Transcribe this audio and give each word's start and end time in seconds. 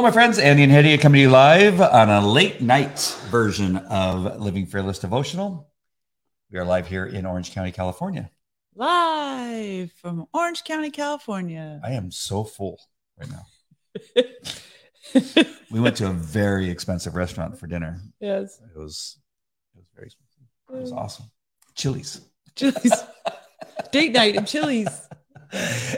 Hello, 0.00 0.08
my 0.08 0.14
friends. 0.14 0.38
Andy 0.38 0.62
and 0.62 0.72
Hetty 0.72 0.96
coming 0.96 1.18
to 1.18 1.22
you 1.24 1.28
live 1.28 1.78
on 1.78 2.08
a 2.08 2.26
late 2.26 2.62
night 2.62 3.14
version 3.28 3.76
of 3.76 4.40
Living 4.40 4.64
Fearless 4.64 4.98
Devotional. 4.98 5.68
We 6.50 6.58
are 6.58 6.64
live 6.64 6.86
here 6.86 7.04
in 7.04 7.26
Orange 7.26 7.52
County, 7.52 7.70
California. 7.70 8.30
Live 8.74 9.92
from 9.92 10.26
Orange 10.32 10.64
County, 10.64 10.90
California. 10.90 11.82
I 11.84 11.90
am 11.90 12.10
so 12.10 12.44
full 12.44 12.80
right 13.18 13.28
now. 13.28 14.24
we 15.70 15.80
went 15.80 15.98
to 15.98 16.06
a 16.06 16.14
very 16.14 16.70
expensive 16.70 17.14
restaurant 17.14 17.58
for 17.58 17.66
dinner. 17.66 18.00
yes. 18.20 18.58
It 18.74 18.78
was 18.78 19.18
it 19.74 19.80
was 19.80 19.86
very 19.94 20.06
expensive. 20.06 20.44
It 20.72 20.80
was 20.80 20.92
awesome. 20.92 21.26
Chili's. 21.74 22.22
Chili's. 22.56 23.04
Date 23.92 24.12
night 24.12 24.36
at 24.36 24.46
Chili's. 24.46 25.06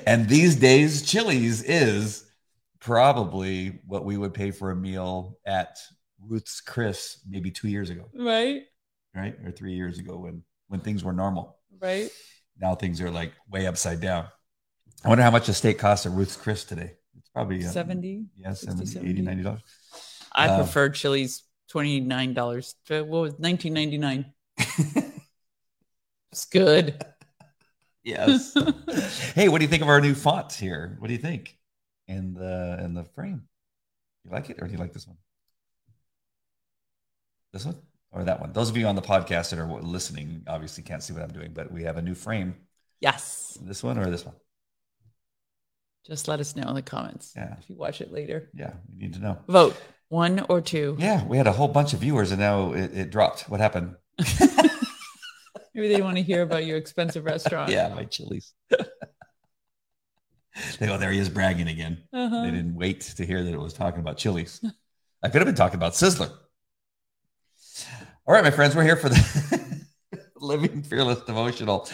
and 0.08 0.28
these 0.28 0.56
days, 0.56 1.02
Chili's 1.02 1.62
is 1.62 2.21
probably 2.82 3.78
what 3.86 4.04
we 4.04 4.16
would 4.16 4.34
pay 4.34 4.50
for 4.50 4.70
a 4.72 4.76
meal 4.76 5.38
at 5.46 5.78
Ruth's 6.20 6.60
Chris 6.60 7.20
maybe 7.28 7.50
two 7.50 7.68
years 7.68 7.90
ago, 7.90 8.08
Right? 8.14 8.62
right? 9.14 9.34
Or 9.44 9.50
three 9.52 9.74
years 9.74 9.98
ago 9.98 10.18
when 10.18 10.42
when 10.68 10.80
things 10.80 11.04
were 11.04 11.12
normal. 11.12 11.58
Right. 11.80 12.10
Now 12.60 12.74
things 12.74 13.00
are 13.00 13.10
like 13.10 13.32
way 13.50 13.66
upside 13.66 14.00
down. 14.00 14.26
I 15.04 15.08
wonder 15.08 15.22
how 15.24 15.30
much 15.30 15.48
a 15.48 15.54
steak 15.54 15.78
costs 15.78 16.06
at 16.06 16.12
Ruth's 16.12 16.36
Chris 16.36 16.64
today. 16.64 16.92
It's 17.18 17.28
probably 17.30 17.64
uh, 17.64 17.70
70. 17.70 18.26
yeah, 18.36 18.52
60, 18.52 18.86
70, 18.86 19.10
80, 19.10 19.22
90 19.22 19.42
dollars. 19.42 19.60
I 20.32 20.48
Uh, 20.48 20.56
prefer 20.62 20.88
Chili's 20.90 21.42
$29. 21.72 22.74
What 22.88 23.06
was 23.08 23.34
19.99? 23.34 24.24
It's 26.32 26.44
good. 26.46 27.04
Yes. 28.04 28.52
hey, 29.36 29.48
what 29.48 29.58
do 29.58 29.64
you 29.64 29.68
think 29.70 29.80
of 29.84 29.88
our 29.88 30.00
new 30.00 30.14
font 30.16 30.52
here? 30.52 30.96
What 30.98 31.06
do 31.06 31.12
you 31.12 31.20
think? 31.20 31.56
In 32.08 32.34
the 32.34 32.80
in 32.82 32.94
the 32.94 33.04
frame. 33.04 33.42
You 34.24 34.30
like 34.30 34.50
it 34.50 34.58
or 34.60 34.66
do 34.66 34.72
you 34.72 34.78
like 34.78 34.92
this 34.92 35.06
one? 35.06 35.16
This 37.52 37.64
one 37.64 37.76
or 38.10 38.24
that 38.24 38.40
one? 38.40 38.52
Those 38.52 38.70
of 38.70 38.76
you 38.76 38.86
on 38.86 38.94
the 38.96 39.02
podcast 39.02 39.50
that 39.50 39.58
are 39.58 39.66
listening 39.82 40.42
obviously 40.46 40.82
can't 40.82 41.02
see 41.02 41.12
what 41.12 41.22
I'm 41.22 41.32
doing, 41.32 41.52
but 41.52 41.70
we 41.72 41.84
have 41.84 41.96
a 41.96 42.02
new 42.02 42.14
frame. 42.14 42.54
Yes. 43.00 43.58
This 43.62 43.82
one 43.82 43.98
or 43.98 44.10
this 44.10 44.24
one? 44.24 44.34
Just 46.06 46.26
let 46.28 46.40
us 46.40 46.56
know 46.56 46.68
in 46.68 46.74
the 46.74 46.82
comments 46.82 47.32
Yeah. 47.36 47.54
if 47.60 47.68
you 47.70 47.76
watch 47.76 48.00
it 48.00 48.12
later. 48.12 48.50
Yeah, 48.54 48.72
we 48.90 48.96
need 49.02 49.14
to 49.14 49.20
know. 49.20 49.38
Vote 49.48 49.76
one 50.08 50.40
or 50.48 50.60
two. 50.60 50.96
Yeah, 50.98 51.24
we 51.24 51.36
had 51.36 51.46
a 51.46 51.52
whole 51.52 51.68
bunch 51.68 51.92
of 51.94 52.00
viewers 52.00 52.32
and 52.32 52.40
now 52.40 52.72
it, 52.72 52.92
it 52.96 53.10
dropped. 53.10 53.48
What 53.48 53.60
happened? 53.60 53.94
Maybe 55.74 55.88
they 55.88 56.02
want 56.02 56.16
to 56.16 56.22
hear 56.22 56.42
about 56.42 56.66
your 56.66 56.76
expensive 56.76 57.24
restaurant. 57.24 57.70
Yeah, 57.72 57.88
my 57.94 58.04
chilies. 58.04 58.52
they 60.78 60.86
go, 60.86 60.98
there 60.98 61.10
he 61.10 61.18
is 61.18 61.28
bragging 61.28 61.68
again. 61.68 62.02
Uh-huh. 62.12 62.42
They 62.42 62.50
didn't 62.50 62.74
wait 62.74 63.00
to 63.02 63.24
hear 63.26 63.42
that 63.42 63.52
it 63.52 63.60
was 63.60 63.72
talking 63.72 64.00
about 64.00 64.16
chilies. 64.18 64.60
I 65.22 65.28
could 65.28 65.40
have 65.40 65.46
been 65.46 65.54
talking 65.54 65.76
about 65.76 65.92
Sizzler. 65.92 66.30
All 68.26 68.34
right, 68.34 68.44
my 68.44 68.50
friends, 68.50 68.76
we're 68.76 68.84
here 68.84 68.96
for 68.96 69.08
the 69.08 69.86
Living 70.36 70.82
Fearless 70.82 71.20
Devotional. 71.22 71.88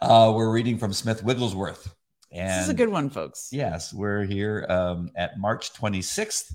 Uh, 0.00 0.32
we're 0.34 0.50
reading 0.50 0.78
from 0.78 0.92
Smith 0.92 1.22
Wigglesworth. 1.22 1.94
And 2.30 2.48
This 2.50 2.64
is 2.64 2.68
a 2.70 2.74
good 2.74 2.88
one, 2.88 3.10
folks. 3.10 3.48
Yes, 3.52 3.92
we're 3.92 4.24
here 4.24 4.66
um, 4.68 5.10
at 5.14 5.38
March 5.38 5.72
26th, 5.72 6.52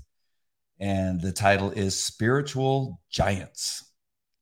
and 0.78 1.20
the 1.20 1.32
title 1.32 1.70
is 1.70 1.98
Spiritual 1.98 3.00
Giants. 3.10 3.84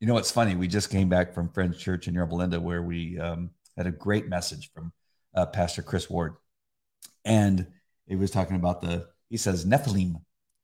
You 0.01 0.07
know, 0.07 0.15
what's 0.15 0.31
funny. 0.31 0.55
We 0.55 0.69
just 0.69 0.91
came 0.91 1.09
back 1.09 1.35
from 1.35 1.49
Friends 1.51 1.79
Church 1.79 2.09
in 2.09 2.15
Yorba 2.15 2.35
Linda 2.35 2.61
where 2.61 2.83
we 2.83 3.19
um, 3.19 3.51
had 3.77 3.87
a 3.87 3.91
great 3.93 4.29
message 4.29 4.71
from 4.73 4.93
uh, 5.35 5.47
Pastor 5.47 5.83
Chris 5.83 6.09
Ward. 6.09 6.35
And 7.25 7.67
he 8.07 8.17
was 8.17 8.31
talking 8.31 8.57
about 8.57 8.81
the, 8.81 9.07
he 9.29 9.37
says 9.37 9.65
Nephilim. 9.67 10.21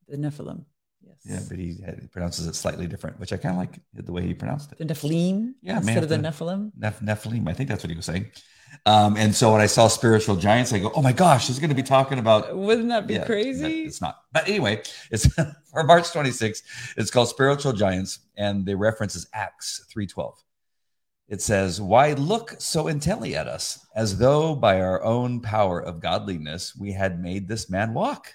The 0.09 0.17
Nephilim. 0.17 0.65
Yes. 1.07 1.17
Yeah, 1.25 1.41
but 1.49 1.59
he, 1.59 1.77
had, 1.85 1.99
he 2.01 2.07
pronounces 2.07 2.47
it 2.47 2.55
slightly 2.55 2.87
different, 2.87 3.21
which 3.21 3.33
I 3.33 3.37
kind 3.37 3.55
of 3.55 3.59
like 3.59 3.79
the 3.93 4.13
way 4.13 4.23
he 4.23 4.33
pronounced 4.35 4.73
it. 4.73 4.79
The 4.79 4.87
Nephilim 4.87 5.53
Yeah, 5.63 5.77
instead 5.79 6.03
of 6.03 6.09
the 6.09 6.17
to- 6.17 6.23
Nephilim. 6.23 6.73
Neph- 6.79 7.03
Nephilim. 7.03 7.49
I 7.49 7.53
think 7.53 7.69
that's 7.69 7.83
what 7.85 7.91
he 7.91 7.97
was 7.97 8.07
saying. 8.07 8.31
Um, 8.87 9.17
and 9.17 9.35
so 9.35 9.53
when 9.53 9.61
I 9.61 9.67
saw 9.67 9.87
spiritual 9.89 10.37
giants, 10.37 10.73
I 10.73 10.79
go, 10.81 10.91
oh 10.95 11.03
my 11.03 11.13
gosh, 11.13 11.47
he's 11.47 11.59
going 11.59 11.69
to 11.71 11.77
be 11.77 11.83
talking 11.83 12.19
about 12.19 12.57
Wouldn't 12.57 12.89
that 12.89 13.07
be 13.07 13.15
Yeah, 13.15 13.25
crazy? 13.25 13.85
It's 13.85 14.01
not. 14.01 14.17
But 14.33 14.49
anyway, 14.49 14.83
it's 15.11 15.27
for 15.71 15.85
March 15.85 16.05
26th. 16.05 16.63
It's 16.97 17.11
called 17.11 17.29
Spiritual 17.29 17.75
Giants, 17.75 18.21
and 18.37 18.67
the 18.67 18.75
reference 18.77 19.15
is 19.15 19.29
Acts 19.33 19.87
3:12. 19.95 20.33
It 21.29 21.41
says, 21.41 21.81
Why 21.81 22.13
look 22.13 22.57
so 22.59 22.89
intently 22.89 23.35
at 23.35 23.49
us, 23.49 23.87
as 23.95 24.19
though 24.19 24.55
by 24.55 24.81
our 24.81 25.03
own 25.03 25.41
power 25.41 25.81
of 25.81 26.01
godliness 26.01 26.77
we 26.77 26.93
had 26.93 27.23
made 27.23 27.49
this 27.49 27.71
man 27.71 27.95
walk? 27.95 28.35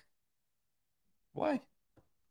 Why? 1.34 1.62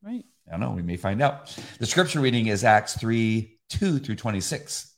right. 0.02 0.24
I 0.46 0.50
don't 0.52 0.60
know. 0.60 0.70
We 0.70 0.82
may 0.82 0.96
find 0.96 1.20
out. 1.22 1.56
The 1.78 1.86
scripture 1.86 2.20
reading 2.20 2.46
is 2.46 2.64
Acts 2.64 2.96
3 2.98 3.58
2 3.70 3.98
through 3.98 4.16
26. 4.16 4.94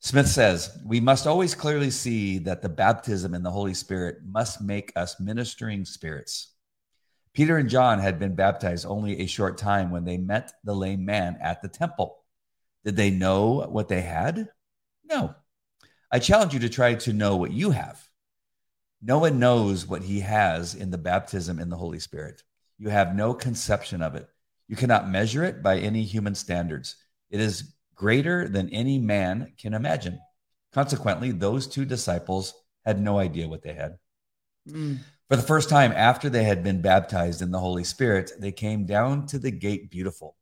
Smith 0.00 0.28
says, 0.28 0.78
We 0.84 1.00
must 1.00 1.26
always 1.26 1.54
clearly 1.54 1.90
see 1.90 2.38
that 2.38 2.60
the 2.60 2.68
baptism 2.68 3.34
in 3.34 3.42
the 3.42 3.50
Holy 3.50 3.74
Spirit 3.74 4.18
must 4.26 4.60
make 4.60 4.92
us 4.96 5.20
ministering 5.20 5.84
spirits. 5.84 6.52
Peter 7.32 7.56
and 7.56 7.70
John 7.70 7.98
had 7.98 8.18
been 8.18 8.34
baptized 8.34 8.84
only 8.84 9.20
a 9.20 9.26
short 9.26 9.56
time 9.56 9.90
when 9.90 10.04
they 10.04 10.18
met 10.18 10.52
the 10.64 10.74
lame 10.74 11.04
man 11.04 11.38
at 11.40 11.62
the 11.62 11.68
temple. 11.68 12.18
Did 12.84 12.96
they 12.96 13.10
know 13.10 13.66
what 13.70 13.88
they 13.88 14.02
had? 14.02 14.48
No. 15.12 15.34
I 16.10 16.18
challenge 16.18 16.54
you 16.54 16.60
to 16.60 16.68
try 16.70 16.94
to 16.94 17.12
know 17.12 17.36
what 17.36 17.52
you 17.52 17.70
have. 17.70 18.02
No 19.02 19.18
one 19.18 19.38
knows 19.38 19.86
what 19.86 20.02
he 20.02 20.20
has 20.20 20.74
in 20.74 20.90
the 20.90 20.98
baptism 20.98 21.58
in 21.58 21.68
the 21.68 21.76
Holy 21.76 21.98
Spirit. 21.98 22.42
You 22.78 22.88
have 22.88 23.14
no 23.14 23.34
conception 23.34 24.00
of 24.00 24.14
it. 24.14 24.28
You 24.68 24.76
cannot 24.76 25.10
measure 25.10 25.44
it 25.44 25.62
by 25.62 25.78
any 25.78 26.02
human 26.02 26.34
standards. 26.34 26.96
It 27.30 27.40
is 27.40 27.74
greater 27.94 28.48
than 28.48 28.70
any 28.70 28.98
man 28.98 29.52
can 29.58 29.74
imagine. 29.74 30.18
Consequently, 30.72 31.30
those 31.30 31.66
two 31.66 31.84
disciples 31.84 32.54
had 32.86 33.00
no 33.00 33.18
idea 33.18 33.48
what 33.48 33.62
they 33.62 33.74
had. 33.74 33.98
Mm. 34.68 34.98
For 35.28 35.36
the 35.36 35.42
first 35.42 35.68
time 35.68 35.92
after 35.92 36.30
they 36.30 36.44
had 36.44 36.64
been 36.64 36.80
baptized 36.80 37.42
in 37.42 37.50
the 37.50 37.58
Holy 37.58 37.84
Spirit, 37.84 38.32
they 38.38 38.52
came 38.52 38.86
down 38.86 39.26
to 39.26 39.38
the 39.38 39.50
gate 39.50 39.90
beautiful. 39.90 40.36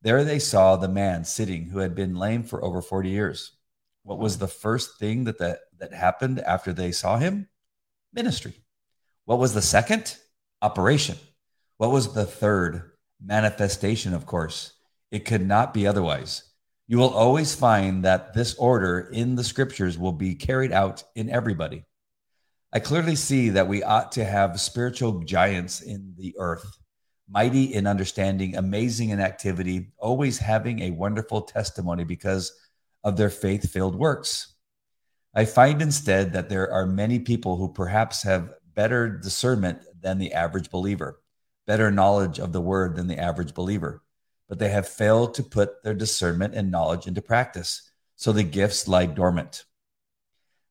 There 0.00 0.24
they 0.24 0.40
saw 0.40 0.74
the 0.74 0.88
man 0.88 1.24
sitting 1.24 1.66
who 1.66 1.78
had 1.78 1.94
been 1.94 2.16
lame 2.16 2.42
for 2.42 2.64
over 2.64 2.82
40 2.82 3.08
years. 3.08 3.52
What 4.04 4.18
was 4.18 4.38
the 4.38 4.48
first 4.48 4.98
thing 4.98 5.24
that, 5.24 5.38
that, 5.38 5.60
that 5.78 5.92
happened 5.92 6.40
after 6.40 6.72
they 6.72 6.92
saw 6.92 7.18
him? 7.18 7.48
Ministry. 8.12 8.54
What 9.24 9.38
was 9.38 9.54
the 9.54 9.62
second? 9.62 10.16
Operation. 10.60 11.16
What 11.76 11.90
was 11.90 12.12
the 12.12 12.24
third? 12.24 12.90
Manifestation, 13.24 14.14
of 14.14 14.26
course. 14.26 14.72
It 15.10 15.24
could 15.24 15.46
not 15.46 15.72
be 15.72 15.86
otherwise. 15.86 16.42
You 16.88 16.98
will 16.98 17.14
always 17.14 17.54
find 17.54 18.04
that 18.04 18.34
this 18.34 18.54
order 18.54 19.08
in 19.12 19.36
the 19.36 19.44
scriptures 19.44 19.96
will 19.96 20.12
be 20.12 20.34
carried 20.34 20.72
out 20.72 21.04
in 21.14 21.30
everybody. 21.30 21.84
I 22.72 22.80
clearly 22.80 23.16
see 23.16 23.50
that 23.50 23.68
we 23.68 23.82
ought 23.82 24.12
to 24.12 24.24
have 24.24 24.60
spiritual 24.60 25.20
giants 25.20 25.80
in 25.80 26.14
the 26.16 26.34
earth, 26.38 26.78
mighty 27.28 27.74
in 27.74 27.86
understanding, 27.86 28.56
amazing 28.56 29.10
in 29.10 29.20
activity, 29.20 29.92
always 29.98 30.38
having 30.38 30.80
a 30.80 30.90
wonderful 30.90 31.42
testimony 31.42 32.04
because 32.04 32.52
of 33.04 33.16
their 33.16 33.30
faith 33.30 33.70
filled 33.70 33.96
works. 33.96 34.54
I 35.34 35.44
find 35.44 35.80
instead 35.80 36.32
that 36.32 36.48
there 36.48 36.70
are 36.72 36.86
many 36.86 37.18
people 37.18 37.56
who 37.56 37.72
perhaps 37.72 38.22
have 38.22 38.54
better 38.74 39.08
discernment 39.08 39.82
than 40.00 40.18
the 40.18 40.32
average 40.32 40.70
believer, 40.70 41.20
better 41.66 41.90
knowledge 41.90 42.38
of 42.38 42.52
the 42.52 42.60
word 42.60 42.96
than 42.96 43.06
the 43.06 43.18
average 43.18 43.54
believer, 43.54 44.02
but 44.48 44.58
they 44.58 44.68
have 44.68 44.88
failed 44.88 45.34
to 45.34 45.42
put 45.42 45.82
their 45.82 45.94
discernment 45.94 46.54
and 46.54 46.70
knowledge 46.70 47.06
into 47.06 47.22
practice. 47.22 47.90
So 48.16 48.32
the 48.32 48.42
gifts 48.42 48.86
lie 48.86 49.06
dormant. 49.06 49.64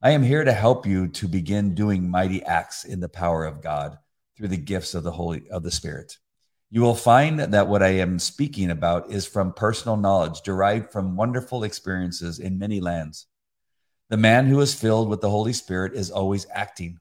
I 0.01 0.11
am 0.11 0.23
here 0.23 0.43
to 0.43 0.53
help 0.53 0.85
you 0.85 1.07
to 1.09 1.27
begin 1.27 1.75
doing 1.75 2.09
mighty 2.09 2.43
acts 2.43 2.85
in 2.85 2.99
the 2.99 3.09
power 3.09 3.45
of 3.45 3.61
God 3.61 3.97
through 4.35 4.47
the 4.47 4.57
gifts 4.57 4.93
of 4.93 5.03
the 5.03 5.11
Holy 5.11 5.49
of 5.49 5.63
the 5.63 5.71
Spirit. 5.71 6.17
You 6.73 6.79
will 6.81 6.95
find 6.95 7.37
that 7.37 7.67
what 7.67 7.83
I 7.83 7.89
am 7.89 8.17
speaking 8.17 8.71
about 8.71 9.11
is 9.11 9.27
from 9.27 9.51
personal 9.51 9.97
knowledge 9.97 10.39
derived 10.41 10.89
from 10.89 11.17
wonderful 11.17 11.65
experiences 11.65 12.39
in 12.39 12.57
many 12.57 12.79
lands. 12.79 13.27
The 14.09 14.15
man 14.15 14.45
who 14.45 14.61
is 14.61 14.73
filled 14.73 15.09
with 15.09 15.19
the 15.19 15.29
Holy 15.29 15.51
Spirit 15.51 15.93
is 15.95 16.11
always 16.11 16.47
acting. 16.49 16.97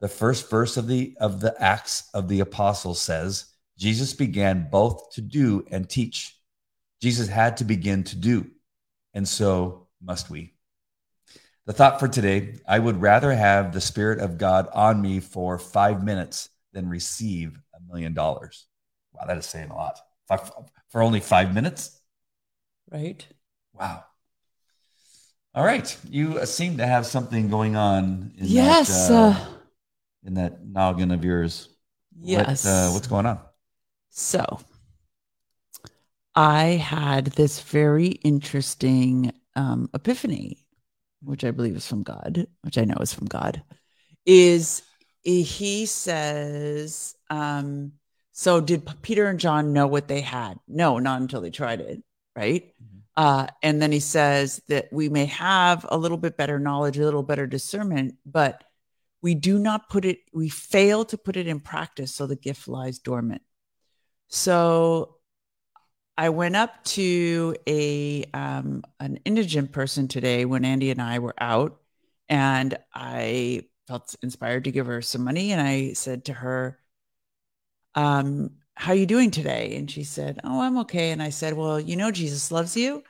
The 0.00 0.08
first 0.08 0.50
verse 0.50 0.76
of 0.76 0.88
the 0.88 1.16
of 1.20 1.40
the 1.40 1.54
Acts 1.62 2.10
of 2.14 2.26
the 2.26 2.40
Apostles 2.40 3.00
says, 3.00 3.46
Jesus 3.78 4.12
began 4.12 4.68
both 4.72 5.12
to 5.12 5.20
do 5.20 5.64
and 5.70 5.88
teach. 5.88 6.36
Jesus 7.00 7.28
had 7.28 7.58
to 7.58 7.64
begin 7.64 8.02
to 8.04 8.16
do, 8.16 8.50
and 9.14 9.26
so 9.26 9.86
must 10.02 10.30
we. 10.30 10.54
The 11.66 11.72
thought 11.72 12.00
for 12.00 12.08
today 12.08 12.56
I 12.66 12.80
would 12.80 13.00
rather 13.00 13.32
have 13.32 13.72
the 13.72 13.80
Spirit 13.80 14.18
of 14.18 14.36
God 14.36 14.68
on 14.74 15.00
me 15.00 15.20
for 15.20 15.60
five 15.60 16.02
minutes 16.02 16.48
than 16.72 16.88
receive 16.88 17.56
a 17.72 17.78
million 17.86 18.12
dollars. 18.12 18.66
Wow, 19.16 19.26
that 19.26 19.38
is 19.38 19.46
saying 19.46 19.70
a 19.70 19.74
lot. 19.74 19.98
Five, 20.28 20.50
for 20.88 21.02
only 21.02 21.20
five 21.20 21.54
minutes? 21.54 22.00
Right. 22.90 23.26
Wow. 23.72 24.04
All 25.54 25.64
right. 25.64 25.96
You 26.08 26.38
uh, 26.38 26.46
seem 26.46 26.76
to 26.78 26.86
have 26.86 27.06
something 27.06 27.48
going 27.48 27.76
on 27.76 28.32
in 28.36 28.46
Yes. 28.46 29.08
that, 29.08 29.14
uh, 29.14 29.16
uh, 29.16 29.46
in 30.24 30.34
that 30.34 30.66
noggin 30.66 31.10
of 31.10 31.24
yours. 31.24 31.68
yes. 32.18 32.64
What, 32.64 32.70
uh, 32.70 32.90
what's 32.90 33.06
going 33.06 33.26
on? 33.26 33.40
So 34.10 34.60
I 36.34 36.64
had 36.64 37.26
this 37.26 37.60
very 37.60 38.08
interesting 38.08 39.32
um, 39.54 39.88
epiphany, 39.94 40.66
which 41.22 41.44
I 41.44 41.50
believe 41.50 41.76
is 41.76 41.86
from 41.86 42.02
God, 42.02 42.46
which 42.62 42.76
I 42.76 42.84
know 42.84 42.96
is 43.00 43.14
from 43.14 43.26
God. 43.26 43.62
Is 44.26 44.82
he 45.22 45.86
says, 45.86 47.16
um, 47.30 47.92
so 48.38 48.60
did 48.60 48.86
Peter 49.00 49.28
and 49.28 49.40
John 49.40 49.72
know 49.72 49.86
what 49.86 50.08
they 50.08 50.20
had? 50.20 50.60
No, 50.68 50.98
not 50.98 51.22
until 51.22 51.40
they 51.40 51.48
tried 51.48 51.80
it, 51.80 52.02
right? 52.36 52.70
Mhm. 52.82 53.02
Uh, 53.16 53.46
and 53.62 53.80
then 53.80 53.90
he 53.92 53.98
says 53.98 54.60
that 54.68 54.92
we 54.92 55.08
may 55.08 55.24
have 55.24 55.86
a 55.88 55.96
little 55.96 56.18
bit 56.18 56.36
better 56.36 56.58
knowledge, 56.58 56.98
a 56.98 57.04
little 57.04 57.22
better 57.22 57.46
discernment, 57.46 58.16
but 58.26 58.62
we 59.22 59.34
do 59.34 59.58
not 59.58 59.88
put 59.88 60.04
it, 60.04 60.18
we 60.34 60.50
fail 60.50 61.06
to 61.06 61.16
put 61.16 61.38
it 61.38 61.46
in 61.46 61.60
practice. 61.60 62.14
So 62.14 62.26
the 62.26 62.36
gift 62.36 62.68
lies 62.68 62.98
dormant. 62.98 63.40
So 64.28 65.16
I 66.18 66.28
went 66.28 66.56
up 66.56 66.84
to 66.96 67.56
a 67.66 68.24
um, 68.34 68.84
an 69.00 69.18
indigent 69.24 69.72
person 69.72 70.08
today 70.08 70.44
when 70.44 70.66
Andy 70.66 70.90
and 70.90 71.00
I 71.00 71.20
were 71.20 71.34
out, 71.38 71.80
and 72.28 72.76
I 72.94 73.62
felt 73.88 74.14
inspired 74.22 74.64
to 74.64 74.72
give 74.72 74.84
her 74.88 75.00
some 75.00 75.24
money. 75.24 75.52
And 75.52 75.60
I 75.62 75.94
said 75.94 76.26
to 76.26 76.34
her, 76.34 76.78
um, 77.96 78.50
"How 78.74 78.92
are 78.92 78.96
you 78.96 79.06
doing 79.06 79.30
today?" 79.30 79.76
And 79.76 79.90
she 79.90 80.04
said, 80.04 80.40
"Oh, 80.44 80.60
I'm 80.60 80.78
okay." 80.78 81.10
And 81.10 81.22
I 81.22 81.30
said, 81.30 81.54
"Well, 81.54 81.80
you 81.80 81.96
know, 81.96 82.10
Jesus 82.10 82.52
loves 82.52 82.76
you." 82.76 83.02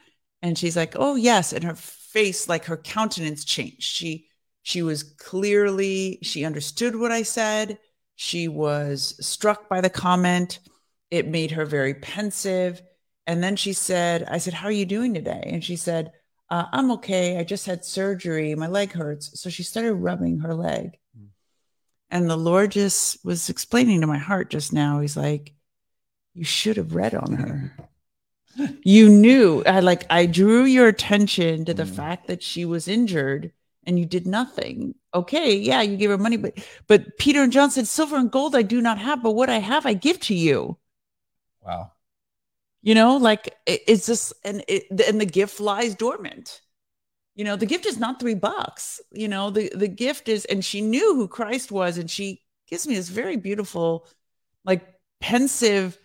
And 0.43 0.59
she's 0.59 0.77
like, 0.77 0.95
"Oh, 0.97 1.17
yes." 1.17 1.53
And 1.53 1.65
her 1.65 1.75
face, 1.75 2.49
like 2.49 2.65
her 2.67 2.77
countenance, 2.79 3.45
changed. 3.45 3.83
She 3.83 4.29
she 4.63 4.83
was 4.83 5.03
clearly 5.03 6.19
she 6.23 6.45
understood 6.45 6.97
what 6.97 7.13
I 7.13 7.23
said. 7.23 7.79
She 8.17 8.49
was 8.49 9.17
struck 9.27 9.69
by 9.69 9.81
the 9.81 9.91
comment. 9.91 10.61
It 11.11 11.29
made 11.29 11.53
her 11.53 11.67
very 11.67 11.95
pensive. 11.95 12.83
And 13.27 13.43
then 13.43 13.57
she 13.57 13.73
said, 13.73 14.25
I 14.31 14.39
said, 14.39 14.55
How 14.55 14.69
are 14.69 14.73
you 14.73 14.87
doing 14.87 15.15
today? 15.15 15.43
And 15.53 15.63
she 15.65 15.77
said, 15.77 16.13
uh, 16.51 16.67
I'm 16.73 16.91
okay. 16.93 17.39
I 17.39 17.45
just 17.45 17.67
had 17.67 17.85
surgery. 17.85 18.55
My 18.55 18.69
leg 18.69 18.93
hurts. 18.93 19.41
So 19.41 19.51
she 19.51 19.63
started 19.63 19.95
rubbing 19.95 20.39
her 20.41 20.55
leg. 20.55 20.99
And 22.11 22.31
the 22.31 22.37
Lord 22.37 22.73
just 22.73 23.25
was 23.25 23.49
explaining 23.51 24.01
to 24.01 24.07
my 24.07 24.19
heart 24.19 24.51
just 24.51 24.73
now. 24.73 25.01
He's 25.01 25.17
like, 25.17 25.55
You 26.35 26.45
should 26.45 26.77
have 26.77 26.95
read 26.95 27.15
on 27.15 27.33
her. 27.35 27.73
you 28.85 29.09
knew. 29.09 29.63
I 29.67 29.81
like, 29.81 30.05
I 30.11 30.27
drew 30.27 30.65
your 30.65 30.89
attention 30.89 31.65
to 31.67 31.75
the 31.75 31.85
Mm. 31.85 31.95
fact 31.97 32.27
that 32.29 32.43
she 32.43 32.65
was 32.65 32.89
injured 32.89 33.53
and 33.85 33.99
you 33.99 34.07
did 34.07 34.27
nothing. 34.27 34.95
Okay, 35.15 35.57
yeah, 35.57 35.83
you 35.83 35.97
gave 35.97 36.11
her 36.11 36.19
money, 36.19 36.37
but 36.37 36.59
but 36.87 37.19
Peter 37.19 37.43
and 37.43 37.53
John 37.53 37.71
said, 37.71 37.87
Silver 37.87 38.17
and 38.17 38.31
gold 38.31 38.55
I 38.57 38.63
do 38.63 38.81
not 38.81 38.99
have, 38.99 39.23
but 39.23 39.33
what 39.33 39.51
I 39.51 39.59
have 39.59 39.87
I 39.87 39.95
give 39.95 40.21
to 40.21 40.35
you 40.35 40.79
Wow. 41.61 41.93
you 42.83 42.95
know 42.95 43.17
like 43.17 43.47
it, 43.67 43.83
it's 43.87 44.07
just 44.07 44.33
and 44.45 44.65
it 44.69 44.85
and 45.09 45.21
the 45.21 45.27
gift 45.27 45.61
lies 45.61 45.95
dormant 45.95 46.61
you 47.37 47.45
know 47.45 47.55
the 47.55 47.67
gift 47.67 47.87
is 47.87 47.99
not 47.99 48.19
three 48.19 48.35
bucks 48.35 49.01
you 49.13 49.29
know 49.29 49.51
the 49.51 49.71
the 49.75 49.89
gift 49.89 50.29
is 50.29 50.45
and 50.47 50.65
she 50.65 50.81
knew 50.81 51.15
who 51.15 51.29
christ 51.29 51.71
was 51.71 51.99
and 51.99 52.11
she 52.11 52.43
gives 52.67 52.87
me 52.89 52.97
this 52.97 53.09
very 53.09 53.37
beautiful 53.37 54.07
like 54.65 54.85
pensive 55.21 55.99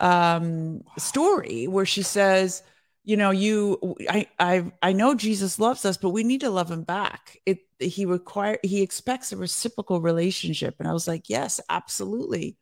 um 0.00 0.82
story 0.98 1.68
where 1.68 1.86
she 1.86 2.02
says 2.02 2.62
you 3.04 3.16
know 3.16 3.30
you 3.30 3.96
i 4.08 4.26
i 4.38 4.72
i 4.82 4.92
know 4.92 5.14
jesus 5.14 5.58
loves 5.58 5.84
us 5.84 5.96
but 5.96 6.10
we 6.10 6.24
need 6.24 6.40
to 6.40 6.50
love 6.50 6.70
him 6.70 6.82
back. 6.82 7.38
It 7.46 7.60
he 7.78 8.04
require 8.04 8.58
he 8.62 8.82
expects 8.82 9.32
a 9.32 9.36
reciprocal 9.36 10.00
relationship. 10.00 10.76
And 10.78 10.88
i 10.88 10.92
was 10.92 11.08
like 11.08 11.28
yes 11.28 11.60
absolutely. 11.68 12.56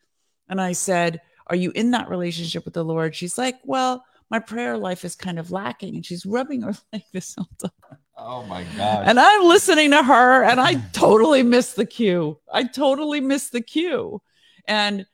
And 0.49 0.61
i 0.61 0.73
said 0.73 1.21
are 1.47 1.57
you 1.57 1.73
in 1.73 1.91
that 1.93 2.09
relationship 2.09 2.65
with 2.65 2.75
the 2.75 2.85
lord? 2.85 3.15
She's 3.15 3.39
like 3.39 3.59
well 3.65 4.05
my 4.31 4.39
prayer 4.39 4.79
life 4.79 5.05
is 5.05 5.17
kind 5.17 5.39
of 5.39 5.51
lacking 5.51 5.97
and 5.97 6.07
she's 6.07 6.25
rubbing 6.25 6.63
her 6.63 6.75
leg 6.93 7.03
this 7.13 7.35
whole 7.37 7.49
time. 7.61 7.99
Oh 8.17 8.45
my 8.45 8.65
God. 8.77 9.09
and 9.09 9.19
i'm 9.19 9.45
listening 9.45 9.91
to 9.93 10.03
her 10.03 10.45
and 10.45 10.61
i 10.61 10.75
totally 10.93 11.43
missed 11.43 11.77
the 11.77 11.87
cue. 11.87 12.39
I 12.53 12.65
totally 12.65 13.21
missed 13.21 13.53
the 13.53 13.63
cue. 13.63 14.21
And 14.67 15.07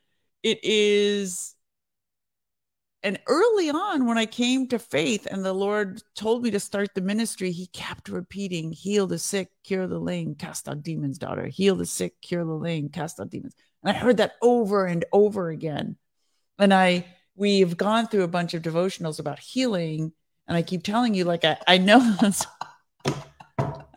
it 0.43 0.59
is 0.63 1.55
and 3.03 3.19
early 3.27 3.69
on 3.69 4.05
when 4.05 4.17
i 4.17 4.25
came 4.25 4.67
to 4.67 4.77
faith 4.79 5.27
and 5.29 5.45
the 5.45 5.53
lord 5.53 6.01
told 6.15 6.43
me 6.43 6.51
to 6.51 6.59
start 6.59 6.89
the 6.93 7.01
ministry 7.01 7.51
he 7.51 7.67
kept 7.67 8.09
repeating 8.09 8.71
heal 8.71 9.07
the 9.07 9.19
sick 9.19 9.49
cure 9.63 9.87
the 9.87 9.99
lame 9.99 10.35
cast 10.35 10.67
out 10.67 10.83
demons 10.83 11.17
daughter. 11.17 11.47
Heal 11.47 11.75
the 11.75 11.85
sick 11.85 12.19
cure 12.21 12.43
the 12.43 12.51
lame 12.51 12.89
cast 12.89 13.19
out 13.19 13.29
demons. 13.29 13.55
And 13.83 13.95
i 13.95 13.99
heard 13.99 14.17
that 14.17 14.33
over 14.41 14.85
and 14.85 15.05
over 15.13 15.49
again. 15.49 15.95
And 16.59 16.73
i 16.73 17.05
we've 17.37 17.77
gone 17.77 18.07
through 18.07 18.23
a 18.23 18.27
bunch 18.27 18.53
of 18.53 18.61
devotionals 18.61 19.19
about 19.19 19.39
healing 19.39 20.11
and 20.47 20.57
i 20.57 20.61
keep 20.61 20.83
telling 20.83 21.13
you 21.13 21.23
like 21.23 21.45
i, 21.45 21.57
I 21.67 21.77
know 21.77 22.17
and 22.21 22.45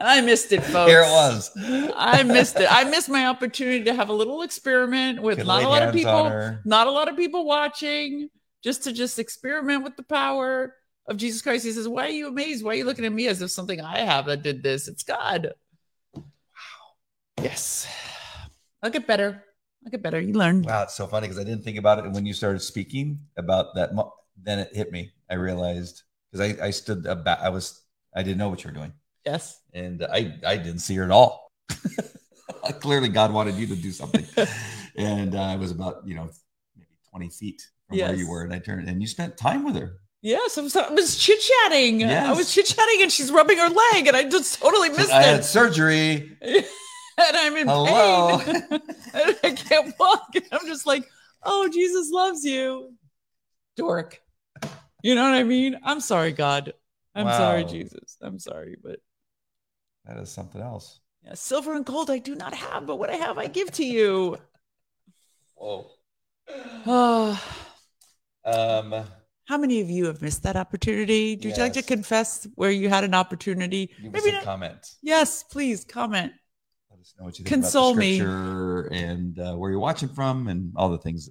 i 0.00 0.20
missed 0.20 0.52
it 0.52 0.62
folks 0.62 0.90
Here 0.90 1.02
it 1.02 1.10
was. 1.10 1.50
I 1.96 2.22
missed 2.22 2.56
it. 2.56 2.68
I 2.70 2.84
missed 2.84 3.08
my 3.08 3.26
opportunity 3.26 3.84
to 3.84 3.94
have 3.94 4.08
a 4.08 4.12
little 4.12 4.42
experiment 4.42 5.20
with 5.20 5.38
Could 5.38 5.46
not 5.46 5.62
a 5.62 5.68
lot 5.68 5.82
of 5.82 5.94
people, 5.94 6.58
not 6.64 6.86
a 6.86 6.90
lot 6.90 7.08
of 7.08 7.16
people 7.16 7.44
watching, 7.44 8.30
just 8.62 8.84
to 8.84 8.92
just 8.92 9.18
experiment 9.18 9.84
with 9.84 9.96
the 9.96 10.02
power 10.02 10.74
of 11.06 11.16
Jesus 11.16 11.42
Christ. 11.42 11.64
He 11.64 11.72
says, 11.72 11.88
Why 11.88 12.06
are 12.06 12.10
you 12.10 12.28
amazed? 12.28 12.64
Why 12.64 12.72
are 12.72 12.76
you 12.76 12.84
looking 12.84 13.04
at 13.04 13.12
me 13.12 13.26
as 13.26 13.42
if 13.42 13.50
something 13.50 13.80
I 13.80 13.98
have 13.98 14.26
that 14.26 14.42
did 14.42 14.62
this? 14.62 14.88
It's 14.88 15.02
God. 15.02 15.52
Wow. 16.14 16.22
Yes. 17.42 17.86
I'll 18.82 18.90
get 18.90 19.06
better. 19.06 19.44
I'll 19.84 19.90
get 19.90 20.02
better. 20.02 20.20
You 20.20 20.34
learn. 20.34 20.62
Wow, 20.62 20.82
it's 20.82 20.94
so 20.94 21.06
funny 21.06 21.26
because 21.26 21.40
I 21.40 21.44
didn't 21.44 21.64
think 21.64 21.78
about 21.78 21.98
it. 21.98 22.04
And 22.04 22.14
when 22.14 22.26
you 22.26 22.34
started 22.34 22.60
speaking 22.60 23.20
about 23.36 23.74
that, 23.76 23.94
mo- 23.94 24.12
then 24.42 24.58
it 24.58 24.74
hit 24.74 24.92
me. 24.92 25.12
I 25.30 25.34
realized 25.34 26.02
because 26.30 26.58
I, 26.60 26.66
I 26.66 26.70
stood 26.70 27.06
about, 27.06 27.40
I 27.40 27.48
was, 27.48 27.82
I 28.14 28.22
didn't 28.22 28.38
know 28.38 28.48
what 28.48 28.62
you 28.62 28.68
were 28.68 28.74
doing. 28.74 28.92
Yes. 29.24 29.60
And 29.72 30.04
I, 30.04 30.34
I 30.46 30.56
didn't 30.56 30.80
see 30.80 30.94
her 30.96 31.04
at 31.04 31.10
all. 31.10 31.50
Clearly, 32.80 33.08
God 33.08 33.32
wanted 33.32 33.54
you 33.54 33.66
to 33.68 33.76
do 33.76 33.90
something. 33.90 34.26
and 34.96 35.34
uh, 35.34 35.42
I 35.42 35.56
was 35.56 35.70
about, 35.70 36.06
you 36.06 36.14
know, 36.14 36.30
maybe 36.76 36.90
20 37.10 37.28
feet 37.30 37.62
from 37.88 37.98
where 37.98 38.14
you 38.14 38.28
were. 38.28 38.42
And 38.42 38.52
I 38.52 38.58
turned 38.58 38.88
and 38.88 39.00
you 39.00 39.06
spent 39.08 39.36
time 39.36 39.64
with 39.64 39.76
her. 39.76 39.96
Yes. 40.22 40.58
I 40.58 40.60
was, 40.60 40.76
I 40.76 40.90
was 40.90 41.16
chit 41.16 41.40
chatting. 41.40 42.04
I 42.04 42.32
was 42.32 42.52
chit 42.52 42.66
chatting 42.66 43.02
and 43.02 43.10
she's 43.10 43.32
rubbing 43.32 43.56
her 43.56 43.68
leg 43.68 44.06
and 44.06 44.16
I 44.16 44.28
just 44.28 44.60
totally 44.60 44.90
missed 44.90 45.10
I 45.10 45.22
had 45.22 45.40
it. 45.40 45.44
surgery. 45.44 46.36
and 47.18 47.36
I'm 47.36 47.56
in 47.56 47.68
Hello. 47.68 48.38
pain. 48.38 48.62
and 49.14 49.36
I 49.44 49.50
can't 49.52 49.94
walk. 49.98 50.28
And 50.34 50.44
I'm 50.52 50.66
just 50.66 50.86
like, 50.86 51.04
oh, 51.42 51.68
Jesus 51.72 52.10
loves 52.10 52.44
you. 52.44 52.94
Dork. 53.76 54.20
You 55.02 55.14
know 55.14 55.22
what 55.22 55.34
I 55.34 55.42
mean? 55.44 55.78
I'm 55.82 56.00
sorry, 56.00 56.32
God. 56.32 56.74
I'm 57.14 57.28
sorry, 57.28 57.64
Jesus. 57.64 58.16
I'm 58.20 58.38
sorry. 58.38 58.76
But 58.82 58.98
That 60.04 60.18
is 60.18 60.30
something 60.30 60.60
else. 60.60 61.00
yeah, 61.24 61.34
silver 61.34 61.74
and 61.74 61.84
gold 61.84 62.10
I 62.10 62.18
do 62.18 62.34
not 62.34 62.54
have, 62.54 62.86
but 62.86 62.96
what 62.96 63.10
I 63.10 63.14
have 63.16 63.38
I 63.38 63.46
give 63.46 63.70
to 63.72 63.84
you. 63.84 64.36
Whoa. 65.54 65.90
Oh, 66.86 67.42
Um, 68.44 69.04
how 69.44 69.58
many 69.58 69.80
of 69.80 69.90
you 69.90 70.06
have 70.06 70.22
missed 70.22 70.42
that 70.44 70.56
opportunity? 70.56 71.34
Would 71.36 71.44
you 71.44 71.62
like 71.62 71.74
to 71.74 71.82
confess 71.82 72.46
where 72.54 72.70
you 72.70 72.88
had 72.88 73.04
an 73.04 73.14
opportunity? 73.14 73.90
give 74.02 74.14
us 74.14 74.22
Maybe 74.22 74.30
a 74.30 74.38
not. 74.38 74.44
comment. 74.44 74.94
Yes, 75.02 75.42
please 75.42 75.84
comment. 75.84 76.32
Let 77.00 77.06
us 77.06 77.14
know 77.18 77.24
what 77.24 77.38
you 77.38 77.44
think 77.46 77.62
Console 77.62 77.92
about 77.92 78.00
the 78.02 78.90
me. 78.90 78.98
and 79.00 79.38
uh, 79.38 79.54
where 79.54 79.70
you're 79.70 79.80
watching 79.80 80.10
from 80.10 80.48
and 80.48 80.70
all 80.76 80.90
the 80.90 80.98
things 80.98 81.30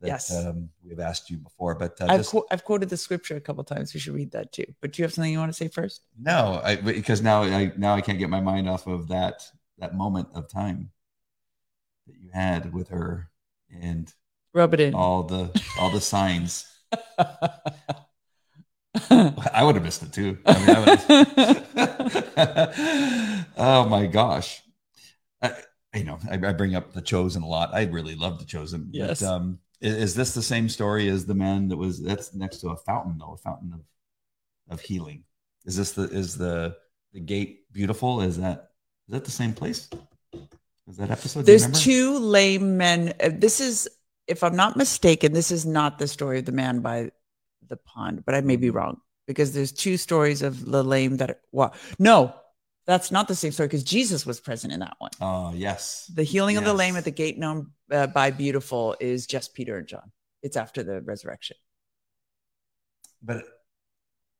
that 0.00 0.06
Yes. 0.06 0.34
um, 0.34 0.70
we've 0.82 0.98
asked 0.98 1.28
you 1.28 1.36
before. 1.36 1.74
But 1.74 2.00
uh, 2.00 2.06
I've, 2.08 2.20
just 2.20 2.30
qu- 2.30 2.46
I've 2.50 2.64
quoted 2.64 2.88
the 2.88 2.96
scripture 2.96 3.36
a 3.36 3.40
couple 3.40 3.62
times. 3.64 3.92
We 3.92 4.00
should 4.00 4.14
read 4.14 4.30
that 4.30 4.50
too. 4.50 4.64
But 4.80 4.94
do 4.94 5.02
you 5.02 5.04
have 5.04 5.12
something 5.12 5.30
you 5.30 5.38
want 5.38 5.50
to 5.52 5.56
say 5.56 5.68
first? 5.68 6.00
no, 6.18 6.62
I, 6.64 6.76
because 6.76 7.20
now 7.20 7.42
I 7.42 7.70
now 7.76 7.96
I 7.96 8.00
can't 8.00 8.18
get 8.18 8.30
my 8.30 8.40
mind 8.40 8.66
off 8.66 8.86
of 8.86 9.08
that 9.08 9.42
that 9.76 9.94
moment 9.94 10.28
of 10.34 10.48
time 10.48 10.88
that 12.06 12.16
you 12.18 12.30
had 12.32 12.72
with 12.72 12.88
her 12.88 13.28
and 13.82 14.10
Rub 14.54 14.72
it 14.72 14.80
in. 14.80 14.94
all 14.94 15.22
the 15.22 15.50
all 15.78 15.90
the 15.90 16.00
signs. 16.00 16.66
I 19.10 19.62
would 19.62 19.74
have 19.74 19.84
missed 19.84 20.02
it 20.02 20.14
too. 20.14 20.38
I 20.46 20.58
mean, 20.58 20.70
I 21.76 23.44
oh 23.58 23.84
my 23.86 24.06
gosh. 24.06 24.62
I, 25.42 25.54
you 25.94 26.04
know, 26.04 26.18
I, 26.30 26.34
I 26.34 26.52
bring 26.52 26.74
up 26.74 26.92
the 26.92 27.02
chosen 27.02 27.42
a 27.42 27.46
lot. 27.46 27.70
I 27.72 27.84
really 27.84 28.14
love 28.14 28.38
the 28.38 28.44
chosen. 28.44 28.88
Yes. 28.92 29.20
But, 29.20 29.28
um, 29.28 29.58
is, 29.80 29.94
is 29.94 30.14
this 30.14 30.34
the 30.34 30.42
same 30.42 30.68
story 30.68 31.08
as 31.08 31.26
the 31.26 31.34
man 31.34 31.68
that 31.68 31.76
was 31.76 32.02
that's 32.02 32.34
next 32.34 32.58
to 32.58 32.70
a 32.70 32.76
fountain 32.76 33.16
though, 33.18 33.32
a 33.32 33.36
fountain 33.36 33.72
of 33.72 33.80
of 34.70 34.80
healing? 34.80 35.24
Is 35.64 35.76
this 35.76 35.92
the 35.92 36.02
is 36.02 36.36
the 36.36 36.76
the 37.12 37.20
gate 37.20 37.72
beautiful? 37.72 38.20
Is 38.20 38.38
that 38.38 38.70
is 39.08 39.12
that 39.12 39.24
the 39.24 39.30
same 39.30 39.52
place? 39.52 39.88
Is 40.88 40.96
that 40.96 41.10
episode? 41.10 41.46
There's 41.46 41.70
two 41.82 42.18
lame 42.18 42.76
men. 42.78 43.12
Uh, 43.22 43.30
This 43.32 43.60
is, 43.60 43.88
if 44.26 44.42
I'm 44.42 44.56
not 44.56 44.76
mistaken, 44.76 45.32
this 45.32 45.50
is 45.50 45.66
not 45.66 45.98
the 45.98 46.08
story 46.08 46.38
of 46.38 46.46
the 46.46 46.52
man 46.52 46.80
by 46.80 47.10
the 47.66 47.76
pond, 47.76 48.24
but 48.24 48.34
I 48.34 48.40
may 48.40 48.56
be 48.56 48.70
wrong 48.70 49.00
because 49.26 49.52
there's 49.52 49.72
two 49.72 49.98
stories 49.98 50.42
of 50.42 50.64
the 50.64 50.82
lame 50.82 51.18
that. 51.18 51.40
Well, 51.52 51.74
no, 51.98 52.34
that's 52.88 53.12
not 53.12 53.28
the 53.28 53.34
same 53.34 53.52
story 53.52 53.66
because 53.68 53.84
Jesus 53.84 54.24
was 54.24 54.40
present 54.40 54.72
in 54.72 54.80
that 54.80 54.96
one. 54.98 55.10
Oh 55.20 55.52
yes. 55.54 56.10
The 56.12 56.24
healing 56.24 56.56
of 56.56 56.64
the 56.64 56.72
lame 56.72 56.96
at 56.96 57.04
the 57.04 57.10
gate 57.10 57.38
known 57.38 57.70
uh, 57.92 58.06
by 58.06 58.30
beautiful 58.30 58.96
is 58.98 59.26
just 59.26 59.54
Peter 59.54 59.76
and 59.76 59.86
John. 59.86 60.10
it's 60.42 60.56
after 60.56 60.82
the 60.82 61.02
resurrection. 61.02 61.58
But 63.22 63.44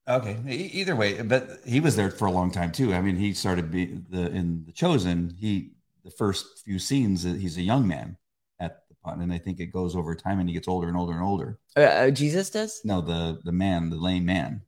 okay, 0.09 0.39
either 0.49 0.97
way, 0.97 1.21
but 1.21 1.61
he 1.67 1.81
was 1.81 1.95
there 1.95 2.11
for 2.11 2.27
a 2.27 2.31
long 2.31 2.51
time 2.51 2.73
too. 2.73 2.95
I 2.95 3.03
mean, 3.03 3.17
he 3.17 3.35
started 3.35 3.71
being 3.71 4.07
the 4.09 4.31
in 4.31 4.65
the 4.65 4.73
chosen. 4.73 5.35
He 5.39 5.73
the 6.05 6.11
first 6.11 6.65
few 6.65 6.79
scenes, 6.79 7.27
uh, 7.27 7.35
he's 7.35 7.59
a 7.59 7.63
young 7.63 7.87
man 7.87 8.17
at 8.61 8.89
the 8.89 8.95
pond, 9.05 9.21
and 9.21 9.31
I 9.31 9.39
think 9.39 9.61
it 9.61 9.67
goes 9.67 9.95
over 9.95 10.15
time, 10.15 10.39
and 10.39 10.49
he 10.49 10.55
gets 10.55 10.69
older 10.69 10.89
and 10.89 10.97
older 10.97 11.13
and 11.13 11.23
older. 11.23 11.59
Uh, 11.77 11.81
uh, 11.81 12.11
Jesus 12.11 12.49
does. 12.49 12.81
No, 12.83 13.03
the 13.03 13.41
the 13.45 13.53
man, 13.53 13.91
the 13.91 13.97
lame 13.97 14.25
man. 14.25 14.63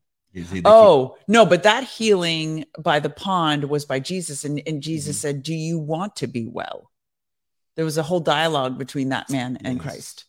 Oh 0.65 1.17
no, 1.27 1.45
but 1.47 1.63
that 1.65 1.85
healing 1.85 2.65
by 2.79 3.01
the 3.01 3.11
pond 3.11 3.65
was 3.65 3.85
by 3.85 3.99
Jesus, 3.99 4.45
and, 4.45 4.63
and 4.67 4.83
Jesus 4.83 5.17
Mhm. 5.17 5.21
said, 5.21 5.43
"Do 5.43 5.55
you 5.55 5.79
want 5.79 6.17
to 6.17 6.27
be 6.27 6.47
well?" 6.47 6.91
There 7.77 7.85
was 7.85 7.99
a 7.99 8.03
whole 8.03 8.21
dialogue 8.21 8.79
between 8.79 9.09
that 9.11 9.31
man 9.31 9.59
and 9.65 9.77
Yes. 9.79 9.83
Christ, 9.83 10.25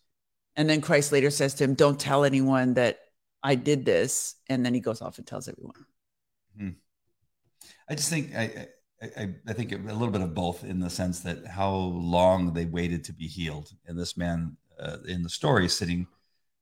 and 0.56 0.70
then 0.70 0.82
Christ 0.82 1.12
later 1.12 1.30
says 1.30 1.54
to 1.56 1.64
him, 1.64 1.76
"Don't 1.76 2.00
tell 2.00 2.24
anyone 2.24 2.76
that 2.76 3.00
I 3.44 3.56
did 3.56 3.86
this," 3.86 4.36
and 4.48 4.66
then 4.66 4.74
he 4.74 4.80
goes 4.80 5.02
off 5.02 5.18
and 5.18 5.28
tells 5.28 5.48
everyone. 5.48 5.86
I 7.90 7.96
just 7.96 8.10
think 8.10 8.34
I, 8.36 8.68
I 9.02 9.36
I 9.48 9.54
think 9.54 9.72
a 9.72 9.78
little 9.78 10.12
bit 10.12 10.22
of 10.22 10.34
both 10.34 10.64
in 10.64 10.80
the 10.80 10.90
sense 10.90 11.20
that 11.22 11.46
how 11.46 11.76
long 11.76 12.54
they 12.54 12.66
waited 12.66 13.04
to 13.06 13.14
be 13.14 13.28
healed, 13.28 13.72
and 13.86 14.00
this 14.00 14.16
man 14.16 14.58
uh, 14.80 14.98
in 15.08 15.24
the 15.24 15.30
story 15.30 15.66
is 15.66 15.76
sitting 15.76 16.08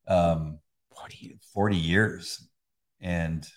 um, 0.08 0.60
40, 0.98 1.38
40 1.53 1.77
years, 1.77 2.49
and 3.01 3.48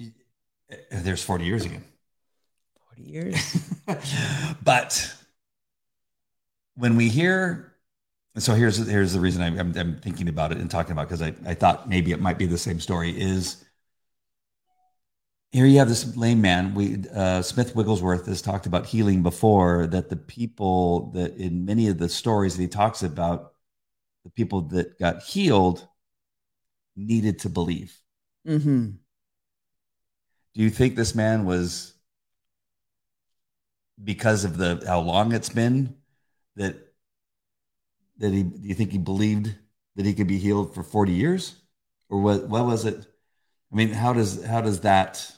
uh, 0.00 0.04
there's 0.90 1.22
forty 1.22 1.44
years 1.44 1.64
again. 1.64 1.84
Forty 2.88 3.10
years. 3.10 3.56
but 4.62 5.14
when 6.76 6.96
we 6.96 7.08
hear 7.08 7.68
so 8.36 8.54
here's 8.54 8.76
here's 8.86 9.12
the 9.12 9.20
reason 9.20 9.42
I'm, 9.42 9.58
I'm, 9.58 9.76
I'm 9.76 10.00
thinking 10.00 10.28
about 10.28 10.52
it 10.52 10.58
and 10.58 10.70
talking 10.70 10.92
about 10.92 11.08
because 11.08 11.22
I, 11.22 11.34
I 11.44 11.54
thought 11.54 11.88
maybe 11.88 12.12
it 12.12 12.20
might 12.20 12.38
be 12.38 12.46
the 12.46 12.58
same 12.58 12.80
story 12.80 13.10
is 13.10 13.64
here 15.50 15.66
you 15.66 15.78
have 15.78 15.88
this 15.88 16.16
lame 16.16 16.40
man 16.40 16.74
we 16.74 17.02
uh, 17.14 17.42
smith 17.42 17.74
wigglesworth 17.74 18.26
has 18.26 18.42
talked 18.42 18.66
about 18.66 18.86
healing 18.86 19.22
before 19.22 19.86
that 19.88 20.08
the 20.08 20.16
people 20.16 21.10
that 21.12 21.36
in 21.36 21.64
many 21.64 21.88
of 21.88 21.98
the 21.98 22.08
stories 22.08 22.56
that 22.56 22.62
he 22.62 22.68
talks 22.68 23.02
about 23.02 23.54
the 24.24 24.30
people 24.30 24.62
that 24.62 24.98
got 24.98 25.22
healed 25.22 25.87
needed 26.98 27.38
to 27.40 27.48
believe. 27.48 27.96
Hmm 28.44 28.90
do 30.54 30.64
you 30.64 30.70
think 30.70 30.96
this 30.96 31.14
man 31.14 31.44
was 31.44 31.94
because 34.02 34.44
of 34.44 34.56
the 34.56 34.82
how 34.86 34.98
long 34.98 35.32
it's 35.32 35.50
been 35.50 35.94
that 36.56 36.74
that 38.18 38.32
he 38.32 38.42
do 38.42 38.66
you 38.68 38.74
think 38.74 38.90
he 38.90 38.98
believed 38.98 39.54
that 39.94 40.04
he 40.06 40.14
could 40.14 40.26
be 40.26 40.38
healed 40.38 40.74
for 40.74 40.82
40 40.82 41.12
years? 41.12 41.54
Or 42.10 42.20
what 42.20 42.48
what 42.48 42.64
was 42.66 42.84
it? 42.86 43.06
I 43.72 43.76
mean 43.76 43.90
how 43.90 44.12
does 44.12 44.42
how 44.44 44.60
does 44.60 44.80
that 44.80 45.30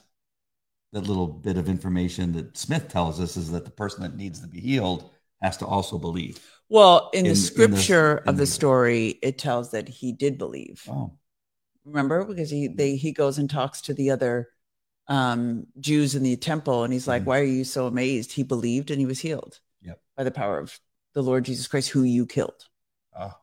that 0.93 1.07
little 1.07 1.27
bit 1.27 1.57
of 1.57 1.69
information 1.69 2.31
that 2.33 2.57
smith 2.57 2.87
tells 2.87 3.19
us 3.19 3.37
is 3.37 3.51
that 3.51 3.65
the 3.65 3.71
person 3.71 4.01
that 4.01 4.15
needs 4.15 4.39
to 4.39 4.47
be 4.47 4.59
healed 4.59 5.09
has 5.41 5.57
to 5.57 5.65
also 5.67 5.99
believe? 5.99 6.39
Well, 6.69 7.09
in, 7.13 7.19
In- 7.19 7.23
the 7.25 7.29
in 7.29 7.33
the- 7.35 7.41
scripture 7.41 8.17
in 8.19 8.29
of 8.29 8.37
the 8.37 8.43
the- 8.43 8.47
story, 8.47 9.19
it 9.21 9.37
tells 9.37 9.71
that 9.71 9.87
he 9.89 10.13
did 10.13 10.37
believe. 10.39 10.81
oh 10.89 11.11
Remember, 11.85 12.23
because 12.25 12.49
he 12.49 12.67
they 12.67 12.95
he 12.95 13.11
goes 13.11 13.37
and 13.37 13.49
talks 13.49 13.81
to 13.81 13.93
the 13.93 14.11
other 14.11 14.49
um, 15.07 15.65
Jews 15.79 16.13
in 16.15 16.23
the 16.23 16.35
temple, 16.37 16.83
and 16.83 16.93
he's 16.93 17.07
like, 17.07 17.23
Mhm. 17.23 17.25
"Why 17.25 17.39
are 17.39 17.43
you 17.43 17.63
so 17.63 17.87
amazed?" 17.87 18.31
He 18.33 18.43
believed, 18.43 18.91
and 18.91 18.99
he 18.99 19.05
was 19.05 19.19
healed. 19.19 19.59
Yep. 19.83 19.99
by 20.15 20.23
the 20.23 20.31
power 20.31 20.59
of 20.59 20.79
the 21.13 21.23
Lord 21.23 21.43
Jesus 21.45 21.67
Christ, 21.67 21.89
who 21.89 22.03
you 22.03 22.25
killed. 22.25 22.67
oh 23.17 23.33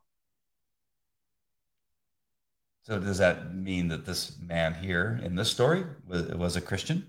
so 2.82 2.98
does 2.98 3.18
that 3.18 3.54
mean 3.54 3.88
that 3.88 4.06
this 4.06 4.36
man 4.40 4.72
here 4.74 5.20
in 5.22 5.34
this 5.36 5.50
story 5.50 5.84
was, 6.06 6.22
was 6.28 6.56
a 6.56 6.60
christian 6.60 7.04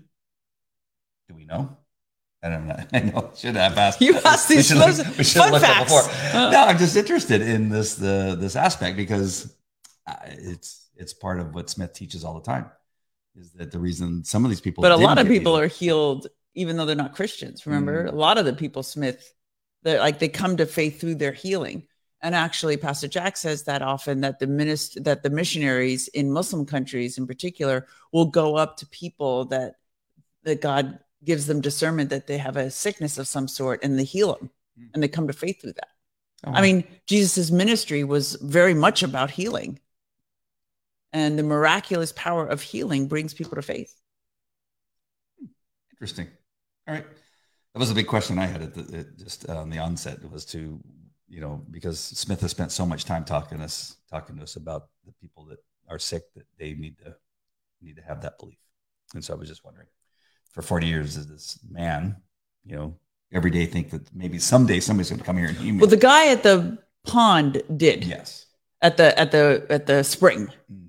do 1.28 1.34
we 1.34 1.44
know 1.44 1.76
I 2.42 2.48
don't 2.48 2.66
know. 2.66 2.76
I 2.94 3.00
know. 3.00 3.30
Should 3.36 3.56
have 3.56 3.76
asked. 3.76 4.00
You 4.00 4.16
asked 4.24 4.48
We 4.48 4.56
these 4.56 4.68
should 4.68 4.78
look- 4.78 5.18
we 5.18 5.24
should 5.24 5.42
have 5.42 5.52
looked 5.52 5.62
up 5.62 5.88
facts. 5.88 5.92
before. 6.08 6.40
Uh. 6.40 6.50
No, 6.50 6.64
I'm 6.64 6.78
just 6.78 6.96
interested 6.96 7.42
in 7.42 7.68
this 7.68 7.96
the 7.96 8.34
this 8.40 8.56
aspect 8.56 8.96
because 8.96 9.54
it's 10.26 10.88
it's 10.96 11.12
part 11.14 11.40
of 11.40 11.54
what 11.54 11.70
Smith 11.70 11.92
teaches 11.92 12.24
all 12.24 12.34
the 12.34 12.40
time. 12.40 12.70
Is 13.36 13.52
that 13.52 13.70
the 13.70 13.78
reason 13.78 14.24
some 14.24 14.44
of 14.44 14.50
these 14.50 14.60
people? 14.60 14.82
But 14.82 14.92
a 14.92 14.96
lot 14.96 15.18
of 15.18 15.26
people 15.28 15.52
healed. 15.54 15.64
are 15.64 15.68
healed 15.68 16.26
even 16.54 16.76
though 16.76 16.84
they're 16.84 16.96
not 16.96 17.14
Christians. 17.14 17.64
Remember, 17.64 18.04
Mm. 18.06 18.12
a 18.12 18.16
lot 18.16 18.36
of 18.38 18.44
the 18.44 18.52
people 18.52 18.82
Smith, 18.82 19.32
they're 19.82 20.00
like 20.00 20.18
they 20.18 20.28
come 20.28 20.56
to 20.56 20.66
faith 20.66 21.00
through 21.00 21.14
their 21.16 21.32
healing. 21.32 21.84
And 22.22 22.34
actually, 22.34 22.76
Pastor 22.76 23.08
Jack 23.08 23.36
says 23.38 23.62
that 23.64 23.80
often 23.82 24.20
that 24.22 24.40
the 24.40 24.46
minister 24.46 25.00
that 25.00 25.22
the 25.22 25.30
missionaries 25.30 26.08
in 26.08 26.30
Muslim 26.30 26.66
countries, 26.66 27.16
in 27.18 27.26
particular, 27.26 27.86
will 28.12 28.26
go 28.26 28.56
up 28.56 28.76
to 28.78 28.86
people 28.86 29.46
that 29.46 29.76
that 30.42 30.60
God 30.60 30.98
gives 31.24 31.46
them 31.46 31.60
discernment 31.60 32.10
that 32.10 32.26
they 32.26 32.38
have 32.38 32.56
a 32.56 32.70
sickness 32.70 33.16
of 33.18 33.28
some 33.28 33.46
sort, 33.46 33.84
and 33.84 33.98
they 33.98 34.04
heal 34.04 34.34
them, 34.34 34.50
Mm. 34.78 34.90
and 34.94 35.02
they 35.02 35.08
come 35.08 35.26
to 35.28 35.32
faith 35.32 35.60
through 35.60 35.74
that. 35.74 35.88
Oh, 36.44 36.52
I 36.52 36.62
mean, 36.62 36.84
Jesus' 37.06 37.50
ministry 37.50 38.02
was 38.04 38.34
very 38.36 38.72
much 38.74 39.02
about 39.02 39.30
healing. 39.30 39.78
And 41.12 41.38
the 41.38 41.42
miraculous 41.42 42.12
power 42.12 42.46
of 42.46 42.62
healing 42.62 43.08
brings 43.08 43.34
people 43.34 43.56
to 43.56 43.62
faith. 43.62 43.94
interesting. 45.92 46.28
All 46.88 46.94
right, 46.94 47.06
that 47.74 47.78
was 47.78 47.90
a 47.90 47.94
big 47.94 48.06
question 48.06 48.38
I 48.38 48.46
had 48.46 48.62
at 48.62 48.74
the, 48.74 49.00
it 49.00 49.18
just 49.18 49.48
on 49.48 49.70
the 49.70 49.78
onset 49.78 50.18
It 50.24 50.30
was 50.30 50.44
to 50.46 50.80
you 51.28 51.40
know 51.40 51.62
because 51.70 52.00
Smith 52.00 52.40
has 52.40 52.50
spent 52.50 52.72
so 52.72 52.86
much 52.86 53.04
time 53.04 53.24
talking 53.24 53.60
us 53.60 53.96
talking 54.10 54.36
to 54.36 54.42
us 54.42 54.56
about 54.56 54.88
the 55.04 55.12
people 55.20 55.44
that 55.46 55.58
are 55.88 55.98
sick 55.98 56.22
that 56.34 56.46
they 56.58 56.74
need 56.74 56.98
to 56.98 57.14
need 57.82 57.96
to 57.96 58.02
have 58.02 58.22
that 58.22 58.38
belief, 58.38 58.58
and 59.14 59.24
so 59.24 59.34
I 59.34 59.36
was 59.36 59.48
just 59.48 59.64
wondering, 59.64 59.88
for 60.52 60.62
forty 60.62 60.86
years, 60.86 61.16
is 61.16 61.26
this 61.26 61.58
man, 61.68 62.16
you 62.64 62.76
know, 62.76 62.96
every 63.32 63.50
day 63.50 63.66
think 63.66 63.90
that 63.90 64.14
maybe 64.14 64.38
someday 64.38 64.80
somebody's 64.80 65.10
going 65.10 65.20
to 65.20 65.26
come 65.26 65.36
here 65.38 65.48
and 65.48 65.56
heal 65.56 65.74
me? 65.74 65.80
Well, 65.80 65.90
the 65.90 65.96
guy 65.96 66.30
at 66.30 66.42
the 66.42 66.78
pond 67.04 67.62
did 67.76 68.04
yes, 68.04 68.46
at 68.80 68.96
the 68.96 69.18
at 69.18 69.32
the 69.32 69.66
at 69.68 69.86
the 69.86 70.02
spring, 70.02 70.48
Mm. 70.72 70.88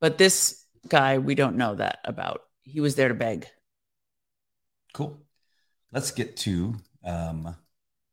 But 0.00 0.18
this 0.18 0.64
guy 0.88 1.18
we 1.18 1.34
don't 1.34 1.56
know 1.56 1.74
that 1.74 1.98
about. 2.04 2.42
He 2.62 2.80
was 2.80 2.94
there 2.94 3.08
to 3.08 3.14
beg. 3.14 3.46
cool. 4.92 5.18
Let's 5.92 6.12
get 6.12 6.36
to 6.38 6.74
um, 7.04 7.56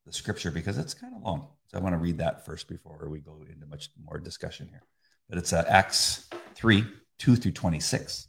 the 0.06 0.14
scripture 0.14 0.50
because 0.52 0.78
it's 0.78 0.94
kind 0.94 1.16
of 1.16 1.22
long. 1.22 1.48
So 1.68 1.78
I 1.78 1.82
want 1.82 1.94
to 1.94 2.00
read 2.00 2.20
that 2.20 2.46
first 2.46 2.68
before 2.68 3.08
we 3.10 3.20
go 3.20 3.44
into 3.48 3.68
much 3.68 3.90
more 4.04 4.20
discussion 4.20 4.68
here. 4.70 4.84
But 5.30 5.38
it's 5.38 5.54
uh, 5.54 5.66
Acts 5.68 6.28
3 6.56 6.86
2 7.20 7.36
through 7.36 7.52
26. 7.52 8.28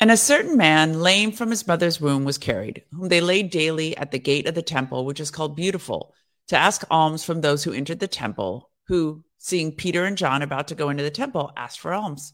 And 0.00 0.10
a 0.10 0.16
certain 0.16 0.56
man, 0.56 1.00
lame 1.00 1.30
from 1.30 1.50
his 1.50 1.66
mother's 1.66 2.00
womb, 2.00 2.24
was 2.24 2.36
carried, 2.36 2.82
whom 2.90 3.08
they 3.08 3.20
laid 3.20 3.50
daily 3.50 3.96
at 3.96 4.10
the 4.10 4.18
gate 4.18 4.48
of 4.48 4.54
the 4.54 4.62
temple, 4.62 5.04
which 5.04 5.20
is 5.20 5.30
called 5.30 5.56
Beautiful, 5.56 6.12
to 6.48 6.56
ask 6.56 6.84
alms 6.90 7.24
from 7.24 7.40
those 7.40 7.62
who 7.62 7.72
entered 7.72 8.00
the 8.00 8.08
temple, 8.08 8.70
who, 8.88 9.24
seeing 9.38 9.72
Peter 9.72 10.04
and 10.04 10.18
John 10.18 10.42
about 10.42 10.68
to 10.68 10.74
go 10.74 10.90
into 10.90 11.04
the 11.04 11.10
temple, 11.10 11.52
asked 11.56 11.80
for 11.80 11.94
alms. 11.94 12.32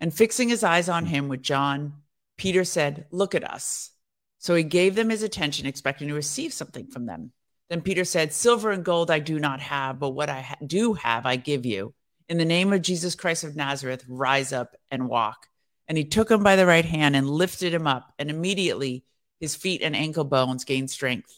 And 0.00 0.14
fixing 0.14 0.48
his 0.48 0.64
eyes 0.64 0.88
on 0.88 1.06
him 1.06 1.28
with 1.28 1.42
John, 1.42 1.94
Peter 2.38 2.64
said, 2.64 3.06
Look 3.10 3.34
at 3.34 3.44
us. 3.44 3.90
So 4.38 4.54
he 4.54 4.62
gave 4.62 4.94
them 4.94 5.10
his 5.10 5.22
attention, 5.22 5.66
expecting 5.66 6.08
to 6.08 6.14
receive 6.14 6.52
something 6.52 6.86
from 6.86 7.04
them. 7.04 7.32
Then 7.68 7.82
Peter 7.82 8.04
said, 8.04 8.32
Silver 8.32 8.70
and 8.70 8.84
gold 8.84 9.10
I 9.10 9.18
do 9.18 9.38
not 9.38 9.60
have, 9.60 9.98
but 9.98 10.10
what 10.10 10.30
I 10.30 10.40
ha- 10.40 10.56
do 10.66 10.94
have 10.94 11.26
I 11.26 11.36
give 11.36 11.66
you. 11.66 11.94
In 12.28 12.38
the 12.38 12.44
name 12.44 12.72
of 12.72 12.82
Jesus 12.82 13.14
Christ 13.14 13.44
of 13.44 13.56
Nazareth, 13.56 14.04
rise 14.08 14.52
up 14.52 14.76
and 14.90 15.08
walk. 15.08 15.46
And 15.86 15.98
he 15.98 16.04
took 16.04 16.30
him 16.30 16.42
by 16.42 16.56
the 16.56 16.66
right 16.66 16.84
hand 16.84 17.14
and 17.14 17.28
lifted 17.28 17.74
him 17.74 17.86
up, 17.86 18.14
and 18.18 18.30
immediately 18.30 19.04
his 19.38 19.54
feet 19.54 19.82
and 19.82 19.94
ankle 19.94 20.24
bones 20.24 20.64
gained 20.64 20.90
strength. 20.90 21.34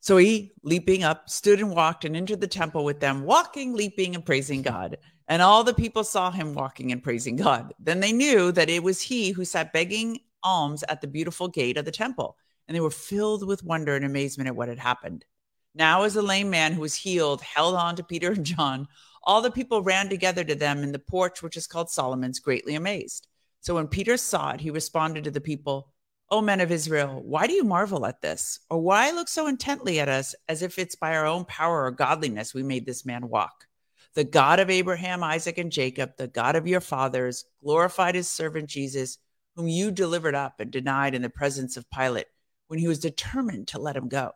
So 0.00 0.16
he, 0.16 0.52
leaping 0.62 1.04
up, 1.04 1.28
stood 1.28 1.60
and 1.60 1.70
walked 1.70 2.04
and 2.04 2.16
entered 2.16 2.40
the 2.40 2.46
temple 2.46 2.84
with 2.84 3.00
them, 3.00 3.24
walking, 3.24 3.74
leaping, 3.74 4.14
and 4.14 4.24
praising 4.24 4.62
God. 4.62 4.96
And 5.28 5.42
all 5.42 5.62
the 5.62 5.74
people 5.74 6.04
saw 6.04 6.30
him 6.30 6.54
walking 6.54 6.90
and 6.90 7.02
praising 7.02 7.36
God. 7.36 7.74
Then 7.78 8.00
they 8.00 8.12
knew 8.12 8.50
that 8.52 8.70
it 8.70 8.82
was 8.82 9.02
he 9.02 9.30
who 9.30 9.44
sat 9.44 9.74
begging 9.74 10.20
alms 10.42 10.82
at 10.88 11.02
the 11.02 11.06
beautiful 11.06 11.48
gate 11.48 11.76
of 11.76 11.84
the 11.84 11.90
temple. 11.90 12.36
And 12.66 12.74
they 12.74 12.80
were 12.80 12.90
filled 12.90 13.46
with 13.46 13.62
wonder 13.62 13.94
and 13.94 14.04
amazement 14.04 14.48
at 14.48 14.56
what 14.56 14.68
had 14.68 14.78
happened. 14.78 15.26
Now, 15.74 16.02
as 16.02 16.14
the 16.14 16.22
lame 16.22 16.50
man 16.50 16.72
who 16.72 16.80
was 16.80 16.94
healed 16.94 17.42
held 17.42 17.74
on 17.74 17.94
to 17.96 18.02
Peter 18.02 18.32
and 18.32 18.44
John, 18.44 18.88
all 19.22 19.42
the 19.42 19.50
people 19.50 19.82
ran 19.82 20.08
together 20.08 20.42
to 20.44 20.54
them 20.54 20.82
in 20.82 20.92
the 20.92 20.98
porch, 20.98 21.42
which 21.42 21.56
is 21.56 21.66
called 21.66 21.90
Solomon's, 21.90 22.40
greatly 22.40 22.74
amazed. 22.74 23.28
So 23.60 23.74
when 23.74 23.86
Peter 23.86 24.16
saw 24.16 24.52
it, 24.52 24.60
he 24.60 24.70
responded 24.70 25.24
to 25.24 25.30
the 25.30 25.40
people, 25.40 25.92
O 26.30 26.40
men 26.40 26.60
of 26.60 26.72
Israel, 26.72 27.22
why 27.22 27.46
do 27.46 27.52
you 27.52 27.64
marvel 27.64 28.06
at 28.06 28.22
this? 28.22 28.60
Or 28.70 28.80
why 28.80 29.10
look 29.10 29.28
so 29.28 29.46
intently 29.46 30.00
at 30.00 30.08
us 30.08 30.34
as 30.48 30.62
if 30.62 30.78
it's 30.78 30.94
by 30.94 31.14
our 31.14 31.26
own 31.26 31.44
power 31.44 31.84
or 31.84 31.90
godliness 31.90 32.54
we 32.54 32.62
made 32.62 32.86
this 32.86 33.04
man 33.04 33.28
walk? 33.28 33.67
The 34.14 34.24
God 34.24 34.58
of 34.58 34.70
Abraham, 34.70 35.22
Isaac, 35.22 35.58
and 35.58 35.70
Jacob, 35.70 36.16
the 36.16 36.28
God 36.28 36.56
of 36.56 36.66
your 36.66 36.80
fathers, 36.80 37.44
glorified 37.62 38.14
his 38.14 38.28
servant 38.28 38.68
Jesus, 38.68 39.18
whom 39.54 39.68
you 39.68 39.90
delivered 39.90 40.34
up 40.34 40.60
and 40.60 40.70
denied 40.70 41.14
in 41.14 41.22
the 41.22 41.30
presence 41.30 41.76
of 41.76 41.90
Pilate 41.90 42.26
when 42.68 42.78
he 42.78 42.88
was 42.88 42.98
determined 42.98 43.68
to 43.68 43.78
let 43.78 43.96
him 43.96 44.08
go. 44.08 44.32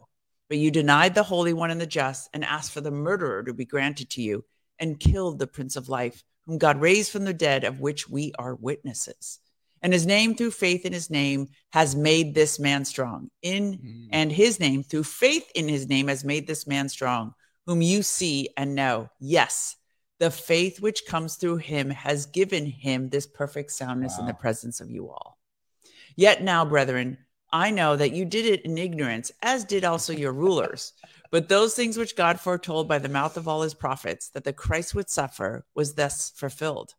But 0.48 0.58
you 0.58 0.70
denied 0.70 1.14
the 1.14 1.22
Holy 1.22 1.52
One 1.52 1.70
and 1.70 1.80
the 1.80 1.86
just 1.86 2.28
and 2.32 2.44
asked 2.44 2.72
for 2.72 2.80
the 2.80 2.90
murderer 2.90 3.42
to 3.44 3.54
be 3.54 3.64
granted 3.64 4.10
to 4.10 4.22
you 4.22 4.44
and 4.78 5.00
killed 5.00 5.38
the 5.38 5.46
Prince 5.46 5.76
of 5.76 5.88
Life, 5.88 6.22
whom 6.46 6.58
God 6.58 6.80
raised 6.80 7.10
from 7.10 7.24
the 7.24 7.32
dead, 7.34 7.64
of 7.64 7.80
which 7.80 8.08
we 8.08 8.32
are 8.38 8.54
witnesses. 8.54 9.38
And 9.80 9.92
his 9.92 10.06
name, 10.06 10.34
through 10.34 10.52
faith 10.52 10.84
in 10.84 10.92
his 10.92 11.10
name, 11.10 11.48
has 11.72 11.96
made 11.96 12.34
this 12.34 12.58
man 12.58 12.84
strong. 12.84 13.30
In 13.42 13.78
Mm. 13.78 14.08
and 14.12 14.32
his 14.32 14.60
name, 14.60 14.82
through 14.82 15.04
faith 15.04 15.50
in 15.54 15.68
his 15.68 15.88
name, 15.88 16.08
has 16.08 16.24
made 16.24 16.46
this 16.46 16.66
man 16.66 16.88
strong, 16.88 17.34
whom 17.66 17.82
you 17.82 18.02
see 18.02 18.48
and 18.56 18.74
know. 18.74 19.10
Yes, 19.18 19.76
the 20.18 20.30
faith 20.30 20.80
which 20.80 21.06
comes 21.06 21.36
through 21.36 21.56
him 21.56 21.90
has 21.90 22.26
given 22.26 22.66
him 22.66 23.08
this 23.08 23.26
perfect 23.26 23.72
soundness 23.72 24.18
in 24.18 24.26
the 24.26 24.34
presence 24.34 24.80
of 24.80 24.90
you 24.90 25.08
all. 25.08 25.38
Yet 26.16 26.42
now, 26.42 26.64
brethren, 26.64 27.18
I 27.52 27.70
know 27.70 27.96
that 27.96 28.12
you 28.12 28.24
did 28.24 28.46
it 28.46 28.62
in 28.62 28.78
ignorance, 28.78 29.30
as 29.42 29.64
did 29.64 29.84
also 29.84 30.12
your 30.16 30.32
rulers. 30.32 30.92
But 31.30 31.48
those 31.48 31.74
things 31.74 31.96
which 31.96 32.16
God 32.16 32.38
foretold 32.38 32.88
by 32.88 32.98
the 32.98 33.08
mouth 33.08 33.36
of 33.36 33.48
all 33.48 33.62
his 33.62 33.74
prophets, 33.74 34.28
that 34.30 34.44
the 34.44 34.52
Christ 34.52 34.94
would 34.94 35.10
suffer, 35.10 35.64
was 35.74 35.94
thus 35.94 36.30
fulfilled. 36.36 36.94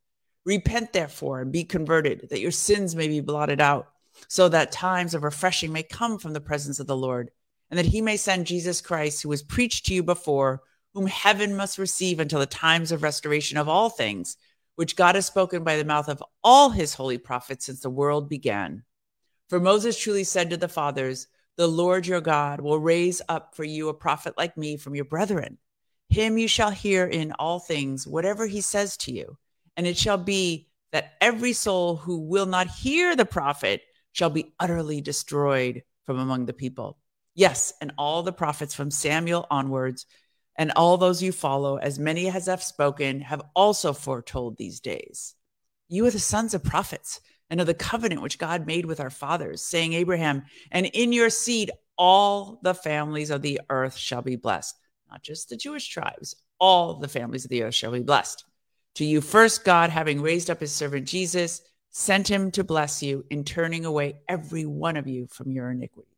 Repent, 0.45 0.91
therefore, 0.91 1.41
and 1.41 1.51
be 1.51 1.63
converted, 1.63 2.27
that 2.29 2.41
your 2.41 2.51
sins 2.51 2.95
may 2.95 3.07
be 3.07 3.21
blotted 3.21 3.61
out, 3.61 3.89
so 4.27 4.49
that 4.49 4.71
times 4.71 5.13
of 5.13 5.23
refreshing 5.23 5.71
may 5.71 5.83
come 5.83 6.17
from 6.17 6.33
the 6.33 6.41
presence 6.41 6.79
of 6.79 6.87
the 6.87 6.97
Lord, 6.97 7.31
and 7.69 7.77
that 7.77 7.85
he 7.85 8.01
may 8.01 8.17
send 8.17 8.45
Jesus 8.45 8.81
Christ, 8.81 9.21
who 9.21 9.29
was 9.29 9.41
preached 9.41 9.85
to 9.85 9.93
you 9.93 10.03
before, 10.03 10.61
whom 10.93 11.07
heaven 11.07 11.55
must 11.55 11.77
receive 11.77 12.19
until 12.19 12.39
the 12.39 12.45
times 12.45 12.91
of 12.91 13.03
restoration 13.03 13.57
of 13.57 13.67
all 13.67 13.89
things, 13.89 14.37
which 14.75 14.95
God 14.95 15.15
has 15.15 15.25
spoken 15.25 15.63
by 15.63 15.77
the 15.77 15.85
mouth 15.85 16.07
of 16.07 16.23
all 16.43 16.69
his 16.69 16.93
holy 16.93 17.17
prophets 17.17 17.65
since 17.65 17.81
the 17.81 17.89
world 17.89 18.29
began. 18.29 18.83
For 19.49 19.59
Moses 19.59 19.97
truly 19.97 20.23
said 20.23 20.49
to 20.49 20.57
the 20.57 20.67
fathers, 20.67 21.27
The 21.57 21.67
Lord 21.67 22.07
your 22.07 22.21
God 22.21 22.61
will 22.61 22.79
raise 22.79 23.21
up 23.27 23.55
for 23.55 23.63
you 23.63 23.89
a 23.89 23.93
prophet 23.93 24.35
like 24.37 24.57
me 24.57 24.77
from 24.77 24.95
your 24.95 25.05
brethren. 25.05 25.57
Him 26.09 26.37
you 26.37 26.47
shall 26.47 26.71
hear 26.71 27.05
in 27.05 27.31
all 27.33 27.59
things, 27.59 28.07
whatever 28.07 28.45
he 28.45 28.61
says 28.61 28.97
to 28.97 29.11
you. 29.11 29.37
And 29.75 29.87
it 29.87 29.97
shall 29.97 30.17
be 30.17 30.69
that 30.91 31.13
every 31.19 31.53
soul 31.53 31.95
who 31.95 32.19
will 32.19 32.45
not 32.45 32.67
hear 32.67 33.15
the 33.15 33.25
prophet 33.25 33.81
shall 34.11 34.29
be 34.29 34.53
utterly 34.59 35.01
destroyed 35.01 35.83
from 36.03 36.19
among 36.19 36.45
the 36.45 36.53
people. 36.53 36.99
Yes, 37.35 37.73
and 37.81 37.93
all 37.97 38.23
the 38.23 38.31
prophets 38.31 38.75
from 38.75 38.91
Samuel 38.91 39.47
onwards, 39.49 40.05
and 40.55 40.71
all 40.75 40.97
those 40.97 41.23
you 41.23 41.31
follow, 41.31 41.77
as 41.77 41.97
many 41.97 42.29
as 42.29 42.45
have 42.45 42.61
spoken, 42.61 43.21
have 43.21 43.41
also 43.55 43.91
foretold 43.93 44.57
these 44.57 44.79
days. 44.79 45.35
You 45.87 46.05
are 46.05 46.11
the 46.11 46.19
sons 46.19 46.53
of 46.53 46.63
prophets 46.63 47.21
and 47.49 47.59
of 47.59 47.67
the 47.67 47.73
covenant 47.73 48.21
which 48.21 48.37
God 48.37 48.67
made 48.67 48.85
with 48.85 48.99
our 48.99 49.09
fathers, 49.09 49.61
saying, 49.61 49.93
Abraham, 49.93 50.43
and 50.71 50.85
in 50.85 51.11
your 51.11 51.29
seed 51.29 51.71
all 51.97 52.59
the 52.63 52.73
families 52.73 53.29
of 53.29 53.41
the 53.41 53.61
earth 53.69 53.97
shall 53.97 54.21
be 54.21 54.35
blessed. 54.35 54.75
Not 55.09 55.23
just 55.23 55.49
the 55.49 55.57
Jewish 55.57 55.87
tribes, 55.87 56.35
all 56.59 56.95
the 56.95 57.07
families 57.07 57.45
of 57.45 57.49
the 57.49 57.63
earth 57.63 57.75
shall 57.75 57.91
be 57.91 58.01
blessed. 58.01 58.45
To 58.95 59.05
you, 59.05 59.21
first, 59.21 59.65
God, 59.65 59.89
having 59.89 60.21
raised 60.21 60.49
up 60.49 60.59
his 60.59 60.71
servant 60.71 61.07
Jesus, 61.07 61.61
sent 61.89 62.27
him 62.27 62.51
to 62.51 62.63
bless 62.63 63.03
you 63.03 63.25
in 63.29 63.43
turning 63.43 63.85
away 63.85 64.15
every 64.27 64.65
one 64.65 64.97
of 64.97 65.07
you 65.07 65.27
from 65.27 65.51
your 65.51 65.69
iniquities. 65.71 66.12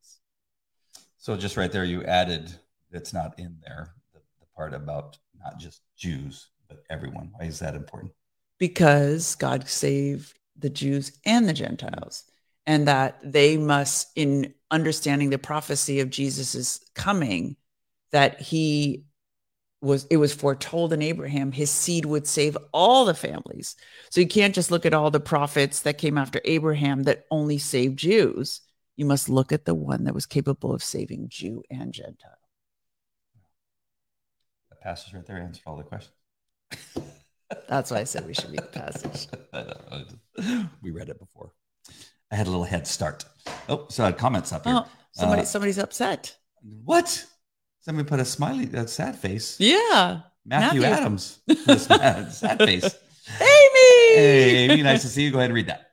So 1.25 1.35
just 1.35 1.57
right 1.57 1.71
there, 1.71 1.85
you 1.85 2.03
added 2.03 2.53
that's 2.91 3.11
not 3.11 3.39
in 3.39 3.57
there 3.65 3.95
the, 4.13 4.19
the 4.39 4.45
part 4.55 4.75
about 4.75 5.17
not 5.43 5.57
just 5.57 5.81
Jews 5.97 6.49
but 6.69 6.83
everyone. 6.91 7.31
Why 7.33 7.47
is 7.47 7.57
that 7.59 7.73
important? 7.73 8.11
because 8.59 9.35
God 9.35 9.67
saved 9.67 10.37
the 10.57 10.69
Jews 10.69 11.11
and 11.25 11.47
the 11.47 11.53
Gentiles, 11.53 12.23
and 12.65 12.87
that 12.87 13.19
they 13.23 13.57
must, 13.57 14.11
in 14.15 14.53
understanding 14.71 15.29
the 15.29 15.37
prophecy 15.37 15.99
of 15.99 16.09
Jesus's 16.09 16.79
coming, 16.93 17.55
that 18.11 18.41
he 18.41 19.05
was 19.81 20.05
it 20.11 20.17
was 20.17 20.33
foretold 20.33 20.93
in 20.93 21.01
Abraham 21.01 21.51
his 21.51 21.71
seed 21.71 22.05
would 22.05 22.27
save 22.27 22.55
all 22.71 23.05
the 23.05 23.13
families. 23.13 23.75
So 24.09 24.21
you 24.21 24.27
can't 24.27 24.55
just 24.55 24.71
look 24.71 24.85
at 24.85 24.93
all 24.93 25.11
the 25.11 25.19
prophets 25.19 25.81
that 25.81 25.97
came 25.97 26.17
after 26.17 26.39
Abraham 26.45 27.03
that 27.03 27.25
only 27.31 27.57
saved 27.57 27.97
Jews. 27.97 28.61
You 28.95 29.05
must 29.05 29.27
look 29.29 29.51
at 29.51 29.65
the 29.65 29.75
one 29.75 30.05
that 30.05 30.13
was 30.13 30.25
capable 30.25 30.73
of 30.73 30.83
saving 30.83 31.27
Jew 31.29 31.63
and 31.69 31.93
Gentile. 31.93 32.37
The 34.69 34.75
passage 34.77 35.13
right 35.13 35.25
there 35.25 35.37
answered 35.37 35.63
all 35.65 35.77
the 35.77 35.83
questions. 35.83 36.15
That's 37.67 37.91
why 37.91 37.97
I 37.99 38.03
said 38.05 38.25
we 38.25 38.33
should 38.33 38.51
read 38.51 38.59
the 38.61 38.79
passage. 38.79 39.27
we 40.81 40.91
read 40.91 41.09
it 41.09 41.19
before. 41.19 41.51
I 42.31 42.35
had 42.35 42.47
a 42.47 42.49
little 42.49 42.65
head 42.65 42.87
start. 42.87 43.25
Oh, 43.69 43.85
so 43.89 44.03
I 44.03 44.07
had 44.07 44.17
comments 44.17 44.51
up 44.51 44.65
here. 44.65 44.75
Oh, 44.77 44.87
somebody 45.11 45.41
Uh, 45.43 45.45
somebody's 45.45 45.77
upset. 45.77 46.35
What? 46.83 47.25
Somebody 47.81 48.07
put 48.07 48.19
a 48.19 48.25
smiley, 48.25 48.67
a 48.73 48.87
sad 48.87 49.15
face. 49.15 49.59
Yeah. 49.59 50.21
Matthew, 50.43 50.81
Matthew. 50.81 50.97
Adams. 51.03 51.39
sad, 51.77 52.31
sad 52.31 52.57
face. 52.59 52.83
Amy. 53.39 54.15
Hey, 54.15 54.55
Amy, 54.69 54.81
nice 54.83 55.01
to 55.01 55.07
see 55.07 55.23
you. 55.23 55.31
Go 55.31 55.37
ahead 55.37 55.49
and 55.49 55.55
read 55.55 55.67
that. 55.67 55.84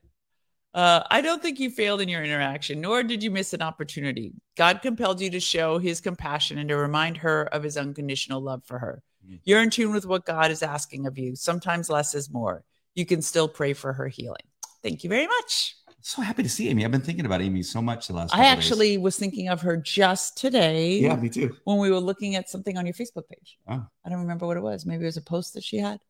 Uh, 0.75 1.03
I 1.11 1.21
don't 1.21 1.43
think 1.43 1.61
you 1.61 1.71
failed 1.71 2.01
in 2.01 2.09
your 2.09 2.23
interaction, 2.25 2.81
nor 2.81 3.03
did 3.03 3.23
you 3.23 3.31
miss 3.31 3.53
an 3.53 3.61
opportunity. 3.61 4.33
God 4.57 4.81
compelled 4.81 5.21
you 5.21 5.29
to 5.31 5.41
show 5.41 5.79
his 5.79 6.01
compassion 6.01 6.57
and 6.59 6.69
to 6.71 6.77
remind 6.77 7.19
her 7.19 7.45
of 7.55 7.63
his 7.63 7.77
unconditional 7.77 8.41
love 8.41 8.65
for 8.65 8.79
her. 8.79 9.03
Mhm. 9.29 9.41
You're 9.45 9.63
in 9.63 9.69
tune 9.71 9.93
with 9.93 10.07
what 10.07 10.25
God 10.25 10.51
is 10.51 10.63
asking 10.63 11.07
of 11.07 11.19
you. 11.19 11.37
Sometimes 11.37 11.91
less 11.91 12.15
is 12.15 12.31
more. 12.31 12.65
You 12.95 13.05
can 13.05 13.21
still 13.21 13.49
pray 13.49 13.75
for 13.75 13.93
her 13.93 14.09
healing. 14.09 14.47
Thank 14.83 15.05
you 15.05 15.11
very 15.11 15.27
much. 15.27 15.77
So 16.01 16.21
happy 16.23 16.43
to 16.43 16.49
see 16.49 16.69
Amy. 16.69 16.85
I've 16.85 16.91
been 16.91 17.01
thinking 17.03 17.27
about 17.27 17.43
Amy 17.43 17.63
so 17.63 17.81
much 17.81 18.09
the 18.09 18.15
last. 18.15 18.33
I 18.35 18.39
couple 18.39 18.43
days. 18.45 18.53
actually 18.65 18.99
was 18.99 19.17
thinking 19.17 19.49
of 19.49 19.61
her 19.61 19.77
just 19.77 20.37
today 20.37 20.99
Yeah, 20.99 21.15
me 21.17 21.29
too. 21.29 21.55
when 21.65 21.79
we 21.79 21.91
were 21.91 22.01
looking 22.01 22.35
at 22.35 22.49
something 22.49 22.77
on 22.77 22.87
your 22.87 22.95
Facebook 22.95 23.29
page. 23.29 23.59
Oh. 23.69 23.87
I 24.05 24.09
don't 24.09 24.19
remember 24.21 24.47
what 24.47 24.57
it 24.57 24.63
was. 24.63 24.85
Maybe 24.85 25.03
it 25.05 25.07
was 25.07 25.17
a 25.19 25.23
post 25.23 25.55
that 25.55 25.63
she 25.63 25.77
had. 25.79 26.01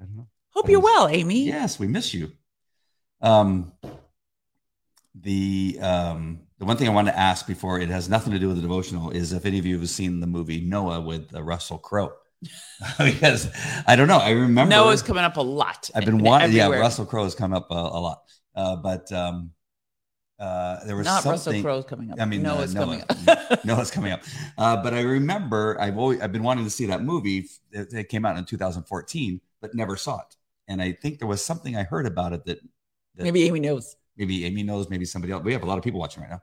I 0.00 0.04
don't 0.04 0.16
know. 0.16 0.28
Hope 0.50 0.66
That 0.66 0.72
you're 0.72 0.80
was- 0.80 0.90
well, 0.94 1.08
Amy. 1.08 1.46
Yes, 1.46 1.78
we 1.80 1.88
miss 1.88 2.14
you. 2.14 2.30
Um, 3.22 3.72
the 5.14 5.78
um, 5.80 6.40
the 6.58 6.64
one 6.64 6.76
thing 6.76 6.88
I 6.88 6.92
want 6.92 7.08
to 7.08 7.18
ask 7.18 7.46
before 7.46 7.80
it 7.80 7.88
has 7.88 8.08
nothing 8.08 8.32
to 8.32 8.38
do 8.38 8.48
with 8.48 8.56
the 8.56 8.62
devotional 8.62 9.10
is 9.10 9.32
if 9.32 9.44
any 9.44 9.58
of 9.58 9.66
you 9.66 9.78
have 9.78 9.88
seen 9.88 10.20
the 10.20 10.26
movie 10.26 10.60
Noah 10.60 11.00
with 11.00 11.34
uh, 11.34 11.42
Russell 11.42 11.78
Crowe. 11.78 12.12
because 12.98 13.50
I 13.86 13.96
don't 13.96 14.08
know. 14.08 14.16
I 14.16 14.30
remember 14.30 14.70
Noah's 14.70 15.02
coming 15.02 15.24
up 15.24 15.36
a 15.36 15.42
lot. 15.42 15.90
I've 15.94 16.06
been 16.06 16.18
wanting. 16.18 16.52
Yeah. 16.52 16.68
Russell 16.68 17.04
Crowe 17.04 17.24
has 17.24 17.34
come 17.34 17.52
up 17.52 17.70
a, 17.70 17.74
a 17.74 18.00
lot, 18.00 18.22
uh, 18.54 18.76
but 18.76 19.12
um, 19.12 19.50
uh, 20.40 20.82
there 20.86 20.96
was 20.96 21.04
Not 21.04 21.22
Russell. 21.26 21.60
Crowe's 21.60 21.84
coming 21.84 22.10
up. 22.10 22.18
I 22.18 22.24
mean, 22.24 22.44
uh, 22.46 22.54
Noah's 22.54 22.74
Noah. 22.74 22.84
coming 22.84 23.04
up. 23.28 23.64
Noah's 23.66 23.90
coming 23.90 24.12
up. 24.12 24.22
Uh, 24.56 24.82
but 24.82 24.94
I 24.94 25.02
remember 25.02 25.78
I've 25.78 25.98
always 25.98 26.22
I've 26.22 26.32
been 26.32 26.42
wanting 26.42 26.64
to 26.64 26.70
see 26.70 26.86
that 26.86 27.02
movie. 27.02 27.46
It, 27.72 27.92
it 27.92 28.08
came 28.08 28.24
out 28.24 28.38
in 28.38 28.46
2014, 28.46 29.40
but 29.60 29.74
never 29.74 29.96
saw 29.96 30.20
it. 30.20 30.36
And 30.66 30.80
I 30.80 30.92
think 30.92 31.18
there 31.18 31.28
was 31.28 31.44
something 31.44 31.76
I 31.76 31.82
heard 31.82 32.06
about 32.06 32.32
it 32.32 32.46
that, 32.46 32.60
that 33.16 33.24
Maybe 33.24 33.42
Amy 33.42 33.60
knows. 33.60 33.96
Maybe 34.20 34.44
Amy 34.44 34.62
knows, 34.62 34.88
maybe 34.88 35.06
somebody 35.06 35.32
else. 35.32 35.42
We 35.42 35.52
have 35.54 35.62
a 35.62 35.66
lot 35.66 35.78
of 35.78 35.82
people 35.82 35.98
watching 35.98 36.22
right 36.22 36.30
now. 36.30 36.42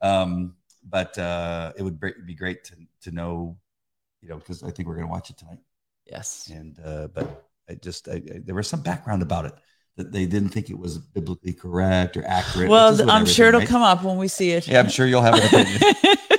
Um, 0.00 0.54
but 0.88 1.18
uh, 1.18 1.72
it 1.76 1.82
would 1.82 2.00
be 2.00 2.34
great 2.34 2.64
to 2.64 2.74
to 3.02 3.10
know, 3.10 3.58
you 4.22 4.28
know, 4.28 4.36
because 4.36 4.62
I 4.62 4.70
think 4.70 4.88
we're 4.88 4.94
going 4.94 5.08
to 5.08 5.12
watch 5.12 5.30
it 5.30 5.36
tonight. 5.36 5.58
Yes. 6.06 6.48
And 6.54 6.78
uh, 6.82 7.08
but 7.08 7.44
I 7.68 7.74
just 7.74 8.08
I, 8.08 8.14
I, 8.14 8.40
there 8.44 8.54
was 8.54 8.68
some 8.68 8.80
background 8.80 9.22
about 9.22 9.44
it 9.46 9.54
that 9.96 10.12
they 10.12 10.26
didn't 10.26 10.50
think 10.50 10.70
it 10.70 10.78
was 10.78 10.98
biblically 10.98 11.52
correct 11.52 12.16
or 12.16 12.24
accurate. 12.24 12.68
Well, 12.68 13.10
I'm 13.10 13.26
sure 13.26 13.48
it'll 13.48 13.62
everything, 13.62 13.72
come 13.72 13.82
up 13.82 14.04
when 14.04 14.18
we 14.18 14.28
see 14.28 14.50
it. 14.50 14.68
Yeah, 14.68 14.78
I'm 14.78 14.90
sure 14.90 15.06
you'll 15.06 15.22
have 15.22 15.34
an 15.34 15.46
opinion. 15.46 16.16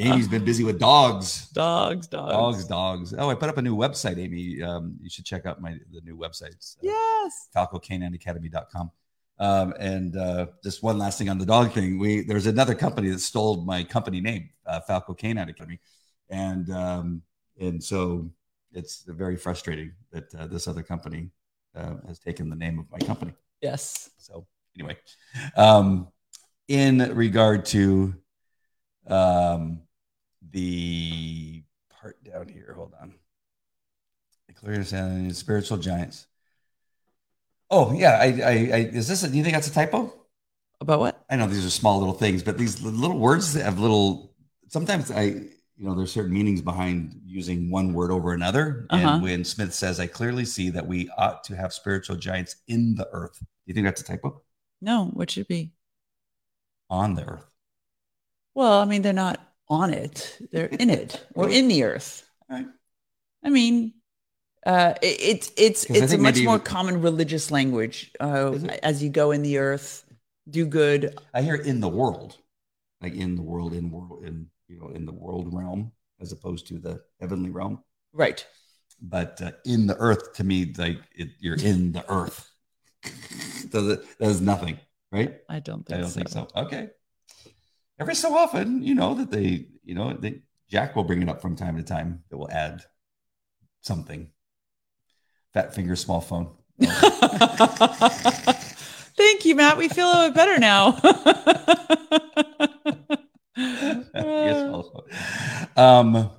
Amy's 0.00 0.28
been 0.28 0.44
busy 0.44 0.64
with 0.64 0.78
dogs. 0.78 1.48
dogs, 1.48 2.06
dogs. 2.06 2.32
Dogs, 2.32 2.64
dogs. 2.66 3.14
Oh, 3.16 3.30
I 3.30 3.34
put 3.34 3.48
up 3.48 3.58
a 3.58 3.62
new 3.62 3.76
website, 3.76 4.18
Amy. 4.18 4.62
Um, 4.62 4.96
you 5.02 5.10
should 5.10 5.24
check 5.24 5.46
out 5.46 5.60
my 5.60 5.76
the 5.92 6.00
new 6.02 6.16
website. 6.16 6.52
It's, 6.52 6.76
uh, 6.78 6.86
Yes. 6.86 7.48
falcocanineacademy.com. 7.54 8.90
Um, 9.38 9.74
and 9.78 10.16
uh, 10.16 10.46
just 10.62 10.82
one 10.82 10.98
last 10.98 11.18
thing 11.18 11.28
on 11.28 11.38
the 11.38 11.46
dog 11.46 11.72
thing. 11.72 11.98
We 11.98 12.22
there's 12.22 12.46
another 12.46 12.74
company 12.74 13.08
that 13.10 13.20
stole 13.20 13.62
my 13.64 13.84
company 13.84 14.20
name, 14.20 14.50
uh, 14.66 14.80
Falco 14.80 15.14
Canine 15.14 15.48
Academy, 15.48 15.80
and 16.28 16.70
um, 16.70 17.22
and 17.58 17.82
so 17.82 18.30
it's 18.72 19.02
very 19.06 19.36
frustrating 19.36 19.92
that 20.12 20.34
uh, 20.34 20.46
this 20.46 20.68
other 20.68 20.82
company 20.82 21.30
uh, 21.74 21.94
has 22.06 22.18
taken 22.18 22.50
the 22.50 22.56
name 22.56 22.78
of 22.78 22.90
my 22.90 22.98
company. 22.98 23.32
Yes. 23.62 24.10
So 24.18 24.46
anyway, 24.78 24.96
um, 25.56 26.08
in 26.68 26.98
regard 27.14 27.64
to 27.66 28.14
um, 29.06 29.80
the 30.50 31.62
part 31.90 32.22
down 32.24 32.48
here, 32.48 32.72
hold 32.76 32.94
on. 33.00 33.14
The 34.48 34.54
clear 34.54 34.74
understanding 34.74 35.30
of 35.30 35.36
spiritual 35.36 35.78
giants. 35.78 36.26
Oh 37.70 37.92
yeah, 37.92 38.18
I, 38.20 38.24
I, 38.24 38.50
I 38.50 38.90
is 38.92 39.06
this? 39.06 39.22
A, 39.22 39.28
do 39.28 39.36
you 39.36 39.44
think 39.44 39.54
that's 39.54 39.68
a 39.68 39.72
typo? 39.72 40.12
About 40.80 41.00
what? 41.00 41.24
I 41.30 41.36
know 41.36 41.46
these 41.46 41.64
are 41.64 41.70
small 41.70 41.98
little 41.98 42.14
things, 42.14 42.42
but 42.42 42.58
these 42.58 42.82
little 42.82 43.18
words 43.18 43.54
have 43.54 43.78
little. 43.78 44.34
Sometimes 44.68 45.10
I, 45.10 45.22
you 45.22 45.52
know, 45.78 45.94
there's 45.94 46.12
certain 46.12 46.32
meanings 46.32 46.62
behind 46.62 47.20
using 47.24 47.70
one 47.70 47.92
word 47.92 48.10
over 48.10 48.32
another. 48.32 48.86
Uh-huh. 48.90 49.08
And 49.08 49.22
when 49.22 49.44
Smith 49.44 49.72
says, 49.72 50.00
"I 50.00 50.06
clearly 50.06 50.44
see 50.44 50.70
that 50.70 50.86
we 50.86 51.08
ought 51.16 51.44
to 51.44 51.56
have 51.56 51.72
spiritual 51.72 52.16
giants 52.16 52.56
in 52.66 52.96
the 52.96 53.08
earth," 53.12 53.38
do 53.38 53.46
you 53.66 53.74
think 53.74 53.86
that's 53.86 54.00
a 54.00 54.04
typo? 54.04 54.42
No, 54.80 55.06
what 55.06 55.30
should 55.30 55.46
be? 55.46 55.72
On 56.88 57.14
the 57.14 57.24
earth. 57.24 57.46
Well, 58.54 58.80
I 58.80 58.84
mean, 58.84 59.02
they're 59.02 59.12
not 59.12 59.40
on 59.70 59.94
it; 59.94 60.36
they're 60.52 60.66
in 60.66 60.90
it 60.90 61.24
or 61.34 61.48
in 61.48 61.68
the 61.68 61.84
earth. 61.84 62.28
Right. 62.50 62.66
I 63.42 63.48
mean, 63.48 63.94
uh, 64.66 64.94
it, 65.00 65.16
it's 65.20 65.52
it's 65.56 65.84
'Cause 65.86 66.00
I 66.00 66.04
it's 66.04 66.12
a 66.12 66.18
much 66.18 66.34
maybe- 66.34 66.46
more 66.46 66.58
common 66.58 67.00
religious 67.00 67.50
language. 67.50 68.10
Uh, 68.20 68.58
as 68.82 69.02
you 69.02 69.08
go 69.08 69.30
in 69.30 69.42
the 69.42 69.58
earth, 69.58 70.04
do 70.50 70.66
good. 70.66 71.16
I 71.32 71.40
hear 71.42 71.54
in 71.54 71.80
the 71.80 71.88
world, 71.88 72.36
like 73.00 73.14
in 73.14 73.36
the 73.36 73.42
world, 73.42 73.72
in 73.72 73.90
world, 73.90 74.24
in 74.24 74.50
you 74.68 74.78
know, 74.78 74.88
in 74.88 75.06
the 75.06 75.12
world 75.12 75.54
realm, 75.54 75.92
as 76.20 76.32
opposed 76.32 76.66
to 76.68 76.78
the 76.78 77.00
heavenly 77.20 77.50
realm. 77.50 77.82
Right. 78.12 78.44
But 79.00 79.40
uh, 79.40 79.52
in 79.64 79.86
the 79.86 79.96
earth, 79.96 80.34
to 80.34 80.44
me, 80.44 80.74
like 80.76 80.98
it, 81.14 81.28
you're 81.38 81.56
in 81.56 81.92
the 81.92 82.04
earth. 82.12 82.50
Does 83.70 83.88
it? 83.88 84.00
Does 84.18 84.40
nothing, 84.42 84.78
right? 85.10 85.38
I 85.48 85.60
don't 85.60 85.86
think 85.86 85.98
I 85.98 86.00
don't 86.02 86.10
so. 86.10 86.14
think 86.14 86.28
so. 86.28 86.48
Okay. 86.54 86.90
Every 88.00 88.14
so 88.14 88.34
often, 88.34 88.82
you 88.82 88.94
know 88.94 89.12
that 89.14 89.30
they, 89.30 89.66
you 89.84 89.94
know, 89.94 90.14
they 90.14 90.40
Jack 90.70 90.96
will 90.96 91.04
bring 91.04 91.20
it 91.20 91.28
up 91.28 91.42
from 91.42 91.54
time 91.54 91.76
to 91.76 91.82
time. 91.82 92.24
That 92.30 92.38
will 92.38 92.50
add 92.50 92.80
something. 93.82 94.30
Fat 95.52 95.74
finger, 95.74 95.94
small 95.96 96.22
phone. 96.22 96.54
Thank 99.16 99.44
you, 99.44 99.54
Matt. 99.54 99.76
We 99.76 99.88
feel 99.88 100.06
a 100.06 100.12
little 100.12 100.28
bit 100.28 100.34
better 100.34 100.58
now. 100.58 100.98
Yes, 103.56 104.62
also. 104.62 105.04
Um, 105.76 106.30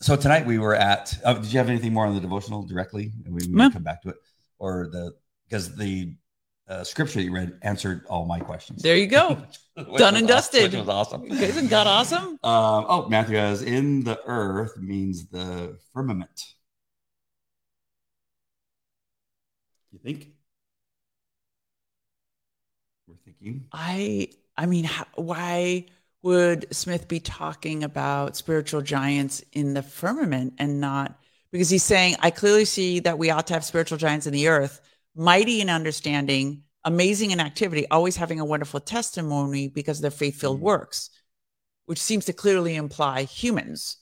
so 0.00 0.16
tonight 0.16 0.46
we 0.46 0.58
were 0.58 0.74
at. 0.74 1.18
Uh, 1.22 1.34
did 1.34 1.52
you 1.52 1.58
have 1.58 1.68
anything 1.68 1.92
more 1.92 2.06
on 2.06 2.14
the 2.14 2.20
devotional 2.20 2.62
directly? 2.62 3.12
And 3.24 3.34
we 3.34 3.46
No. 3.48 3.70
come 3.70 3.82
back 3.82 4.02
to 4.02 4.10
it, 4.10 4.16
or 4.58 4.88
the 4.90 5.12
because 5.46 5.76
the 5.76 6.14
uh, 6.68 6.84
scripture 6.84 7.18
that 7.20 7.24
you 7.24 7.32
read 7.32 7.58
answered 7.62 8.04
all 8.08 8.26
my 8.26 8.38
questions. 8.40 8.82
there 8.82 8.96
you 8.96 9.06
go. 9.06 9.42
Done 9.96 10.16
and 10.16 10.26
dusted. 10.26 10.72
Which 10.72 10.80
was 10.80 10.88
awesome. 10.88 11.26
Isn't 11.30 11.68
God 11.68 11.86
awesome? 11.86 12.38
Um, 12.44 12.86
oh, 12.88 13.08
Matthew 13.08 13.36
has 13.36 13.62
in 13.62 14.04
the 14.04 14.20
earth 14.26 14.76
means 14.78 15.26
the 15.26 15.76
firmament. 15.92 16.54
You 19.92 19.98
think? 19.98 20.28
We're 23.06 23.16
thinking. 23.24 23.66
I 23.72 24.28
I 24.56 24.66
mean, 24.66 24.84
how, 24.84 25.06
why 25.14 25.86
would 26.22 26.74
Smith 26.74 27.08
be 27.08 27.20
talking 27.20 27.84
about 27.84 28.36
spiritual 28.36 28.82
giants 28.82 29.44
in 29.52 29.74
the 29.74 29.82
firmament 29.82 30.54
and 30.58 30.80
not 30.80 31.18
because 31.52 31.70
he's 31.70 31.84
saying 31.84 32.16
I 32.20 32.30
clearly 32.30 32.64
see 32.64 33.00
that 33.00 33.18
we 33.18 33.30
ought 33.30 33.46
to 33.48 33.54
have 33.54 33.64
spiritual 33.64 33.98
giants 33.98 34.26
in 34.26 34.32
the 34.32 34.48
earth, 34.48 34.80
mighty 35.16 35.60
in 35.60 35.68
understanding, 35.70 36.62
amazing 36.84 37.30
in 37.32 37.40
activity, 37.40 37.88
always 37.90 38.16
having 38.16 38.38
a 38.38 38.44
wonderful 38.44 38.80
testimony 38.80 39.68
because 39.68 39.98
of 39.98 40.02
their 40.02 40.10
faith-filled 40.10 40.58
Mhm. 40.60 40.62
works, 40.62 41.10
which 41.86 42.00
seems 42.00 42.24
to 42.26 42.32
clearly 42.32 42.76
imply 42.76 43.22
humans. 43.24 43.96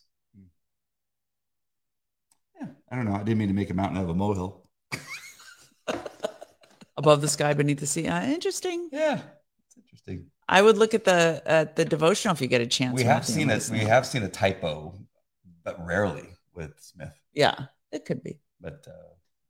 Yeah, 2.60 2.68
I 2.90 2.96
don't 2.96 3.04
know. 3.06 3.14
I 3.14 3.18
didn't 3.22 3.38
mean 3.38 3.48
to 3.48 3.54
make 3.54 3.70
a 3.70 3.74
mountain 3.74 3.98
out 3.98 4.04
of 4.04 4.10
a 4.10 4.14
molehill. 4.14 4.68
above 6.96 7.20
the 7.20 7.28
sky, 7.28 7.52
beneath 7.54 7.80
the 7.80 7.86
sea. 7.86 8.06
Uh, 8.06 8.24
interesting. 8.24 8.88
Yeah, 8.92 9.20
it's 9.66 9.76
interesting. 9.76 10.26
I 10.48 10.62
would 10.62 10.76
look 10.76 10.94
at 10.94 11.04
the 11.04 11.42
at 11.46 11.76
the 11.76 11.84
devotional 11.84 12.34
if 12.34 12.40
you 12.40 12.48
get 12.48 12.60
a 12.60 12.66
chance. 12.66 12.94
We 12.94 13.04
have 13.04 13.26
seen 13.26 13.50
it. 13.50 13.68
We 13.70 13.78
have 13.78 14.06
seen 14.06 14.22
a 14.22 14.28
typo, 14.28 14.94
but 15.64 15.84
rarely 15.84 16.28
with 16.54 16.78
Smith. 16.80 17.18
Yeah, 17.32 17.66
it 17.90 18.04
could 18.04 18.22
be. 18.22 18.38
But 18.60 18.86
uh, 18.86 18.92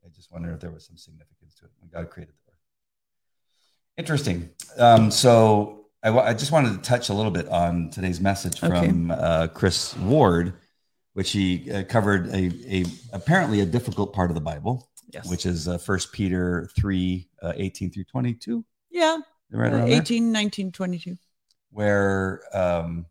I 0.05 0.09
just 0.11 0.31
wonder 0.33 0.53
if 0.53 0.61
there 0.61 0.71
was 0.71 0.87
some 0.87 0.97
significance 0.97 1.34
to 1.65 1.69
it 1.69 1.73
when 1.81 1.91
God 2.03 2.11
created 2.11 2.35
the 2.47 2.53
earth. 2.53 2.59
Interesting. 3.97 4.51
Um, 4.79 5.11
so 5.11 5.87
I, 6.03 6.35
just 6.35 6.53
wanted 6.53 6.73
to 6.73 6.79
touch 6.89 7.09
a 7.09 7.15
little 7.15 7.31
bit 7.31 7.49
on 7.49 7.91
today's 7.91 8.21
message 8.21 8.63
Okay. 8.63 8.87
from 8.89 9.11
uh, 9.11 9.49
Chris 9.49 9.97
Ward, 9.97 10.55
which 11.15 11.31
he 11.33 11.71
uh, 11.73 11.85
covered 11.85 12.29
a, 12.29 12.51
a 12.69 12.85
apparently 13.13 13.61
a 13.61 13.67
difficult 13.67 14.13
part 14.13 14.31
of 14.31 14.35
the 14.35 14.41
Bible, 14.41 14.89
Yes. 15.13 15.29
which 15.31 15.47
is 15.47 15.69
uh, 15.69 15.79
1 15.79 15.99
Peter 16.13 16.69
3, 16.77 17.29
uh, 17.43 17.53
18 17.57 17.91
through 17.93 18.05
22. 18.05 18.65
yeah, 18.91 19.19
Right 19.51 19.73
uh, 19.73 19.77
around 19.77 19.89
there? 19.91 20.01
18, 20.01 20.33
19, 20.33 20.73
22. 20.73 21.17
where 21.71 22.43
um, 22.53 23.07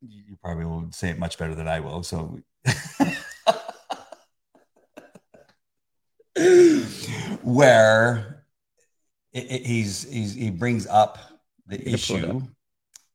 you 0.00 0.22
you 0.30 0.36
probably 0.42 0.64
will 0.64 0.90
say 0.92 1.10
it 1.10 1.18
much 1.18 1.36
better 1.38 1.54
than 1.54 1.68
I 1.68 1.80
will. 1.80 2.02
So, 2.02 2.40
where 7.54 8.44
it, 9.32 9.50
it- 9.50 9.66
he's, 9.66 10.10
he's 10.10 10.34
he 10.34 10.50
brings 10.50 10.86
up 10.86 11.18
the 11.66 11.76
You 11.76 11.96
can 11.98 12.06
pull 12.06 12.16
issue 12.16 12.42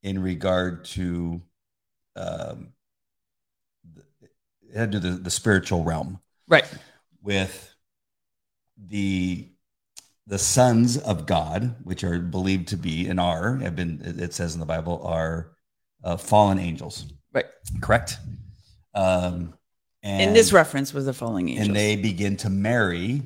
in 0.03 0.21
regard 0.21 0.85
to 0.85 1.41
um, 2.15 2.73
the, 3.93 4.03
it 4.69 4.77
had 4.77 4.91
to 4.91 4.99
do 4.99 5.09
the, 5.11 5.17
the 5.17 5.31
spiritual 5.31 5.83
realm 5.83 6.19
Right. 6.47 6.65
with 7.21 7.73
the 8.77 9.49
the 10.27 10.39
sons 10.39 10.97
of 10.97 11.25
God, 11.27 11.75
which 11.83 12.03
are 12.03 12.17
believed 12.19 12.69
to 12.69 12.77
be 12.77 13.07
and 13.07 13.19
are 13.19 13.57
have 13.57 13.75
been 13.75 14.01
it 14.19 14.33
says 14.33 14.53
in 14.55 14.59
the 14.59 14.65
Bible 14.65 15.01
are 15.05 15.51
uh, 16.03 16.17
fallen 16.17 16.57
angels, 16.59 17.05
Right. 17.33 17.45
correct? 17.81 18.17
Um, 18.93 19.53
and 20.03 20.21
In 20.29 20.33
this 20.33 20.51
reference 20.53 20.93
was 20.93 21.05
the 21.05 21.13
falling 21.13 21.49
angels. 21.49 21.67
and 21.67 21.75
they 21.75 21.95
begin 21.95 22.37
to 22.37 22.49
marry 22.49 23.21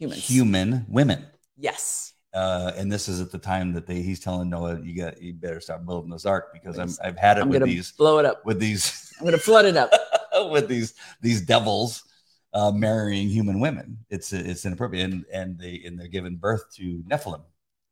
humans. 0.00 0.26
human 0.26 0.86
women. 0.88 1.26
Yes. 1.56 2.14
Uh, 2.32 2.72
and 2.76 2.90
this 2.90 3.08
is 3.08 3.20
at 3.20 3.30
the 3.30 3.38
time 3.38 3.72
that 3.74 3.86
they 3.86 4.02
he's 4.02 4.20
telling 4.20 4.48
Noah, 4.48 4.80
you 4.82 4.96
got 4.96 5.20
you 5.20 5.32
better 5.34 5.60
start 5.60 5.84
building 5.84 6.10
this 6.10 6.24
ark 6.26 6.52
because 6.52 6.78
I'm 6.78 6.90
I've 7.04 7.18
had 7.18 7.38
it 7.38 7.42
I'm 7.42 7.48
with 7.50 7.64
these 7.64 7.92
blow 7.92 8.18
it 8.18 8.24
up. 8.24 8.44
with 8.46 8.60
these 8.60 9.12
I'm 9.18 9.24
gonna 9.26 9.38
flood 9.38 9.66
it 9.66 9.76
up. 9.76 9.90
with 10.50 10.68
these 10.68 10.94
these 11.20 11.40
devils 11.42 12.04
uh, 12.54 12.70
marrying 12.70 13.28
human 13.28 13.58
women. 13.60 13.98
It's 14.10 14.32
it's 14.32 14.64
inappropriate, 14.64 15.10
and 15.10 15.24
and 15.32 15.58
they 15.58 15.82
and 15.84 15.98
they're 15.98 16.06
giving 16.08 16.36
birth 16.36 16.64
to 16.76 17.02
Nephilim, 17.08 17.42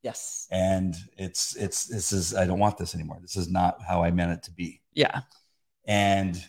Yes. 0.03 0.47
and 0.53 0.95
it's 1.17 1.57
it's 1.57 1.87
this 1.87 2.13
is 2.13 2.33
I 2.35 2.47
don't 2.47 2.59
want 2.61 2.79
this 2.79 2.95
anymore. 2.95 3.19
This 3.21 3.37
is 3.37 3.49
not 3.51 3.83
how 3.87 4.03
I 4.05 4.11
meant 4.13 4.31
it 4.33 4.43
to 4.45 4.53
be, 4.53 4.81
Yeah. 4.95 5.23
and 5.87 6.41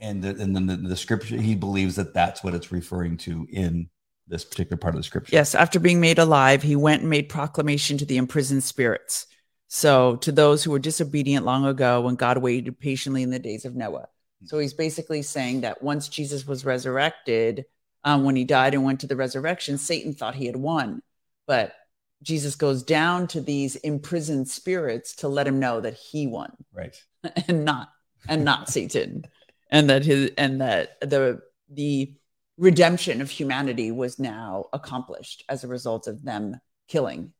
and 0.00 0.22
the, 0.22 0.30
and 0.30 0.54
then 0.54 0.66
the, 0.66 0.76
the 0.76 0.96
scripture 0.96 1.36
he 1.36 1.54
believes 1.54 1.96
that 1.96 2.14
that's 2.14 2.42
what 2.42 2.54
it's 2.54 2.72
referring 2.72 3.16
to 3.18 3.46
in 3.50 3.88
this 4.26 4.44
particular 4.44 4.78
part 4.78 4.94
of 4.94 5.00
the 5.00 5.04
scripture. 5.04 5.34
Yes. 5.34 5.54
After 5.54 5.80
being 5.80 6.00
made 6.00 6.18
alive, 6.18 6.62
he 6.62 6.76
went 6.76 7.02
and 7.02 7.10
made 7.10 7.28
proclamation 7.28 7.98
to 7.98 8.06
the 8.06 8.16
imprisoned 8.16 8.64
spirits. 8.64 9.26
So 9.68 10.16
to 10.16 10.32
those 10.32 10.64
who 10.64 10.70
were 10.70 10.78
disobedient 10.78 11.44
long 11.44 11.66
ago 11.66 12.00
when 12.00 12.14
God 12.14 12.38
waited 12.38 12.78
patiently 12.78 13.22
in 13.22 13.30
the 13.30 13.38
days 13.38 13.64
of 13.64 13.76
Noah. 13.76 14.08
So 14.44 14.58
he's 14.58 14.72
basically 14.72 15.22
saying 15.22 15.60
that 15.62 15.82
once 15.82 16.08
Jesus 16.08 16.46
was 16.46 16.64
resurrected, 16.64 17.66
um, 18.04 18.24
when 18.24 18.36
he 18.36 18.44
died 18.44 18.74
and 18.74 18.84
went 18.84 19.00
to 19.00 19.06
the 19.06 19.16
resurrection, 19.16 19.76
Satan 19.76 20.14
thought 20.14 20.34
he 20.34 20.46
had 20.46 20.56
won. 20.56 21.02
But 21.46 21.74
Jesus 22.22 22.54
goes 22.54 22.82
down 22.82 23.26
to 23.28 23.40
these 23.40 23.76
imprisoned 23.76 24.48
spirits 24.48 25.16
to 25.16 25.28
let 25.28 25.46
him 25.46 25.58
know 25.58 25.80
that 25.80 25.94
he 25.94 26.26
won 26.26 26.52
right. 26.72 26.96
and 27.48 27.64
not 27.64 27.90
and 28.28 28.44
not 28.44 28.68
Satan. 28.68 29.24
And 29.70 29.88
that 29.90 30.04
his 30.04 30.32
and 30.36 30.60
that 30.60 31.00
the 31.00 31.40
the 31.70 32.14
redemption 32.58 33.20
of 33.20 33.30
humanity 33.30 33.90
was 33.90 34.18
now 34.18 34.66
accomplished 34.72 35.44
as 35.48 35.64
a 35.64 35.68
result 35.68 36.06
of 36.06 36.22
them 36.22 36.60
killing 36.88 37.32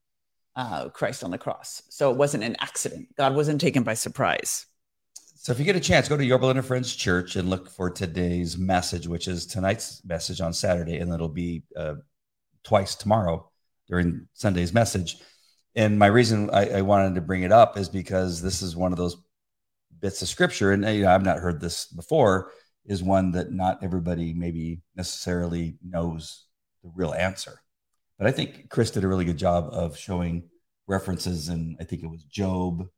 uh, 0.57 0.89
Christ 0.89 1.23
on 1.25 1.31
the 1.31 1.39
cross. 1.39 1.83
So 1.91 2.11
it 2.11 2.17
wasn't 2.17 2.45
an 2.45 2.57
accident. 2.61 3.15
God 3.17 3.35
wasn't 3.35 3.61
taken 3.61 3.83
by 3.83 3.95
surprise. 3.95 4.67
So 5.35 5.53
if 5.53 5.59
you 5.59 5.65
get 5.65 5.77
a 5.77 5.81
chance, 5.81 6.09
go 6.09 6.17
to 6.17 6.25
Yorba 6.25 6.47
Linda 6.47 6.63
Friends 6.63 6.95
Church 6.95 7.37
and 7.37 7.49
look 7.49 7.71
for 7.71 7.91
today's 7.91 8.59
message, 8.59 9.09
which 9.09 9.27
is 9.27 9.47
tonight's 9.47 10.05
message 10.05 10.41
on 10.41 10.53
Saturday, 10.53 10.99
and 10.99 11.13
it'll 11.13 11.29
be 11.29 11.63
uh, 11.77 11.95
twice 12.63 12.95
tomorrow 12.95 13.51
during 13.89 14.27
Sunday's 14.35 14.75
message. 14.75 15.17
And 15.75 15.99
my 15.99 16.07
reason 16.07 16.51
I, 16.51 16.79
I 16.79 16.83
wanted 16.83 17.15
to 17.15 17.21
bring 17.21 17.43
it 17.43 17.53
up 17.53 17.79
is 17.79 17.89
because 17.89 18.43
this 18.43 18.61
is 18.61 18.77
one 18.77 18.93
of 18.93 18.99
those 18.99 19.17
bits 20.01 20.23
of 20.23 20.29
scripture, 20.29 20.73
and 20.73 20.85
you 20.85 21.03
know, 21.03 21.11
I've 21.15 21.25
not 21.25 21.39
heard 21.39 21.61
this 21.61 21.87
before. 21.87 22.53
Is 22.87 23.03
one 23.03 23.33
that 23.33 23.53
not 23.53 23.83
everybody 23.85 24.33
maybe 24.33 24.81
necessarily 24.97 25.77
knows 25.85 26.47
the 26.83 26.91
real 26.95 27.13
answer, 27.13 27.61
but 28.19 28.27
I 28.27 28.33
think 28.33 28.69
Chris 28.71 28.91
did 28.91 29.05
a 29.05 29.09
really 29.09 29.27
good 29.27 29.37
job 29.37 29.69
of 29.73 29.97
showing 29.97 30.49
references, 30.87 31.49
and 31.49 31.77
I 31.79 31.85
think 31.85 32.03
it 32.03 32.09
was 32.11 32.25
Job 32.25 32.89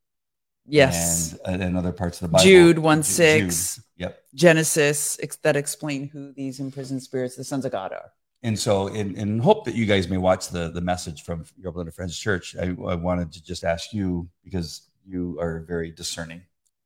Yes. 0.66 1.36
and, 1.44 1.62
and 1.62 1.76
other 1.76 1.92
parts 1.92 2.22
of 2.22 2.28
the 2.28 2.32
Bible. 2.32 2.44
Jude 2.44 2.78
1 2.78 2.98
Ju- 2.98 3.02
6. 3.02 3.74
Jude. 3.74 3.84
Yep. 3.96 4.18
Genesis 4.34 5.18
ex- 5.22 5.36
that 5.38 5.56
explain 5.56 6.08
who 6.08 6.32
these 6.32 6.60
imprisoned 6.60 7.02
spirits, 7.02 7.34
the 7.36 7.44
sons 7.44 7.64
of 7.64 7.72
God, 7.72 7.92
are. 7.92 8.12
And 8.44 8.58
so, 8.58 8.86
in, 8.86 9.16
in 9.16 9.40
hope 9.40 9.64
that 9.64 9.74
you 9.74 9.86
guys 9.86 10.08
may 10.08 10.16
watch 10.16 10.48
the 10.48 10.70
the 10.70 10.80
message 10.80 11.22
from 11.22 11.44
Yorba 11.56 11.78
Linda 11.78 11.92
Friends 11.92 12.16
Church, 12.18 12.56
I, 12.56 12.66
I 12.86 12.94
wanted 12.94 13.32
to 13.32 13.42
just 13.42 13.62
ask 13.64 13.92
you 13.92 14.28
because 14.44 14.88
you 15.06 15.38
are 15.40 15.64
very 15.66 15.90
discerning 15.90 16.42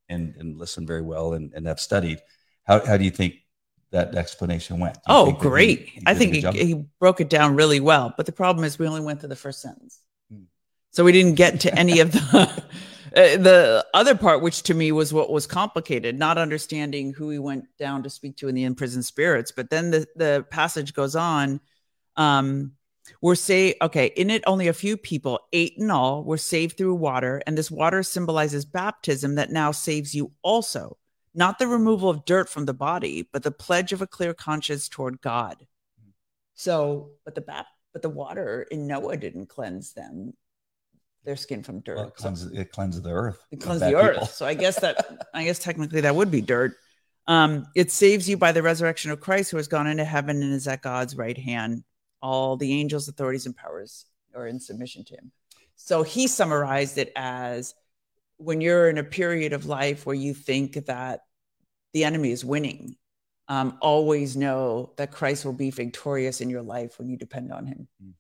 and, 0.08 0.34
and 0.36 0.58
listen 0.58 0.86
very 0.86 1.02
well 1.02 1.32
and, 1.34 1.52
and 1.54 1.66
have 1.66 1.80
studied. 1.80 2.20
How, 2.64 2.84
how 2.84 2.96
do 2.96 3.04
you 3.04 3.10
think 3.10 3.34
that 3.90 4.14
explanation 4.14 4.78
went? 4.78 4.98
Oh, 5.06 5.26
that 5.26 5.32
he- 5.32 5.38
great. 5.38 5.88
he 5.88 6.02
I 6.06 6.14
think 6.14 6.34
he, 6.34 6.42
he 6.64 6.84
broke 6.98 7.20
it 7.20 7.30
down 7.30 7.56
really 7.56 7.80
well. 7.80 8.14
But 8.16 8.26
the 8.26 8.32
problem 8.32 8.64
is 8.64 8.78
we 8.78 8.86
only 8.86 9.00
went 9.00 9.20
to 9.20 9.28
the 9.28 9.36
first 9.36 9.60
sentence. 9.60 10.00
Hmm. 10.30 10.44
So 10.90 11.04
we 11.04 11.12
didn't 11.12 11.34
get 11.34 11.60
to 11.60 11.74
any 11.78 12.00
of 12.00 12.12
the 12.12 12.20
uh, 13.16 13.36
the 13.36 13.86
other 13.94 14.14
part, 14.14 14.42
which 14.42 14.62
to 14.64 14.74
me 14.74 14.92
was 14.92 15.12
what 15.12 15.30
was 15.30 15.46
complicated, 15.46 16.18
not 16.18 16.38
understanding 16.38 17.12
who 17.12 17.30
he 17.30 17.38
went 17.38 17.64
down 17.78 18.02
to 18.02 18.10
speak 18.10 18.36
to 18.38 18.48
in 18.48 18.54
the 18.54 18.64
imprisoned 18.64 19.04
spirits. 19.04 19.52
But 19.52 19.70
then 19.70 19.90
the 19.90 20.06
the 20.16 20.46
passage 20.50 20.92
goes 20.92 21.16
on. 21.16 21.60
Um, 22.16 22.72
we're 23.20 23.34
say 23.34 23.74
okay 23.80 24.06
in 24.16 24.30
it 24.30 24.42
only 24.46 24.68
a 24.68 24.72
few 24.72 24.96
people 24.96 25.40
eight 25.52 25.74
in 25.76 25.90
all 25.90 26.24
were 26.24 26.38
saved 26.38 26.76
through 26.76 26.94
water 26.94 27.42
and 27.46 27.56
this 27.56 27.70
water 27.70 28.02
symbolizes 28.02 28.64
baptism 28.64 29.34
that 29.36 29.50
now 29.50 29.72
saves 29.72 30.14
you 30.14 30.32
also. 30.42 30.96
Not 31.34 31.58
the 31.58 31.66
removal 31.68 32.08
of 32.08 32.24
dirt 32.24 32.48
from 32.48 32.64
the 32.64 32.74
body 32.74 33.28
but 33.32 33.42
the 33.42 33.50
pledge 33.50 33.92
of 33.92 34.02
a 34.02 34.06
clear 34.06 34.34
conscience 34.34 34.88
toward 34.88 35.20
god. 35.20 35.66
So 36.54 37.10
but 37.24 37.34
the 37.34 37.40
bap- 37.42 37.66
but 37.92 38.02
the 38.02 38.08
water 38.10 38.66
in 38.70 38.86
noah 38.86 39.16
didn't 39.16 39.46
cleanse 39.46 39.92
them 39.92 40.34
their 41.24 41.36
skin 41.36 41.62
from 41.62 41.80
dirt. 41.80 41.96
Well, 41.96 42.08
it 42.08 42.14
cleanses 42.14 42.52
it 42.52 42.70
cleanses 42.72 43.02
the 43.02 43.10
earth. 43.10 43.44
it 43.50 43.60
cleanses 43.60 43.88
the 43.88 43.96
earth. 43.96 44.14
people. 44.14 44.26
so 44.28 44.46
i 44.46 44.54
guess 44.54 44.78
that 44.80 45.26
i 45.34 45.44
guess 45.44 45.58
technically 45.58 46.00
that 46.02 46.14
would 46.14 46.30
be 46.30 46.40
dirt. 46.40 46.74
Um 47.26 47.66
it 47.74 47.90
saves 47.90 48.28
you 48.28 48.36
by 48.36 48.52
the 48.52 48.62
resurrection 48.62 49.10
of 49.10 49.20
christ 49.20 49.50
who 49.50 49.56
has 49.56 49.66
gone 49.68 49.86
into 49.88 50.04
heaven 50.04 50.40
and 50.42 50.54
is 50.54 50.68
at 50.68 50.82
god's 50.82 51.16
right 51.16 51.36
hand 51.36 51.82
all 52.22 52.56
the 52.56 52.72
angels 52.72 53.08
authorities 53.08 53.46
and 53.46 53.56
powers 53.56 54.06
are 54.34 54.46
in 54.46 54.60
submission 54.60 55.04
to 55.04 55.14
him. 55.14 55.32
So 55.76 56.02
he 56.02 56.26
summarized 56.26 56.98
it 56.98 57.12
as 57.16 57.74
when 58.38 58.60
you're 58.60 58.88
in 58.88 58.98
a 58.98 59.04
period 59.04 59.52
of 59.52 59.66
life 59.66 60.06
where 60.06 60.16
you 60.16 60.34
think 60.34 60.86
that 60.86 61.20
the 61.92 62.04
enemy 62.04 62.30
is 62.30 62.44
winning 62.44 62.96
um, 63.48 63.78
always 63.80 64.36
know 64.36 64.92
that 64.96 65.12
christ 65.12 65.44
will 65.44 65.52
be 65.52 65.70
victorious 65.70 66.40
in 66.40 66.50
your 66.50 66.62
life 66.62 66.98
when 66.98 67.08
you 67.08 67.16
depend 67.16 67.52
on 67.52 67.66
him. 67.66 67.88
Mm. 68.02 68.12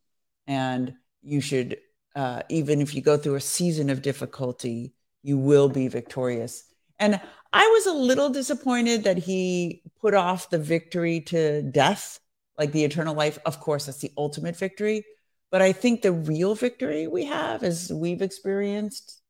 and 0.46 0.94
you 1.22 1.40
should 1.40 1.78
uh, 2.14 2.42
even 2.48 2.80
if 2.80 2.94
you 2.94 3.02
go 3.02 3.18
through 3.18 3.34
a 3.34 3.40
season 3.40 3.90
of 3.90 4.02
difficulty 4.02 4.94
you 5.22 5.36
will 5.36 5.68
be 5.68 5.88
victorious. 5.88 6.64
And 6.98 7.20
i 7.52 7.66
was 7.66 7.86
a 7.86 7.92
little 7.92 8.30
disappointed 8.30 9.04
that 9.04 9.18
he 9.18 9.82
put 10.00 10.14
off 10.14 10.50
the 10.50 10.58
victory 10.58 11.20
to 11.22 11.62
death 11.62 12.20
like 12.58 12.72
the 12.72 12.84
eternal 12.84 13.14
life 13.14 13.38
of 13.44 13.60
course 13.60 13.86
that's 13.86 13.98
the 13.98 14.12
ultimate 14.16 14.56
victory 14.56 15.04
but 15.50 15.62
i 15.62 15.72
think 15.72 16.02
the 16.02 16.12
real 16.12 16.54
victory 16.54 17.06
we 17.06 17.24
have 17.24 17.62
as 17.62 17.92
we've 17.92 18.22
experienced 18.22 19.20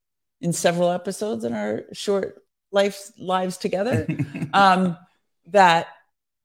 in 0.41 0.53
several 0.53 0.91
episodes 0.91 1.45
in 1.45 1.53
our 1.53 1.85
short 1.93 2.43
life 2.73 3.11
lives 3.19 3.57
together 3.57 4.07
um, 4.53 4.97
that 5.47 5.89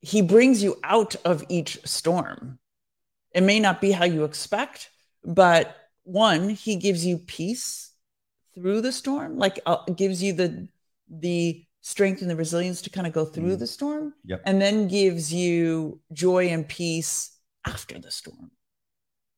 he 0.01 0.21
brings 0.21 0.63
you 0.63 0.77
out 0.83 1.15
of 1.23 1.43
each 1.47 1.79
storm. 1.85 2.59
It 3.33 3.41
may 3.41 3.59
not 3.59 3.79
be 3.79 3.91
how 3.91 4.05
you 4.05 4.23
expect, 4.23 4.89
but 5.23 5.75
one, 6.03 6.49
he 6.49 6.75
gives 6.75 7.05
you 7.05 7.17
peace 7.19 7.91
through 8.55 8.81
the 8.81 8.91
storm, 8.91 9.37
like 9.37 9.59
uh, 9.65 9.83
gives 9.95 10.21
you 10.21 10.33
the 10.33 10.67
the 11.09 11.65
strength 11.81 12.21
and 12.21 12.29
the 12.29 12.35
resilience 12.35 12.81
to 12.83 12.89
kind 12.89 13.07
of 13.07 13.13
go 13.13 13.25
through 13.25 13.55
Mm. 13.55 13.59
the 13.59 13.67
storm, 13.67 14.13
Yep. 14.25 14.41
and 14.45 14.61
then 14.61 14.87
gives 14.87 15.33
you 15.33 15.99
joy 16.13 16.47
and 16.49 16.67
peace 16.67 17.31
after 17.65 17.97
the 17.99 18.11
storm. 18.11 18.51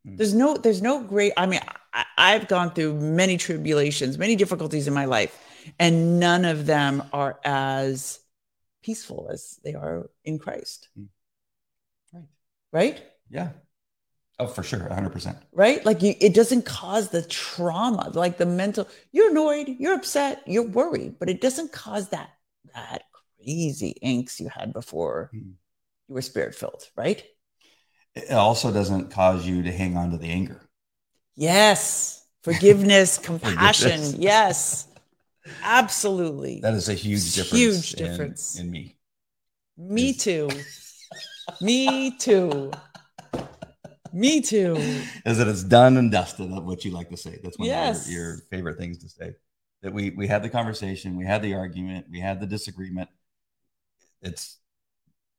Mm. 0.05 0.17
There's 0.17 0.33
no, 0.33 0.57
there's 0.57 0.81
no 0.81 1.01
great. 1.03 1.33
I 1.37 1.45
mean, 1.45 1.61
I, 1.93 2.05
I've 2.17 2.47
gone 2.47 2.73
through 2.73 2.95
many 2.99 3.37
tribulations, 3.37 4.17
many 4.17 4.35
difficulties 4.35 4.87
in 4.87 4.93
my 4.93 5.05
life, 5.05 5.39
and 5.79 6.19
none 6.19 6.43
of 6.45 6.65
them 6.65 7.03
are 7.13 7.39
as 7.45 8.19
peaceful 8.81 9.29
as 9.31 9.59
they 9.63 9.73
are 9.75 10.09
in 10.25 10.37
Christ. 10.39 10.89
Mm. 10.99 11.07
Right. 12.13 12.27
Right? 12.73 13.03
Yeah. 13.29 13.49
Oh, 14.39 14.47
for 14.47 14.63
sure, 14.63 14.87
hundred 14.91 15.11
percent. 15.13 15.37
Right? 15.51 15.85
Like 15.85 16.01
you, 16.01 16.15
it 16.19 16.33
doesn't 16.33 16.65
cause 16.65 17.09
the 17.09 17.21
trauma, 17.21 18.09
like 18.13 18.37
the 18.37 18.45
mental. 18.47 18.87
You're 19.11 19.29
annoyed, 19.31 19.75
you're 19.79 19.93
upset, 19.93 20.41
you're 20.47 20.67
worried, 20.67 21.19
but 21.19 21.29
it 21.29 21.39
doesn't 21.39 21.71
cause 21.71 22.09
that 22.09 22.31
that 22.73 23.03
crazy 23.37 23.95
angst 24.03 24.39
you 24.39 24.49
had 24.49 24.73
before 24.73 25.29
Mm. 25.33 25.53
you 26.07 26.15
were 26.15 26.21
spirit 26.21 26.55
filled, 26.55 26.89
right? 26.97 27.23
It 28.15 28.31
also 28.31 28.71
doesn't 28.71 29.11
cause 29.11 29.45
you 29.45 29.63
to 29.63 29.71
hang 29.71 29.97
on 29.97 30.11
to 30.11 30.17
the 30.17 30.29
anger. 30.29 30.61
Yes. 31.35 32.25
Forgiveness, 32.43 33.17
compassion. 33.23 33.89
Forgiveness. 33.91 34.15
Yes. 34.19 34.87
Absolutely. 35.63 36.59
That 36.61 36.73
is 36.73 36.89
a 36.89 36.93
huge 36.93 37.35
difference. 37.35 37.53
Huge 37.59 37.91
difference. 37.93 38.59
in, 38.59 38.71
me. 38.71 38.97
Me 39.77 40.13
too. 40.13 40.49
Me 41.61 42.17
too. 42.17 42.71
Me 44.13 44.41
too. 44.41 44.75
Is 45.25 45.37
that 45.39 45.47
it's 45.47 45.63
done 45.63 45.97
and 45.97 46.11
dusted. 46.11 46.49
What 46.49 46.85
you 46.85 46.91
like 46.91 47.09
to 47.09 47.17
say. 47.17 47.39
That's 47.43 47.57
one 47.57 47.67
Yes. 47.67 48.05
of 48.05 48.11
your, 48.13 48.23
your 48.23 48.37
favorite 48.51 48.77
things 48.77 48.99
to 48.99 49.09
say. 49.09 49.33
That 49.81 49.91
we 49.93 50.11
we 50.11 50.27
had 50.27 50.43
the 50.43 50.49
conversation, 50.49 51.17
we 51.17 51.25
had 51.25 51.41
the 51.41 51.55
argument, 51.55 52.05
we 52.09 52.19
had 52.19 52.39
the 52.39 52.45
disagreement. 52.45 53.09
It's 54.21 54.57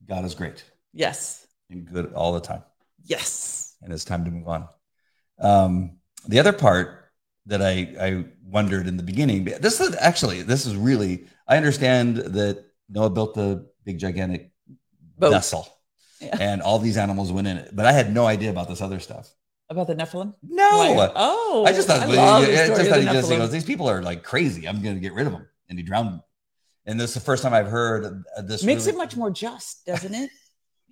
God 0.06 0.24
is 0.24 0.34
great 0.34 0.64
Yes. 0.92 1.46
and 1.70 1.86
good 1.86 2.12
all 2.12 2.32
the 2.34 2.40
time. 2.40 2.62
Yes. 3.04 3.76
and 3.82 3.92
it's 3.92 4.04
time 4.04 4.24
to 4.24 4.30
move 4.30 4.48
on. 4.48 4.68
Um, 5.38 5.98
the 6.26 6.38
other 6.40 6.52
part 6.52 7.10
that 7.46 7.60
I, 7.62 7.94
I 8.00 8.24
wondered 8.42 8.86
in 8.86 8.96
the 8.96 9.02
beginning, 9.02 9.44
this 9.44 9.78
is 9.80 9.94
actually, 10.00 10.40
this 10.42 10.64
is 10.64 10.74
really, 10.74 11.26
I 11.46 11.56
understand 11.58 12.16
that 12.16 12.64
Noah 12.88 13.10
built 13.10 13.34
the 13.34 13.66
big 13.84 13.98
gigantic 13.98 14.50
Boat. 15.18 15.30
vessel 15.32 15.68
Yeah. 16.20 16.36
and 16.40 16.62
all 16.62 16.78
these 16.78 16.96
animals 16.96 17.32
went 17.32 17.46
in 17.46 17.56
it, 17.56 17.70
but 17.74 17.86
I 17.86 17.92
had 17.92 18.14
no 18.14 18.26
idea 18.26 18.50
about 18.50 18.68
this 18.68 18.80
other 18.80 19.00
stuff. 19.00 19.28
About 19.68 19.86
the 19.86 19.94
Nephilim? 19.94 20.34
No, 20.42 20.94
Like, 20.96 21.12
oh, 21.14 21.64
I 21.66 21.72
just 21.72 21.88
thought, 21.88 22.02
I 22.02 22.06
love 22.06 22.44
just 22.46 22.88
thought 22.88 23.00
he 23.00 23.04
just, 23.06 23.30
he 23.30 23.36
goes, 23.36 23.50
these 23.50 23.64
people 23.64 23.88
are 23.88 24.02
like 24.02 24.22
crazy. 24.22 24.68
I'm 24.68 24.82
going 24.82 24.94
to 24.94 25.00
get 25.00 25.14
rid 25.14 25.26
of 25.26 25.32
them. 25.32 25.48
And 25.68 25.78
he 25.78 25.82
drowned 25.84 26.08
them. 26.08 26.22
And 26.86 27.00
this 27.00 27.10
is 27.10 27.14
the 27.14 27.20
first 27.20 27.42
time 27.42 27.54
I've 27.54 27.68
heard 27.68 28.24
uh, 28.36 28.42
this. 28.42 28.62
Makes 28.62 28.86
really- 28.86 28.96
it 28.96 28.98
much 28.98 29.16
more 29.16 29.30
just, 29.30 29.86
doesn't 29.86 30.14
it? 30.14 30.30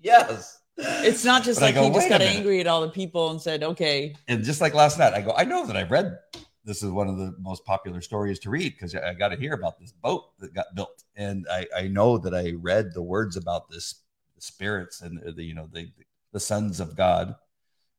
Yes. 0.04 0.58
It's 0.76 1.24
not 1.24 1.44
just 1.44 1.60
But 1.60 1.66
like 1.66 1.74
go, 1.76 1.84
he 1.84 1.90
just 1.90 2.08
got 2.08 2.22
angry 2.22 2.58
at 2.58 2.66
all 2.66 2.80
the 2.80 2.88
people 2.88 3.30
and 3.30 3.40
said, 3.40 3.62
okay, 3.62 4.16
and 4.26 4.42
just 4.42 4.60
like 4.60 4.74
last 4.74 4.98
night, 4.98 5.14
I 5.14 5.20
go, 5.20 5.32
I 5.36 5.44
know 5.44 5.64
that 5.64 5.76
I've 5.76 5.92
read 5.92 6.18
this 6.64 6.82
is 6.82 6.90
one 6.90 7.08
of 7.08 7.18
the 7.18 7.34
most 7.40 7.64
popular 7.64 8.00
stories 8.00 8.38
to 8.40 8.50
read 8.50 8.72
because 8.72 8.94
I 8.94 9.14
got 9.14 9.28
to 9.28 9.36
hear 9.36 9.52
about 9.52 9.78
this 9.78 9.92
boat 9.92 10.24
that 10.38 10.54
got 10.54 10.74
built, 10.74 11.02
and 11.16 11.46
I, 11.50 11.66
I 11.76 11.88
know 11.88 12.18
that 12.18 12.34
I 12.34 12.52
read 12.52 12.94
the 12.94 13.02
words 13.02 13.36
about 13.36 13.68
this 13.70 14.01
spirits 14.42 15.00
and 15.00 15.20
the 15.36 15.42
you 15.42 15.54
know 15.54 15.68
the 15.72 15.88
the 16.32 16.40
sons 16.40 16.80
of 16.80 16.96
God, 16.96 17.36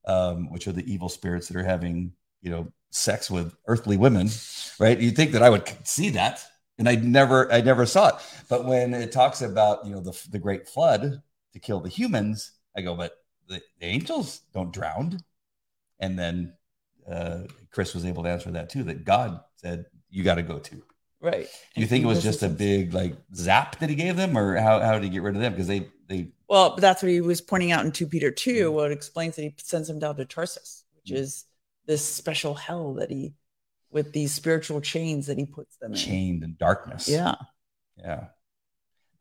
um, 0.05 0.51
which 0.51 0.67
are 0.67 0.71
the 0.71 0.91
evil 0.91 1.09
spirits 1.09 1.47
that 1.47 1.57
are 1.57 1.63
having 1.63 2.13
you 2.41 2.51
know 2.51 2.67
sex 2.91 3.31
with 3.31 3.55
earthly 3.67 3.97
women, 3.97 4.29
right? 4.79 4.99
You'd 4.99 5.15
think 5.15 5.31
that 5.31 5.43
I 5.43 5.49
would 5.49 5.71
see 5.87 6.09
that, 6.11 6.43
and 6.77 6.87
I 6.89 6.95
never 6.95 7.51
I 7.51 7.61
never 7.61 7.85
saw 7.85 8.09
it. 8.09 8.15
But 8.49 8.65
when 8.65 8.93
it 8.93 9.11
talks 9.11 9.41
about 9.41 9.85
you 9.85 9.93
know 9.93 10.01
the 10.01 10.19
the 10.31 10.39
great 10.39 10.67
flood 10.67 11.21
to 11.53 11.59
kill 11.59 11.79
the 11.79 11.89
humans, 11.89 12.51
I 12.75 12.81
go, 12.81 12.95
but 12.95 13.13
the, 13.47 13.61
the 13.79 13.85
angels 13.85 14.41
don't 14.53 14.73
drown. 14.73 15.19
And 15.99 16.19
then 16.19 16.53
uh, 17.09 17.43
Chris 17.71 17.93
was 17.93 18.05
able 18.05 18.23
to 18.23 18.29
answer 18.29 18.51
that 18.51 18.69
too. 18.69 18.83
That 18.83 19.05
God 19.05 19.39
said 19.55 19.85
you 20.09 20.23
got 20.23 20.35
to 20.35 20.43
go 20.43 20.59
to. 20.59 20.83
Right. 21.23 21.47
Do 21.73 21.81
you 21.81 21.87
think 21.87 22.03
it 22.03 22.07
was 22.07 22.21
just 22.21 22.43
a 22.43 22.49
big 22.49 22.93
like 22.93 23.15
zap 23.33 23.79
that 23.79 23.89
he 23.89 23.95
gave 23.95 24.17
them, 24.17 24.37
or 24.37 24.57
how, 24.57 24.81
how 24.81 24.91
did 24.93 25.03
he 25.03 25.09
get 25.09 25.21
rid 25.23 25.35
of 25.35 25.41
them? 25.41 25.53
Because 25.53 25.67
they 25.67 25.87
they 26.09 26.33
Well, 26.49 26.71
but 26.71 26.81
that's 26.81 27.01
what 27.01 27.09
he 27.11 27.21
was 27.21 27.39
pointing 27.39 27.71
out 27.71 27.85
in 27.85 27.93
2 27.93 28.07
Peter 28.07 28.29
2, 28.29 28.69
Mm. 28.69 28.73
where 28.73 28.91
it 28.91 28.93
explains 28.93 29.37
that 29.37 29.43
he 29.43 29.55
sends 29.57 29.87
them 29.87 29.99
down 29.99 30.17
to 30.17 30.25
Tartarus, 30.25 30.83
which 30.95 31.13
Mm. 31.15 31.21
is 31.21 31.45
this 31.85 32.03
special 32.05 32.55
hell 32.55 32.93
that 32.95 33.09
he, 33.09 33.33
with 33.89 34.11
these 34.11 34.33
spiritual 34.33 34.81
chains 34.81 35.27
that 35.27 35.37
he 35.37 35.45
puts 35.45 35.77
them 35.77 35.93
in. 35.93 35.97
chained 35.97 36.43
in 36.43 36.55
darkness. 36.59 37.07
Yeah. 37.07 37.35
yeah, 37.97 38.25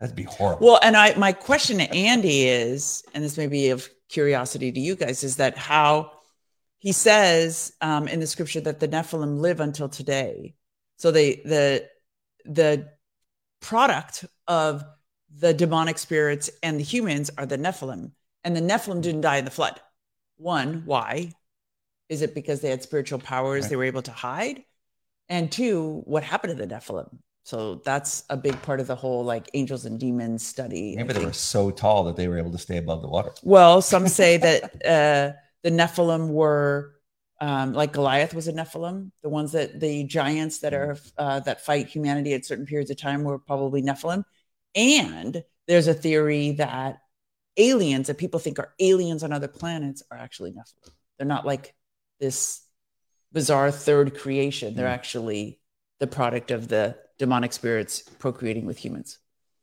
that'd 0.01 0.17
be 0.17 0.25
horrible. 0.25 0.67
Well, 0.67 0.81
and 0.83 0.97
I, 0.97 1.15
my 1.15 1.33
question 1.33 1.79
to 1.79 1.89
Andy 1.95 2.49
is, 2.49 3.05
and 3.15 3.23
this 3.23 3.37
may 3.37 3.47
be 3.47 3.71
of 3.71 3.89
curiosity 4.09 4.73
to 4.73 4.81
you 4.81 4.97
guys, 4.97 5.23
is 5.23 5.37
that 5.37 5.57
how 5.57 6.11
he 6.79 6.91
says 6.91 7.73
um, 7.81 8.09
in 8.09 8.19
the 8.19 8.27
scripture 8.27 8.61
that 8.63 8.81
the 8.81 8.89
Nephilim 8.89 9.39
live 9.39 9.61
until 9.61 9.89
today. 9.89 10.55
So 10.97 11.11
they, 11.13 11.37
the, 11.45 11.89
the 12.45 12.89
product 13.61 14.25
of 14.49 14.85
the 15.35 15.55
demonic 15.55 15.99
spirits 15.99 16.51
and 16.63 16.79
the 16.79 16.85
humans 16.85 17.31
are 17.39 17.47
the 17.47 17.57
Nephilim. 17.59 18.13
And 18.45 18.57
the 18.57 18.61
Nephilim 18.61 19.01
didn't 19.03 19.21
die 19.23 19.37
in 19.37 19.45
the 19.45 19.51
flood. 19.51 19.81
One, 20.37 20.83
why? 20.85 21.33
Is 22.09 22.23
it 22.23 22.35
because 22.35 22.61
they 22.61 22.71
had 22.71 22.83
spiritual 22.83 23.19
powers 23.19 23.65
Right. 23.65 23.71
they 23.71 23.77
were 23.77 23.85
able 23.85 24.03
to 24.03 24.13
hide? 24.13 24.65
And 25.29 25.51
two, 25.51 26.03
what 26.05 26.23
happened 26.25 26.57
to 26.59 26.67
the 26.67 26.75
Nephilim? 26.75 27.19
So 27.45 27.77
that's 27.77 28.25
a 28.31 28.37
big 28.37 28.61
part 28.63 28.81
of 28.81 28.87
the 28.87 28.95
whole 28.95 29.25
like 29.25 29.49
angels 29.55 29.85
and 29.85 29.99
demons 29.99 30.47
study. 30.47 30.95
Maybe 30.97 31.13
they 31.13 31.25
were 31.25 31.33
so 31.33 31.71
tall 31.71 32.05
that 32.05 32.17
they 32.17 32.29
were 32.29 32.39
able 32.39 32.53
to 32.53 32.59
stay 32.59 32.77
above 32.77 33.03
the 33.03 33.09
water. 33.09 33.33
Well, 33.43 33.83
some 33.83 34.07
say 34.09 34.37
that 34.37 34.63
uh, 34.85 35.37
the 35.63 35.71
Nephilim 35.71 36.29
were 36.29 36.93
um, 37.43 37.73
like 37.73 37.93
Goliath 37.93 38.35
was 38.35 38.47
a 38.47 38.53
Nephilim. 38.53 39.11
The 39.23 39.29
ones 39.29 39.51
that 39.53 39.81
the 39.81 40.05
giants 40.05 40.61
that 40.61 40.73
are 40.73 40.97
uh, 41.19 41.41
that 41.41 41.65
fight 41.65 41.89
humanity 41.89 42.35
at 42.35 42.47
certain 42.47 42.67
periods 42.67 42.91
of 42.93 42.99
time 42.99 43.25
were 43.25 43.39
probably 43.41 43.83
Nephilim. 43.83 44.23
And 44.77 45.43
there's 45.67 45.89
a 45.89 45.95
theory 45.95 46.53
that 46.53 47.01
aliens 47.57 48.07
that 48.07 48.17
people 48.17 48.39
think 48.39 48.61
are 48.61 48.73
aliens 48.79 49.25
on 49.25 49.33
other 49.33 49.49
planets 49.49 50.05
are 50.13 50.17
actually 50.17 50.53
Nephilim. 50.53 50.93
They're 51.19 51.27
not 51.27 51.45
like 51.45 51.75
this 52.21 52.63
bizarre 53.33 53.73
third 53.73 54.17
creation. 54.17 54.77
They're 54.77 54.87
Mm. 54.87 54.95
actually 54.95 55.59
the 55.99 56.07
product 56.07 56.53
of 56.53 56.69
the 56.69 56.97
demonic 57.19 57.53
spirits 57.53 58.03
procreating 58.21 58.67
with 58.67 58.79
humans. 58.79 59.19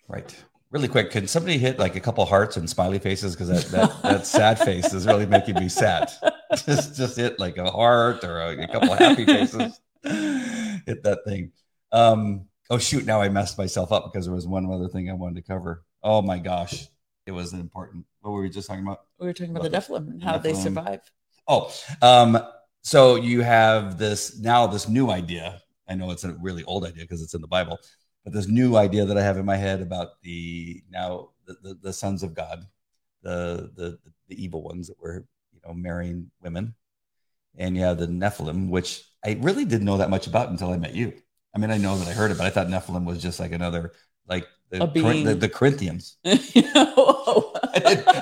Right. 0.09 0.35
Really 0.71 0.87
quick, 0.87 1.11
can 1.11 1.27
somebody 1.27 1.57
hit 1.57 1.79
like 1.79 1.95
a 1.95 1.99
couple 1.99 2.25
hearts 2.25 2.57
and 2.57 2.69
smiley 2.69 2.99
faces? 2.99 3.35
Because 3.35 3.47
that, 3.47 3.65
that 3.71 4.01
that 4.03 4.27
sad 4.27 4.59
face 4.59 4.93
is 4.93 5.07
really 5.07 5.25
making 5.25 5.55
me 5.55 5.69
sad. 5.69 6.11
Just 6.65 6.95
just 6.95 7.15
hit 7.15 7.39
like 7.39 7.57
a 7.57 7.69
heart 7.69 8.23
or 8.23 8.39
a, 8.39 8.63
a 8.63 8.67
couple 8.67 8.95
happy 8.95 9.23
faces. 9.23 9.79
hit 10.03 11.03
that 11.03 11.19
thing. 11.23 11.51
Um, 11.91 12.45
oh 12.71 12.79
shoot, 12.79 13.05
now 13.05 13.21
I 13.21 13.29
messed 13.29 13.55
myself 13.57 13.91
up 13.91 14.11
because 14.11 14.25
there 14.25 14.33
was 14.33 14.47
one 14.47 14.65
other 14.71 14.87
thing 14.87 15.11
I 15.11 15.13
wanted 15.13 15.35
to 15.35 15.47
cover. 15.47 15.83
Oh 16.01 16.23
my 16.23 16.39
gosh. 16.39 16.87
It 17.27 17.33
was 17.33 17.53
important. 17.53 18.05
What 18.21 18.31
were 18.31 18.41
we 18.41 18.49
just 18.49 18.67
talking 18.67 18.83
about? 18.83 19.01
We 19.19 19.27
were 19.27 19.33
talking 19.33 19.55
about 19.55 19.69
the 19.69 19.77
Nephilim 19.77 20.09
and 20.09 20.23
how 20.23 20.39
they 20.39 20.55
survive. 20.55 21.01
Oh, 21.47 21.71
um, 22.01 22.39
so 22.81 23.15
you 23.15 23.41
have 23.41 23.99
this 23.99 24.39
now 24.39 24.65
this 24.65 24.89
new 24.89 25.11
idea. 25.11 25.61
I 25.87 25.93
know 25.93 26.09
it's 26.09 26.23
a 26.23 26.33
really 26.33 26.63
old 26.63 26.85
idea 26.85 27.03
because 27.03 27.21
it's 27.21 27.35
in 27.35 27.41
the 27.41 27.47
Bible, 27.47 27.77
but 28.23 28.33
this 28.33 28.47
new 28.47 28.75
idea 28.75 29.05
that 29.05 29.17
I 29.17 29.21
have 29.21 29.37
in 29.37 29.45
my 29.45 29.57
head 29.57 29.81
about 29.81 30.21
the 30.23 30.81
now 30.89 31.29
the, 31.45 31.55
the, 31.61 31.73
the 31.81 31.93
sons 31.93 32.23
of 32.23 32.33
God, 32.33 32.65
the, 33.21 33.71
the 33.75 33.99
the 34.27 34.43
evil 34.43 34.63
ones 34.63 34.87
that 34.87 34.99
were 34.99 35.25
you 35.63 35.67
know 35.67 35.73
marrying 35.73 36.31
women, 36.41 36.75
and 37.57 37.75
you 37.75 37.83
have 37.83 37.97
the 37.97 38.07
Nephilim, 38.07 38.69
which 38.69 39.03
I 39.23 39.37
really 39.41 39.65
didn't 39.65 39.85
know 39.85 39.97
that 39.97 40.09
much 40.09 40.27
about 40.27 40.49
until 40.49 40.71
I 40.71 40.77
met 40.77 40.95
you. 40.95 41.13
I 41.53 41.59
mean, 41.59 41.71
I 41.71 41.77
know 41.77 41.97
that 41.97 42.07
I 42.07 42.13
heard 42.13 42.31
it, 42.31 42.37
but 42.37 42.45
I 42.45 42.49
thought 42.49 42.67
Nephilim 42.67 43.05
was 43.05 43.21
just 43.21 43.39
like 43.39 43.51
another 43.51 43.93
like 44.27 44.47
the 44.69 44.85
being. 44.87 45.25
the, 45.25 45.35
the 45.35 45.49
Corinthians. 45.49 46.17
You 46.23 46.61
know? 46.73 47.53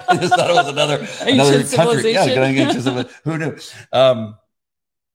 I, 0.10 0.18
just 0.20 0.36
thought 0.36 0.50
it 0.50 0.54
was 0.54 0.68
another 0.68 0.96
another 1.22 1.60
Ancient 1.60 1.72
country. 1.72 2.12
Yeah, 2.12 2.26
civilization. 2.26 2.36
going 2.36 2.58
ancient 2.58 2.84
civili- 2.84 3.10
Who 3.24 3.38
knew? 3.38 3.58
Um, 3.94 4.38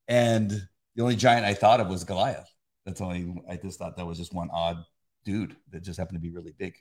and 0.08 0.50
the 0.94 1.02
only 1.02 1.16
giant 1.16 1.44
I 1.44 1.54
thought 1.54 1.80
of 1.80 1.88
was 1.88 2.04
Goliath. 2.04 2.48
That's 2.84 3.00
only 3.00 3.34
I 3.48 3.56
just 3.56 3.78
thought 3.78 3.96
that 3.96 4.06
was 4.06 4.18
just 4.18 4.34
one 4.34 4.50
odd 4.52 4.84
dude 5.24 5.56
that 5.70 5.82
just 5.82 5.98
happened 5.98 6.16
to 6.16 6.20
be 6.20 6.30
really 6.30 6.54
big. 6.58 6.74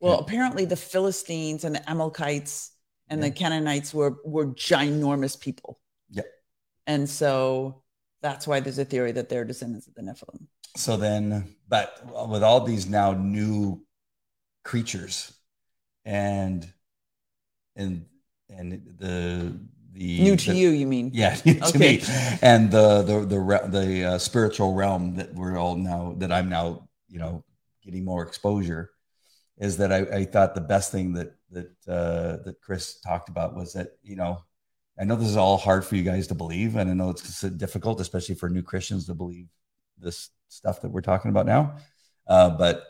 Well, 0.00 0.18
apparently 0.18 0.64
the 0.64 0.76
Philistines 0.76 1.64
and 1.64 1.74
the 1.74 1.90
Amalekites 1.90 2.72
and 3.10 3.22
the 3.22 3.30
Canaanites 3.30 3.92
were 3.94 4.16
were 4.24 4.46
ginormous 4.48 5.38
people. 5.38 5.78
Yeah. 6.10 6.22
And 6.86 7.08
so 7.08 7.82
that's 8.22 8.46
why 8.46 8.60
there's 8.60 8.78
a 8.78 8.84
theory 8.84 9.12
that 9.12 9.28
they're 9.28 9.44
descendants 9.44 9.86
of 9.86 9.94
the 9.94 10.02
Nephilim. 10.02 10.46
So 10.76 10.96
then, 10.96 11.54
but 11.68 12.28
with 12.28 12.42
all 12.42 12.60
these 12.64 12.88
now 12.88 13.12
new 13.12 13.84
creatures, 14.64 15.32
and 16.04 16.70
and 17.76 18.06
and 18.50 18.72
the 18.98 19.58
the 19.92 20.20
New 20.20 20.36
to 20.36 20.50
the- 20.52 20.56
you, 20.56 20.70
you 20.70 20.86
mean? 20.86 21.10
Yeah, 21.14 21.34
to 21.34 21.64
Okay. 21.68 21.78
me, 21.78 22.02
and 22.42 22.70
the 22.70 23.02
the 23.02 23.24
the 23.26 23.40
re- 23.40 23.68
the 23.68 24.04
uh, 24.04 24.18
spiritual 24.18 24.74
realm 24.74 25.16
that 25.16 25.34
we're 25.34 25.56
all 25.58 25.76
now 25.76 26.14
that 26.18 26.30
I'm 26.32 26.48
now 26.48 26.88
you 27.08 27.18
know 27.18 27.44
getting 27.82 28.04
more 28.04 28.22
exposure 28.22 28.90
is 29.58 29.76
that 29.78 29.92
I, 29.92 29.98
I 30.18 30.24
thought 30.24 30.54
the 30.54 30.60
best 30.60 30.92
thing 30.92 31.12
that 31.14 31.34
that 31.50 31.70
uh, 31.88 32.42
that 32.44 32.56
Chris 32.62 33.00
talked 33.00 33.28
about 33.28 33.54
was 33.54 33.72
that 33.74 33.92
you 34.02 34.16
know 34.16 34.42
I 35.00 35.04
know 35.04 35.16
this 35.16 35.28
is 35.28 35.36
all 35.36 35.56
hard 35.58 35.84
for 35.84 35.96
you 35.96 36.02
guys 36.02 36.26
to 36.28 36.34
believe, 36.34 36.76
and 36.76 36.90
I 36.90 36.94
know 36.94 37.10
it's 37.10 37.40
difficult, 37.42 38.00
especially 38.00 38.34
for 38.34 38.48
new 38.48 38.62
Christians 38.62 39.06
to 39.06 39.14
believe 39.14 39.46
this 39.98 40.30
stuff 40.48 40.80
that 40.82 40.90
we're 40.90 41.00
talking 41.02 41.30
about 41.30 41.46
now, 41.46 41.76
uh, 42.26 42.50
but. 42.50 42.84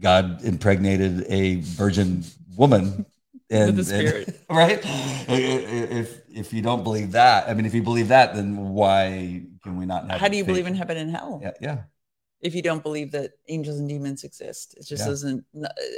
God 0.00 0.44
impregnated 0.44 1.24
a 1.28 1.56
virgin 1.56 2.22
woman 2.56 3.04
and, 3.50 3.76
With 3.76 3.86
the 3.88 3.94
and- 3.96 4.08
spirit. 4.08 4.40
right? 4.50 4.80
If 5.28 6.20
if 6.32 6.52
you 6.52 6.62
don't 6.62 6.84
believe 6.84 7.12
that, 7.12 7.48
I 7.48 7.54
mean, 7.54 7.66
if 7.66 7.74
you 7.74 7.82
believe 7.82 8.08
that, 8.08 8.34
then 8.36 8.56
why 8.68 9.42
can 9.64 9.76
we 9.76 9.86
not? 9.86 10.08
Have 10.08 10.20
How 10.20 10.28
do 10.28 10.36
you 10.36 10.44
faith? 10.44 10.52
believe 10.52 10.66
in 10.68 10.74
heaven 10.76 10.96
and 10.98 11.10
hell 11.10 11.40
Yeah, 11.42 11.50
yeah, 11.60 11.78
if 12.40 12.54
you 12.54 12.62
don't 12.62 12.82
believe 12.82 13.10
that 13.12 13.32
angels 13.48 13.78
and 13.78 13.88
demons 13.88 14.24
exist? 14.24 14.74
It 14.76 14.86
just 14.86 15.02
Yeah. 15.02 15.08
doesn't. 15.08 15.44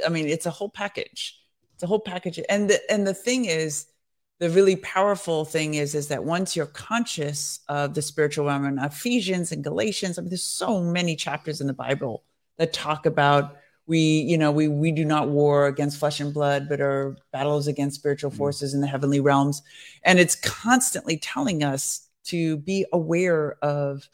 I 0.05 0.09
mean, 0.09 0.27
it's 0.27 0.45
a 0.45 0.51
whole 0.51 0.69
package. 0.69 1.39
It's 1.75 1.83
a 1.83 1.87
whole 1.87 1.99
package. 1.99 2.39
And 2.49 2.69
the 2.69 2.91
and 2.91 3.05
the 3.05 3.13
thing 3.13 3.45
is, 3.45 3.85
the 4.39 4.49
really 4.49 4.75
powerful 4.75 5.45
thing 5.45 5.75
is 5.75 5.93
is 5.93 6.07
that 6.07 6.23
once 6.23 6.55
you're 6.55 6.65
conscious 6.65 7.59
of 7.69 7.93
the 7.93 8.01
spiritual 8.01 8.47
realm 8.47 8.65
in 8.65 8.79
Ephesians 8.79 9.51
and 9.51 9.63
Galatians, 9.63 10.17
I 10.17 10.21
mean, 10.21 10.29
there's 10.29 10.43
so 10.43 10.81
many 10.81 11.15
chapters 11.15 11.61
in 11.61 11.67
the 11.67 11.73
Bible 11.73 12.23
that 12.57 12.73
talk 12.73 13.05
about 13.05 13.57
we, 13.87 13.99
you 13.99 14.37
know, 14.37 14.51
we 14.51 14.67
we 14.67 14.91
do 14.91 15.03
not 15.03 15.29
war 15.29 15.67
against 15.67 15.97
flesh 15.97 16.19
and 16.19 16.33
blood, 16.33 16.69
but 16.69 16.79
our 16.81 17.17
battles 17.33 17.67
against 17.67 17.97
spiritual 17.99 18.31
Mhm. 18.31 18.37
forces 18.37 18.73
in 18.73 18.81
the 18.81 18.87
heavenly 18.87 19.19
realms. 19.19 19.63
And 20.03 20.19
it's 20.19 20.35
constantly 20.35 21.17
telling 21.17 21.63
us 21.63 22.07
to 22.25 22.57
be 22.57 22.85
aware 22.93 23.57
of 23.63 24.07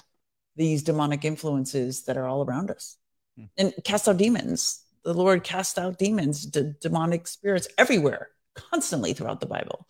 these 0.58 0.84
demonic 0.84 1.24
influences 1.24 2.04
that 2.06 2.18
are 2.18 2.28
all 2.28 2.44
around 2.44 2.70
us 2.72 2.98
Hmm. 3.38 3.46
and 3.58 3.74
cast 3.86 4.08
out 4.10 4.18
demons. 4.18 4.84
The 5.06 5.14
Lord 5.14 5.44
cast 5.44 5.78
out 5.78 5.98
demons, 6.00 6.46
d- 6.46 6.74
demonic 6.82 7.28
spirits 7.28 7.68
everywhere, 7.78 8.30
constantly 8.56 9.14
throughout 9.14 9.40
the 9.40 9.46
Bible. 9.46 9.88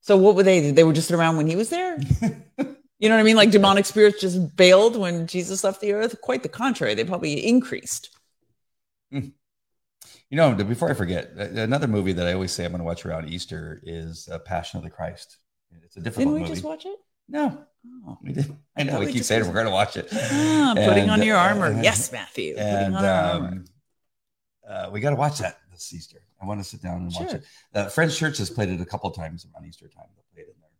So 0.00 0.16
what 0.16 0.34
were 0.34 0.42
they? 0.42 0.70
They 0.72 0.82
were 0.84 0.94
just 0.94 1.10
around 1.12 1.36
when 1.36 1.46
he 1.46 1.56
was 1.56 1.68
there. 1.70 1.98
You 3.02 3.08
know 3.08 3.14
what 3.14 3.20
I 3.20 3.24
mean? 3.24 3.36
Like 3.36 3.50
demonic 3.50 3.86
spirits 3.86 4.20
just 4.20 4.54
bailed 4.56 4.94
when 4.94 5.26
Jesus 5.26 5.64
left 5.64 5.80
the 5.80 5.94
earth. 5.94 6.20
Quite 6.20 6.42
the 6.42 6.50
contrary. 6.50 6.92
They 6.94 7.02
probably 7.04 7.32
increased. 7.46 8.10
You 9.10 9.32
know, 10.30 10.52
before 10.54 10.90
I 10.90 10.94
forget, 10.94 11.30
another 11.30 11.88
movie 11.88 12.12
that 12.12 12.26
I 12.26 12.34
always 12.34 12.52
say 12.52 12.64
I'm 12.66 12.72
going 12.72 12.80
to 12.80 12.84
watch 12.84 13.06
around 13.06 13.30
Easter 13.30 13.80
is 13.84 14.28
uh, 14.30 14.38
Passion 14.40 14.76
of 14.78 14.84
the 14.84 14.90
Christ. 14.90 15.38
It's 15.82 15.96
a 15.96 16.00
difficult 16.00 16.26
Didn't 16.26 16.34
we 16.34 16.40
movie. 16.40 16.52
just 16.52 16.62
watch 16.64 16.84
it? 16.84 16.98
No, 17.30 17.64
Oh. 18.06 18.18
we 18.22 18.32
did. 18.32 18.54
I 18.76 18.82
know 18.82 18.98
we 19.00 19.06
we 19.06 19.12
keep 19.12 19.24
saying 19.24 19.46
we're 19.46 19.54
going 19.54 19.64
to 19.66 19.70
watch 19.72 19.96
it. 19.96 20.08
Ah, 20.12 20.74
putting 20.76 21.08
on 21.08 21.22
your 21.22 21.36
armor. 21.36 21.66
uh, 21.66 21.80
yes, 21.82 22.12
Matthew. 22.12 22.54
putting 22.54 22.68
and 22.68 22.96
on 22.96 23.04
our 23.04 23.32
armor. 23.32 23.46
um, 23.48 23.64
uh, 24.68 24.90
we 24.92 25.00
got 25.00 25.10
to 25.10 25.16
watch 25.16 25.38
that 25.38 25.58
this 25.72 25.92
Easter. 25.94 26.18
I 26.42 26.46
want 26.46 26.60
to 26.60 26.64
sit 26.64 26.82
down 26.82 26.96
and 27.02 27.12
watch 27.12 27.30
Sure. 27.30 27.36
it. 27.38 27.44
Uh, 27.74 27.88
Friends 27.88 28.16
Church 28.18 28.38
has 28.38 28.50
played 28.50 28.68
it 28.70 28.80
a 28.80 28.84
couple 28.84 29.10
times 29.10 29.46
around 29.46 29.66
Easter 29.66 29.88
time. 29.88 30.06
They 30.16 30.22
played 30.34 30.48
it 30.48 30.54
in 30.54 30.60
there. 30.60 30.70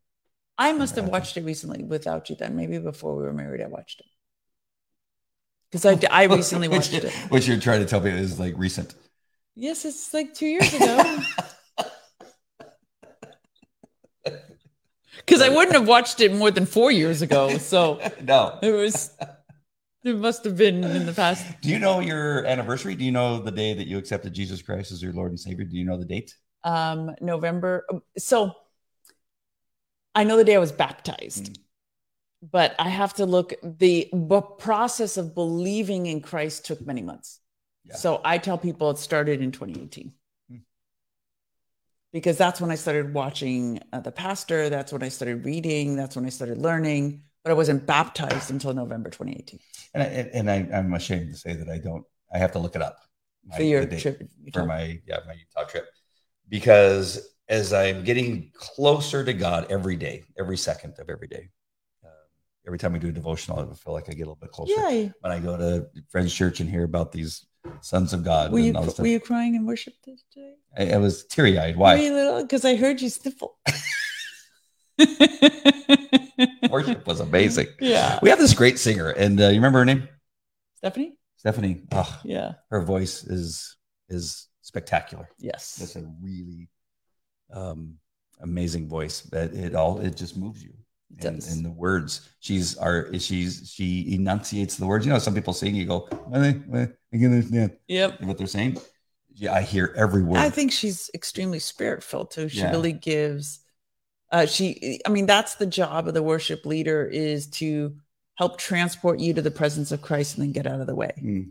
I 0.59 0.73
must 0.73 0.97
have 0.97 1.07
watched 1.09 1.37
it 1.37 1.45
recently 1.45 1.83
without 1.85 2.29
you 2.31 2.37
then. 2.37 2.57
Maybe 2.57 2.79
before 2.79 3.17
we 3.17 3.23
were 3.23 3.33
married, 3.33 3.63
I 3.63 3.67
watched 3.67 4.01
it. 4.01 4.07
Because 5.71 5.87
I, 5.87 5.99
I 6.11 6.25
recently 6.35 6.69
watched 6.69 6.93
it. 6.95 7.11
Which 7.31 7.47
you're 7.49 7.59
trying 7.61 7.81
to 7.81 7.87
tell 7.87 8.01
me 8.01 8.11
is 8.11 8.39
like 8.41 8.55
recent. 8.59 8.95
Yes, 9.55 9.85
it's 9.85 10.13
like 10.15 10.35
two 10.35 10.47
years 10.47 10.73
ago. 10.75 11.19
Because 15.31 15.43
I 15.43 15.49
wouldn't 15.49 15.77
have 15.77 15.87
watched 15.87 16.19
it 16.21 16.35
more 16.35 16.51
than 16.51 16.67
four 16.67 16.91
years 16.91 17.23
ago. 17.23 17.57
So 17.59 18.01
no. 18.21 18.59
it 18.61 18.73
was, 18.73 19.17
it 20.03 20.17
must 20.17 20.43
have 20.43 20.57
been 20.57 20.83
in 20.83 21.07
the 21.07 21.13
past. 21.13 21.47
Do 21.61 21.69
you 21.69 21.79
know 21.79 22.01
your 22.01 22.45
anniversary? 22.47 22.97
Do 22.97 23.05
you 23.05 23.13
know 23.13 23.39
the 23.39 23.53
day 23.53 23.73
that 23.73 23.87
you 23.87 23.97
accepted 23.97 24.33
Jesus 24.33 24.61
Christ 24.61 24.91
as 24.91 25.01
your 25.01 25.13
Lord 25.13 25.31
and 25.31 25.39
Savior? 25.39 25.65
Do 25.65 25.77
you 25.77 25.85
know 25.85 25.97
the 25.97 26.05
date? 26.05 26.35
Um, 26.65 27.15
November. 27.21 27.87
So 28.19 28.51
I 30.17 30.25
know 30.25 30.37
the 30.37 30.43
day 30.43 30.57
I 30.57 30.59
was 30.59 30.73
baptized, 30.73 31.61
but 32.43 32.75
I 32.81 32.89
have 32.89 33.15
to 33.15 33.25
look. 33.25 33.55
The 33.63 34.11
b- 34.13 34.41
process 34.59 35.17
of 35.17 35.37
believing 35.37 36.07
in 36.07 36.23
Christ 36.23 36.67
took 36.67 36.85
many 36.85 37.03
months. 37.03 37.39
Yeah. 37.85 37.95
So 37.95 38.21
I 38.25 38.39
tell 38.39 38.59
people 38.59 38.91
it 38.91 38.99
started 38.99 39.41
in 39.41 39.53
2018. 39.53 40.13
Because 42.13 42.37
that's 42.37 42.61
when 42.61 42.71
I 42.71 42.75
started 42.75 43.15
watching 43.15 43.81
uh, 43.93 44.01
the 44.01 44.11
pastor. 44.11 44.69
That's 44.69 44.93
when 44.93 45.03
I 45.03 45.09
started 45.09 45.45
reading. 45.45 45.95
That's 45.97 46.17
when 46.17 46.27
I 46.27 46.31
started 46.31 46.59
learning. 46.59 47.23
But 47.45 47.51
I 47.53 47.55
wasn't 47.55 47.87
baptized 47.87 48.51
until 48.51 48.75
November 48.75 49.11
2018 49.11 49.61
And 49.95 50.03
I, 50.03 50.07
and 50.07 50.51
I, 50.51 50.77
I'm 50.77 50.93
ashamed 50.93 51.31
to 51.31 51.37
say 51.37 51.55
that 51.55 51.69
I 51.69 51.79
don't. 51.79 52.05
I 52.35 52.39
have 52.39 52.53
to 52.53 52.59
look 52.59 52.77
it 52.77 52.83
up. 52.83 52.99
my- 53.47 53.57
for 53.57 53.63
your 53.63 53.87
trip. 53.87 54.23
for 54.53 54.67
my 54.67 55.01
yeah 55.07 55.21
my 55.27 55.33
Utah 55.33 55.65
trip 55.69 55.87
because 56.49 57.35
as 57.49 57.73
I'm 57.73 58.05
getting 58.05 58.51
closer 58.55 59.25
to 59.25 59.33
God 59.33 59.67
every 59.71 59.97
day, 59.97 60.23
every 60.39 60.57
second 60.57 60.95
of 60.99 61.09
every 61.11 61.27
day, 61.27 61.49
um, 62.05 62.11
every 62.67 62.79
time 62.79 62.93
we 62.93 62.99
do 63.01 63.09
a 63.09 63.13
devotional, 63.13 63.59
I 63.59 63.75
feel 63.75 63.93
like 63.93 64.09
I 64.09 64.13
get 64.13 64.23
a 64.23 64.31
little 64.31 64.37
bit 64.37 64.53
closer. 64.53 64.73
yeah. 64.77 65.09
When 65.21 65.33
I 65.33 65.41
go 65.41 65.57
to 65.57 65.87
Friends 66.11 66.33
Church 66.33 66.61
and 66.61 66.71
hear 66.71 66.85
about 66.85 67.11
these 67.11 67.47
sons 67.81 68.13
of 68.13 68.25
God, 68.25 68.53
Were 68.53 68.59
you, 68.59 68.73
were 68.73 69.07
you 69.07 69.21
crying 69.21 69.55
in 69.55 69.67
worship 69.67 69.95
today? 70.03 70.55
I, 70.77 70.95
I 70.95 70.97
was 70.99 71.25
teary 71.25 71.59
eyed. 71.59 71.77
Why? 71.77 72.43
Because 72.43 72.65
I 72.65 72.77
heard 72.77 73.01
you 73.01 73.09
sniffle. 73.09 73.59
Worship 76.71 77.07
was 77.07 77.21
amazing. 77.21 77.67
Yeah. 77.81 78.19
We 78.23 78.31
have 78.31 78.39
this 78.39 78.55
great 78.55 78.79
singer, 78.79 79.11
and 79.11 79.41
uh, 79.41 79.49
you 79.49 79.57
remember 79.57 79.81
her 79.81 79.85
name? 79.85 80.09
Stephanie? 80.77 81.15
Stephanie. 81.37 81.83
Oh, 81.93 82.21
Yeah. 82.25 82.53
her 82.71 82.83
voice 82.83 83.25
is 83.25 83.77
is 84.09 84.49
spectacular. 84.63 85.29
Yes. 85.39 85.81
It's 85.83 85.97
a 85.97 86.05
really 86.23 86.69
um, 87.53 87.97
amazing 88.41 88.89
voice. 88.89 89.23
That 89.23 89.53
it 89.55 89.75
all 89.75 89.99
it 90.01 90.17
just 90.17 90.37
moves 90.37 90.63
you. 90.63 90.73
And, 91.19 91.43
and 91.43 91.65
the 91.65 91.71
words 91.71 92.29
she's 92.41 92.77
are 92.79 93.13
she's 93.19 93.71
she 93.75 94.15
enunciates 94.15 94.77
the 94.77 94.87
words. 94.87 95.05
You 95.05 95.13
know, 95.13 95.19
some 95.19 95.35
people 95.35 95.53
sing, 95.53 95.75
you 95.75 95.85
go, 95.85 96.09
"Well, 96.29 96.43
I 96.43 96.61
well, 96.67 96.89
I 97.13 97.17
can 97.17 97.27
understand 97.27 97.73
Yep. 97.89 98.23
what 98.23 98.39
they're 98.39 98.47
saying. 98.47 98.79
Yeah, 99.35 99.53
I 99.55 99.63
hear 99.63 99.93
every 99.97 100.23
word. 100.23 100.39
I 100.39 100.51
think 100.51 100.73
she's 100.73 101.11
extremely 101.15 101.59
spirit 101.59 102.03
filled 102.03 102.31
too. 102.31 102.49
She 102.49 102.59
Yeah. 102.61 102.71
really 102.71 102.93
gives 102.93 103.61
Uh, 104.33 104.47
she, 104.47 105.01
I 105.05 105.09
mean, 105.11 105.27
that's 105.27 105.57
the 105.57 105.67
job 105.67 106.07
of 106.07 106.15
the 106.15 106.23
worship 106.23 106.65
leader 106.65 107.05
is 107.05 107.49
to 107.49 107.97
help 108.37 108.59
transport 108.59 109.19
you 109.19 109.35
to 109.35 109.43
the 109.43 109.51
presence 109.51 109.91
of 109.91 110.03
Christ 110.03 110.37
and 110.39 110.45
then 110.45 110.53
get 110.53 110.69
out 110.69 110.81
of 110.81 110.87
the 110.87 110.95
way. 110.95 111.13
Mm. 111.21 111.51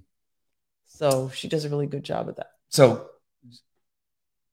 So 0.87 1.29
she 1.29 1.49
does 1.49 1.65
a 1.65 1.69
really 1.69 1.87
good 1.87 2.03
job 2.03 2.29
of 2.29 2.37
that. 2.37 2.51
So 2.69 3.09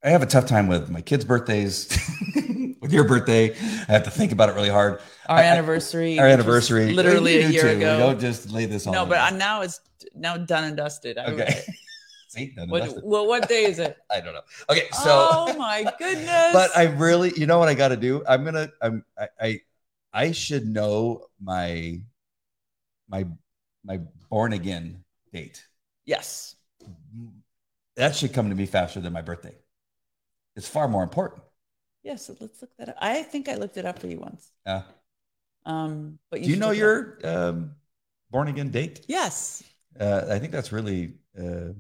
I 0.03 0.11
have 0.11 0.23
a 0.23 0.27
tough 0.27 0.47
time 0.47 0.67
with 0.69 0.91
my 0.91 1.01
kids' 1.01 1.25
birthdays, 1.25 1.89
with 2.87 2.93
your 2.95 3.05
birthday. 3.05 3.51
I 3.89 3.93
have 3.93 4.05
to 4.05 4.11
think 4.11 4.31
about 4.33 4.49
it 4.49 4.55
really 4.55 4.69
hard. 4.69 5.01
Our 5.29 5.39
I- 5.39 5.43
I- 5.43 5.45
anniversary, 5.47 6.19
Our 6.21 6.27
anniversary, 6.27 6.93
literally 6.93 7.43
a 7.43 7.49
year 7.49 7.63
too. 7.63 7.79
ago. 7.79 7.97
We 7.97 8.03
don't 8.03 8.21
just 8.21 8.51
lay 8.51 8.67
this 8.67 8.87
on. 8.87 8.93
no, 8.93 9.05
but 9.05 9.19
I, 9.19 9.31
now 9.37 9.63
it's 9.63 9.81
now 10.15 10.37
done 10.37 10.65
and 10.65 10.77
dusted. 10.77 11.19
I, 11.19 11.25
okay. 11.27 11.61
See, 12.29 12.47
done 12.51 12.65
and 12.65 12.71
what, 12.71 12.85
dusted. 12.85 13.03
well, 13.05 13.27
what 13.27 13.49
day 13.49 13.65
is 13.65 13.81
it? 13.81 13.97
I 14.11 14.21
don't 14.21 14.35
know. 14.35 14.43
Okay, 14.71 14.85
so 14.93 15.29
oh 15.31 15.55
my 15.59 15.93
goodness! 15.99 16.27
but 16.53 16.77
I 16.77 16.85
really, 16.85 17.33
you 17.37 17.47
know 17.47 17.59
what 17.59 17.69
I 17.69 17.75
got 17.75 17.89
to 17.89 17.97
do? 17.97 18.23
I'm 18.29 18.45
gonna, 18.45 18.69
I'm, 18.81 19.05
I, 19.19 19.29
I, 19.41 19.61
I 20.13 20.33
should 20.33 20.67
know 20.67 21.27
my, 21.43 22.01
my, 23.09 23.27
my 23.85 24.01
born 24.31 24.53
again 24.53 25.03
date. 25.33 25.67
yes, 26.05 26.55
That 27.97 28.15
should 28.15 28.33
come 28.33 28.49
to 28.51 28.55
me 28.55 28.67
faster 28.67 29.01
than 29.01 29.13
my 29.13 29.23
birthday. 29.23 29.55
It's 30.55 30.69
far 30.69 30.89
more 30.89 31.03
important. 31.03 31.43
Yes. 32.07 32.27
So 32.27 32.37
let's 32.41 32.63
look 32.63 32.71
that 32.79 32.89
up. 32.91 32.97
I 33.01 33.23
think 33.23 33.49
I 33.49 33.57
looked 33.57 33.77
it 33.77 33.85
up 33.85 33.99
for 33.99 34.07
you 34.07 34.19
once. 34.19 34.51
Yeah. 34.65 34.83
Um, 35.65 36.19
but 36.31 36.43
do 36.43 36.49
you 36.49 36.57
know 36.57 36.71
it 36.71 36.79
your 36.79 37.19
um, 37.25 37.75
born 38.31 38.49
again 38.49 38.71
date? 38.71 39.05
Yes, 39.09 39.63
Uh, 39.99 40.23
I 40.31 40.39
think 40.39 40.53
that's 40.53 40.73
really. 40.73 41.15
Uh, 41.39 41.73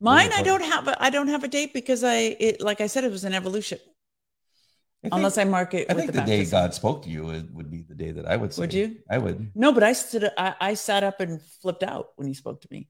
mine. 0.00 0.30
I 0.32 0.42
don't 0.42 0.62
have. 0.64 0.88
A, 0.88 1.02
I 1.02 1.10
don't 1.10 1.28
have 1.28 1.44
a 1.44 1.48
date 1.48 1.72
because 1.72 2.02
I. 2.04 2.36
It 2.40 2.60
like 2.60 2.80
I 2.80 2.88
said, 2.88 3.04
it 3.04 3.10
was 3.10 3.24
an 3.24 3.34
evolution. 3.34 3.78
I 5.04 5.08
think, 5.08 5.14
Unless 5.14 5.38
I 5.38 5.44
mark 5.44 5.74
it. 5.74 5.90
I 5.90 5.94
with 5.94 6.02
think 6.02 6.12
the 6.12 6.20
the 6.20 6.26
day. 6.26 6.44
God 6.44 6.74
spoke 6.74 7.02
to 7.04 7.10
you 7.10 7.24
would, 7.26 7.54
would 7.54 7.70
be 7.70 7.82
the 7.82 7.94
day 7.94 8.12
that 8.12 8.26
I 8.26 8.36
would 8.36 8.52
say. 8.52 8.60
Would 8.62 8.74
you? 8.74 8.96
I 9.10 9.18
would. 9.18 9.52
No, 9.54 9.72
but 9.72 9.82
I 9.82 9.92
stood. 9.92 10.30
I, 10.38 10.54
I 10.60 10.74
sat 10.74 11.04
up 11.04 11.20
and 11.20 11.40
flipped 11.62 11.82
out 11.82 12.08
when 12.16 12.26
he 12.26 12.34
spoke 12.34 12.60
to 12.62 12.68
me. 12.70 12.88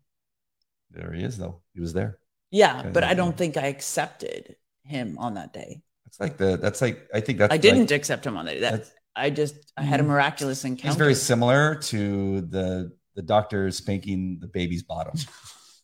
There 0.91 1.13
he 1.13 1.23
is, 1.25 1.37
though. 1.37 1.63
He 1.75 1.81
was 1.81 1.93
there. 1.93 2.19
Yeah, 2.51 2.89
but 2.95 3.05
I 3.05 3.15
don't 3.15 3.37
think 3.37 3.57
I 3.57 3.67
accepted 3.67 4.57
him 4.85 5.19
on 5.19 5.35
that 5.35 5.53
day. 5.53 5.83
That's 6.19 6.31
like 6.31 6.37
the. 6.39 6.57
That's 6.57 6.81
like. 6.81 7.09
I 7.13 7.21
think 7.21 7.39
that's. 7.39 7.53
I 7.53 7.57
didn't 7.59 7.91
accept 7.91 8.27
him 8.27 8.37
on 8.37 8.47
that. 8.47 8.87
I 9.15 9.31
just 9.31 9.73
I 9.77 9.83
had 9.83 10.01
a 10.01 10.03
Mhm. 10.03 10.09
miraculous 10.09 10.65
encounter. 10.65 10.89
It's 10.89 10.97
very 10.99 11.15
similar 11.15 11.75
to 11.75 12.41
the 12.43 12.93
the 13.15 13.23
doctor 13.23 13.71
spanking 13.71 14.39
the 14.41 14.47
baby's 14.49 14.83
bottom. 14.83 15.15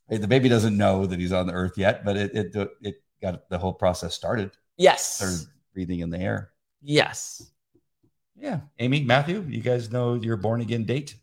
The 0.09 0.29
baby 0.29 0.51
doesn't 0.51 0.77
know 0.77 1.07
that 1.07 1.19
he's 1.19 1.33
on 1.33 1.47
the 1.47 1.55
earth 1.55 1.79
yet, 1.79 2.05
but 2.05 2.19
it 2.19 2.35
it 2.35 2.55
it 2.83 2.97
got 3.23 3.49
the 3.49 3.57
whole 3.57 3.73
process 3.73 4.13
started. 4.15 4.51
yes. 4.77 5.17
Started 5.17 5.47
breathing 5.73 6.01
in 6.01 6.11
the 6.11 6.19
air. 6.19 6.51
Yes. 6.83 7.51
Yeah, 8.37 8.61
Amy, 8.79 9.05
Matthew, 9.05 9.43
you 9.49 9.63
guys 9.63 9.91
know 9.91 10.15
your 10.15 10.37
born 10.37 10.61
again 10.61 10.85
date. 10.85 11.15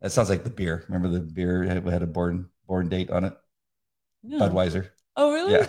That 0.00 0.10
sounds 0.10 0.30
like 0.30 0.42
the 0.42 0.50
beer. 0.50 0.84
Remember 0.88 1.08
the 1.16 1.20
beer 1.20 1.62
had, 1.62 1.84
had 1.86 2.02
a 2.02 2.06
born 2.08 2.48
born 2.66 2.88
date 2.88 3.10
on 3.10 3.22
it. 3.24 3.34
No. 4.24 4.38
Budweiser. 4.40 4.88
Oh, 5.14 5.32
really? 5.32 5.52
Yeah. 5.52 5.66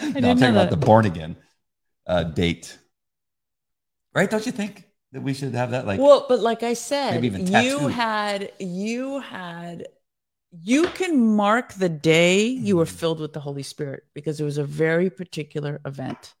No, 0.00 0.06
I'm 0.30 0.38
talking 0.38 0.54
about 0.56 0.70
the 0.70 0.76
born 0.76 1.06
again 1.06 1.36
uh, 2.06 2.22
date. 2.24 2.78
Right? 4.14 4.30
Don't 4.30 4.46
you 4.46 4.52
think 4.52 4.84
that 5.12 5.22
we 5.22 5.34
should 5.34 5.54
have 5.54 5.70
that? 5.72 5.86
Like, 5.86 6.00
well, 6.00 6.26
but 6.28 6.40
like 6.40 6.62
I 6.62 6.74
said, 6.74 7.12
Maybe 7.12 7.26
even 7.26 7.46
you 7.46 7.88
had 7.88 8.52
you 8.58 9.20
had 9.20 9.88
you 10.62 10.86
can 10.88 11.34
mark 11.36 11.74
the 11.74 11.88
day 11.88 12.46
you 12.46 12.76
were 12.78 12.86
Mhm. 12.86 12.98
filled 13.00 13.20
with 13.20 13.32
the 13.34 13.40
Holy 13.40 13.62
Spirit 13.62 14.04
because 14.14 14.40
it 14.40 14.44
was 14.44 14.56
a 14.58 14.64
very 14.64 15.10
particular 15.10 15.80
event. 15.84 16.34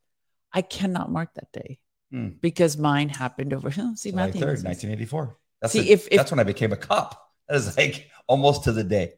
I 0.52 0.62
cannot 0.62 1.10
mark 1.10 1.34
that 1.34 1.52
day 1.52 1.78
Hmm. 2.10 2.28
because 2.40 2.78
mine 2.78 3.08
happened 3.10 3.52
over. 3.52 3.70
See, 3.96 4.10
July 4.10 4.26
Matthew. 4.26 4.40
3rd, 4.40 4.64
1984. 4.64 5.36
That's, 5.60 5.72
See, 5.72 5.80
the- 5.82 5.90
if- 5.92 6.06
if- 6.10 6.16
that's 6.16 6.30
when 6.30 6.40
I 6.40 6.44
became 6.44 6.72
a 6.72 6.76
cop. 6.76 7.22
That 7.48 7.56
is 7.56 7.76
like 7.76 8.10
almost 8.26 8.64
to 8.64 8.72
the 8.72 8.84
day 8.84 9.14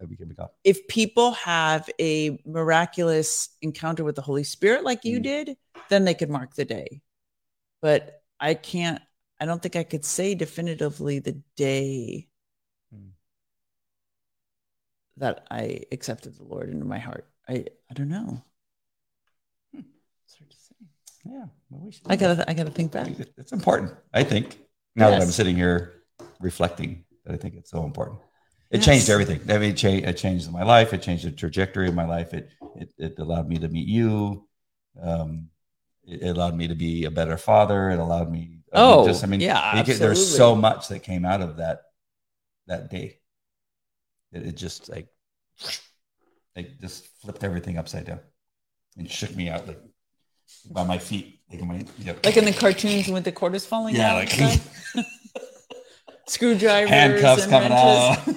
I 0.00 0.04
became 0.04 0.30
a 0.30 0.34
cop. 0.34 0.54
if 0.62 0.86
people 0.88 1.32
have 1.32 1.88
a 2.00 2.38
miraculous 2.44 3.48
encounter 3.62 4.04
with 4.04 4.14
the 4.14 4.22
Holy 4.22 4.44
Spirit 4.44 4.84
like 4.84 5.04
you 5.04 5.18
Mm. 5.18 5.22
did, 5.22 5.56
then 5.88 6.04
they 6.04 6.14
could 6.14 6.28
mark 6.30 6.54
the 6.54 6.64
day. 6.66 7.00
But 7.80 8.22
I 8.38 8.54
can't, 8.54 9.00
I 9.40 9.46
don't 9.46 9.62
think 9.62 9.76
I 9.76 9.84
could 9.84 10.04
say 10.04 10.34
definitively 10.34 11.18
the 11.20 11.40
day 11.56 12.28
Mm. 12.94 13.12
that 15.16 15.46
I 15.50 15.80
accepted 15.92 16.36
the 16.36 16.44
Lord 16.44 16.68
into 16.68 16.84
my 16.84 16.98
heart. 16.98 17.26
I, 17.48 17.64
I 17.90 17.94
don't 17.94 18.08
know. 18.08 18.42
Hmm. 19.74 19.80
It's 20.26 20.36
hard 20.36 20.50
to 20.50 20.56
say. 20.56 20.74
Yeah. 21.24 21.46
Well, 21.70 21.80
we 21.86 21.92
I 22.06 22.16
gotta, 22.16 22.48
I 22.50 22.54
gotta 22.54 22.70
think 22.70 22.92
back. 22.92 23.08
It's 23.38 23.52
important, 23.52 23.92
I 24.12 24.24
think. 24.24 24.58
Now 24.94 25.10
that 25.10 25.22
I'm 25.22 25.28
sitting 25.28 25.56
here 25.56 26.02
reflecting, 26.40 27.04
that 27.24 27.32
I 27.34 27.36
think 27.38 27.54
it's 27.54 27.70
so 27.70 27.84
important. 27.84 28.20
It 28.70 28.78
Yes. 28.78 28.84
changed 28.84 29.10
everything. 29.10 29.40
I 29.48 29.58
mean, 29.58 29.70
it, 29.70 29.76
cha- 29.76 29.88
it 29.88 30.14
changed 30.16 30.50
my 30.50 30.64
life. 30.64 30.92
It 30.92 31.02
changed 31.02 31.24
the 31.24 31.30
trajectory 31.32 31.88
of 31.88 31.94
my 31.94 32.06
life. 32.06 32.34
It 32.34 32.50
it, 32.76 32.92
it 32.98 33.18
allowed 33.18 33.48
me 33.48 33.58
to 33.58 33.68
meet 33.68 33.86
you. 33.88 34.46
Um, 35.00 35.48
it, 36.04 36.22
it 36.22 36.28
allowed 36.36 36.56
me 36.56 36.68
to 36.68 36.74
be 36.74 37.04
a 37.04 37.10
better 37.10 37.36
father. 37.36 37.90
It 37.90 37.98
allowed 37.98 38.30
me. 38.30 38.38
I 38.38 38.42
mean, 38.48 38.62
Oh, 38.72 39.06
just 39.06 39.22
I 39.22 39.28
mean, 39.28 39.40
yeah, 39.40 39.82
could- 39.84 39.96
there's 39.96 40.36
so 40.36 40.54
much 40.56 40.88
that 40.88 41.00
came 41.04 41.24
out 41.24 41.40
of 41.42 41.58
that 41.58 41.82
that 42.66 42.90
day. 42.90 43.20
It, 44.32 44.48
it 44.48 44.56
just 44.56 44.88
like 44.88 45.08
like 46.56 46.80
just 46.80 47.06
flipped 47.22 47.44
everything 47.44 47.78
upside 47.78 48.06
down 48.06 48.20
and 48.96 49.08
shook 49.10 49.34
me 49.36 49.48
out 49.48 49.66
like 49.68 49.80
by 50.70 50.82
my 50.84 50.98
feet. 50.98 51.40
Like, 51.50 51.62
my, 51.62 51.84
yep. 51.98 52.24
Like 52.26 52.36
in 52.36 52.44
the 52.44 52.52
cartoons 52.52 53.06
with 53.08 53.22
the 53.22 53.30
quarters 53.32 53.64
falling 53.64 53.94
yeah, 53.94 54.16
out. 54.16 54.16
like 54.38 54.60
screwdrivers, 56.26 56.90
handcuffs 56.90 57.42
and 57.42 57.50
coming 57.50 57.70
wrenches. 57.70 58.34
out, 58.34 58.35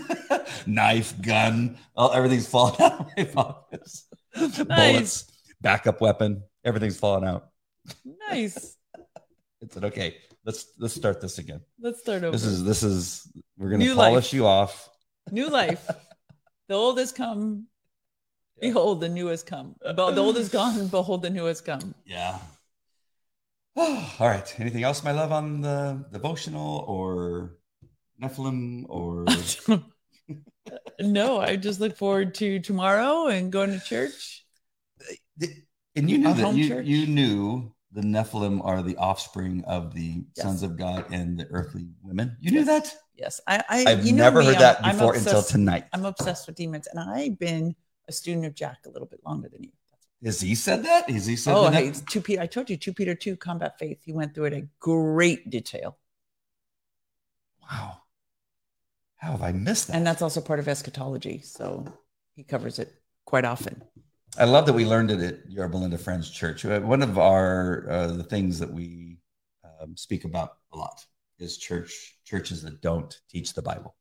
knife, 0.65 1.19
gun, 1.21 1.77
all, 1.95 2.11
everything's 2.13 2.47
falling 2.47 2.75
out 2.81 2.99
of 3.01 3.07
my 3.17 3.23
pockets. 3.25 4.07
Bullets, 4.35 5.25
backup 5.61 6.01
weapon, 6.01 6.43
everything's 6.63 6.97
falling 6.97 7.25
out. 7.27 7.49
Nice. 8.29 8.75
It's 9.61 9.75
an 9.75 9.83
okay. 9.85 10.15
Let's 10.45 10.67
let's 10.79 10.93
start 10.93 11.19
this 11.19 11.37
again. 11.37 11.59
Let's 11.81 11.99
start 11.99 12.23
over. 12.23 12.31
This 12.31 12.45
is 12.45 12.63
this 12.63 12.81
is 12.81 13.27
we're 13.57 13.69
gonna 13.69 13.83
New 13.83 13.93
polish 13.93 14.27
life. 14.27 14.33
you 14.33 14.47
off. 14.47 14.89
New 15.31 15.49
life. 15.49 15.85
the 16.69 16.75
old 16.75 16.97
has 16.97 17.11
come. 17.11 17.67
Behold, 18.61 19.01
the 19.01 19.09
new 19.09 19.27
has 19.27 19.43
come. 19.43 19.75
Be- 19.85 19.93
The 19.93 20.21
old 20.21 20.37
is 20.37 20.47
gone. 20.47 20.87
Behold, 20.87 21.23
the 21.23 21.29
new 21.29 21.43
has 21.43 21.59
come. 21.59 21.93
Yeah. 22.05 22.39
all 23.75 24.15
right. 24.21 24.47
Anything 24.61 24.83
else, 24.83 25.03
my 25.03 25.11
love, 25.11 25.33
on 25.33 25.59
the 25.59 26.05
devotional 26.11 26.85
or 26.87 27.57
Nephilim 28.23 28.85
or 28.87 29.25
no, 30.99 31.39
I 31.39 31.55
just 31.55 31.79
look 31.79 31.95
forward 31.97 32.33
to 32.35 32.59
tomorrow 32.59 33.27
and 33.27 33.51
going 33.51 33.71
to 33.71 33.79
church. 33.79 34.45
and 35.95 36.09
you 36.09 36.17
knew 36.17 36.33
that 36.33 36.55
you, 36.55 36.67
church? 36.67 36.85
you 36.85 37.07
knew 37.07 37.73
the 37.91 38.01
Nephilim 38.01 38.63
are 38.63 38.83
the 38.83 38.95
offspring 38.97 39.63
of 39.65 39.93
the 39.93 40.23
Yes. 40.35 40.45
sons 40.45 40.63
of 40.63 40.77
God 40.77 41.05
and 41.11 41.37
the 41.39 41.47
earthly 41.51 41.87
women. 42.03 42.37
You 42.39 42.51
knew 42.51 42.63
Yes. 42.63 42.67
that? 42.67 42.95
Yes, 43.15 43.41
I. 43.47 43.63
I 43.67 43.95
know 43.95 44.11
never 44.11 44.39
me, 44.39 44.45
heard 44.45 44.55
I'm- 44.57 44.61
that 44.61 44.93
before 44.93 45.15
until 45.15 45.39
obsessed- 45.39 45.49
tonight. 45.51 45.85
I'm 45.93 46.05
obsessed 46.05 46.47
with 46.47 46.55
demons, 46.55 46.87
and 46.87 46.99
I've 46.99 47.37
been 47.39 47.75
a 48.07 48.11
student 48.11 48.45
of 48.45 48.53
Jack 48.55 48.77
a 48.85 48.89
little 48.89 49.07
bit 49.07 49.21
longer 49.25 49.49
than 49.49 49.63
you. 49.63 49.71
Has 50.23 50.41
he 50.41 50.53
said 50.55 50.83
that? 50.83 51.09
Has 51.09 51.25
he 51.25 51.35
said 51.35 51.55
Oh, 51.55 51.63
that? 51.69 51.73
hey, 51.73 51.91
two 52.09 52.21
Peter. 52.21 52.41
I 52.41 52.45
told 52.47 52.69
you, 52.69 52.75
two 52.77 52.93
Peter 52.93 53.15
two 53.15 53.35
combat 53.37 53.79
faith. 53.79 54.01
He 54.03 54.11
went 54.11 54.35
through 54.35 54.45
it 54.45 54.53
in 54.53 54.69
great 54.79 55.49
detail, 55.49 55.97
Wow. 57.61 58.01
How 59.19 59.31
have 59.31 59.41
I 59.43 59.51
missed 59.51 59.87
that? 59.87 59.95
and 59.95 60.05
that's 60.07 60.21
also 60.21 60.41
part 60.41 60.59
of 60.59 60.67
eschatology. 60.67 61.41
So 61.41 61.85
he 62.35 62.43
covers 62.43 62.79
it 62.79 62.93
quite 63.25 63.45
often. 63.45 63.83
I 64.37 64.45
love 64.45 64.65
that 64.67 64.73
we 64.73 64.85
learned 64.85 65.11
it 65.11 65.21
at 65.21 65.49
Yorba 65.51 65.77
Linda 65.77 65.97
Friends 65.97 66.29
Church. 66.29 66.63
Uh, 66.65 66.79
One 66.81 67.01
of 67.01 67.17
our 67.17 67.85
uh, 67.89 68.07
the 68.07 68.23
things 68.23 68.59
that 68.59 68.71
we 68.71 69.17
um, 69.81 69.95
speak 69.97 70.23
about 70.25 70.57
a 70.73 70.77
lot 70.77 71.05
is 71.39 71.57
church 71.57 72.17
churches 72.25 72.61
that 72.63 72.81
don't 72.81 73.17
teach 73.29 73.53
the 73.53 73.61
Bible. 73.61 73.95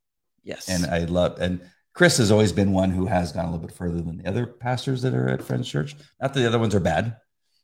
Yes, 0.44 0.68
And 0.68 0.86
I 0.86 1.00
love 1.04 1.40
and 1.40 1.60
Chris 1.94 2.16
has 2.18 2.30
always 2.30 2.52
been 2.52 2.72
one 2.72 2.90
who 2.90 3.06
has 3.06 3.32
gone 3.32 3.46
a 3.46 3.50
little 3.50 3.66
bit 3.66 3.76
further 3.76 4.00
than 4.00 4.18
the 4.18 4.28
other 4.28 4.46
pastors 4.46 5.02
that 5.02 5.14
are 5.14 5.28
at 5.28 5.42
Friends 5.42 5.68
Church. 5.68 5.96
Not 6.20 6.32
that 6.32 6.40
the 6.40 6.46
other 6.46 6.58
ones 6.60 6.74
are 6.74 6.80
bad, 6.80 7.16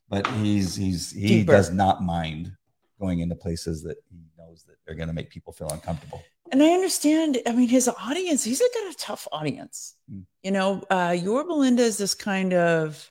but 0.09 0.27
he's 0.43 0.75
he's 0.75 1.13
he 1.13 1.29
Deeper. 1.29 1.53
does 1.53 1.71
not 1.71 2.03
mind 2.03 2.53
going 3.01 3.21
into 3.21 3.37
places 3.37 3.83
that 3.85 3.97
he 4.11 4.19
knows 4.39 4.65
that 4.67 4.77
they're 4.85 4.97
going 4.97 5.09
to 5.09 5.15
make 5.15 5.31
people 5.31 5.53
feel 5.53 5.69
uncomfortable. 5.69 6.23
And 6.55 6.63
I 6.63 6.69
understand. 6.69 7.43
I 7.47 7.53
mean, 7.53 7.69
his 7.69 7.89
audience. 7.89 8.45
He's 8.45 8.61
got 8.61 8.93
a 8.93 8.97
tough 8.97 9.27
audience. 9.33 9.97
Mm. 10.09 10.23
You 10.45 10.53
know, 10.53 10.85
uh, 10.89 11.17
Yorba 11.21 11.51
Linda 11.53 11.83
is 11.83 11.99
this 11.99 12.15
kind 12.15 12.55
of 12.55 13.11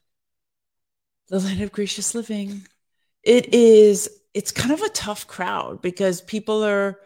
the 1.27 1.39
land 1.39 1.61
of 1.61 1.73
gracious 1.73 2.15
living. 2.15 2.65
It 3.21 3.53
is. 3.53 4.09
It's 4.33 4.53
kind 4.53 4.71
of 4.71 4.79
a 4.79 4.87
tough 4.87 5.27
crowd 5.27 5.81
because 5.81 6.21
people 6.21 6.63
are 6.63 6.97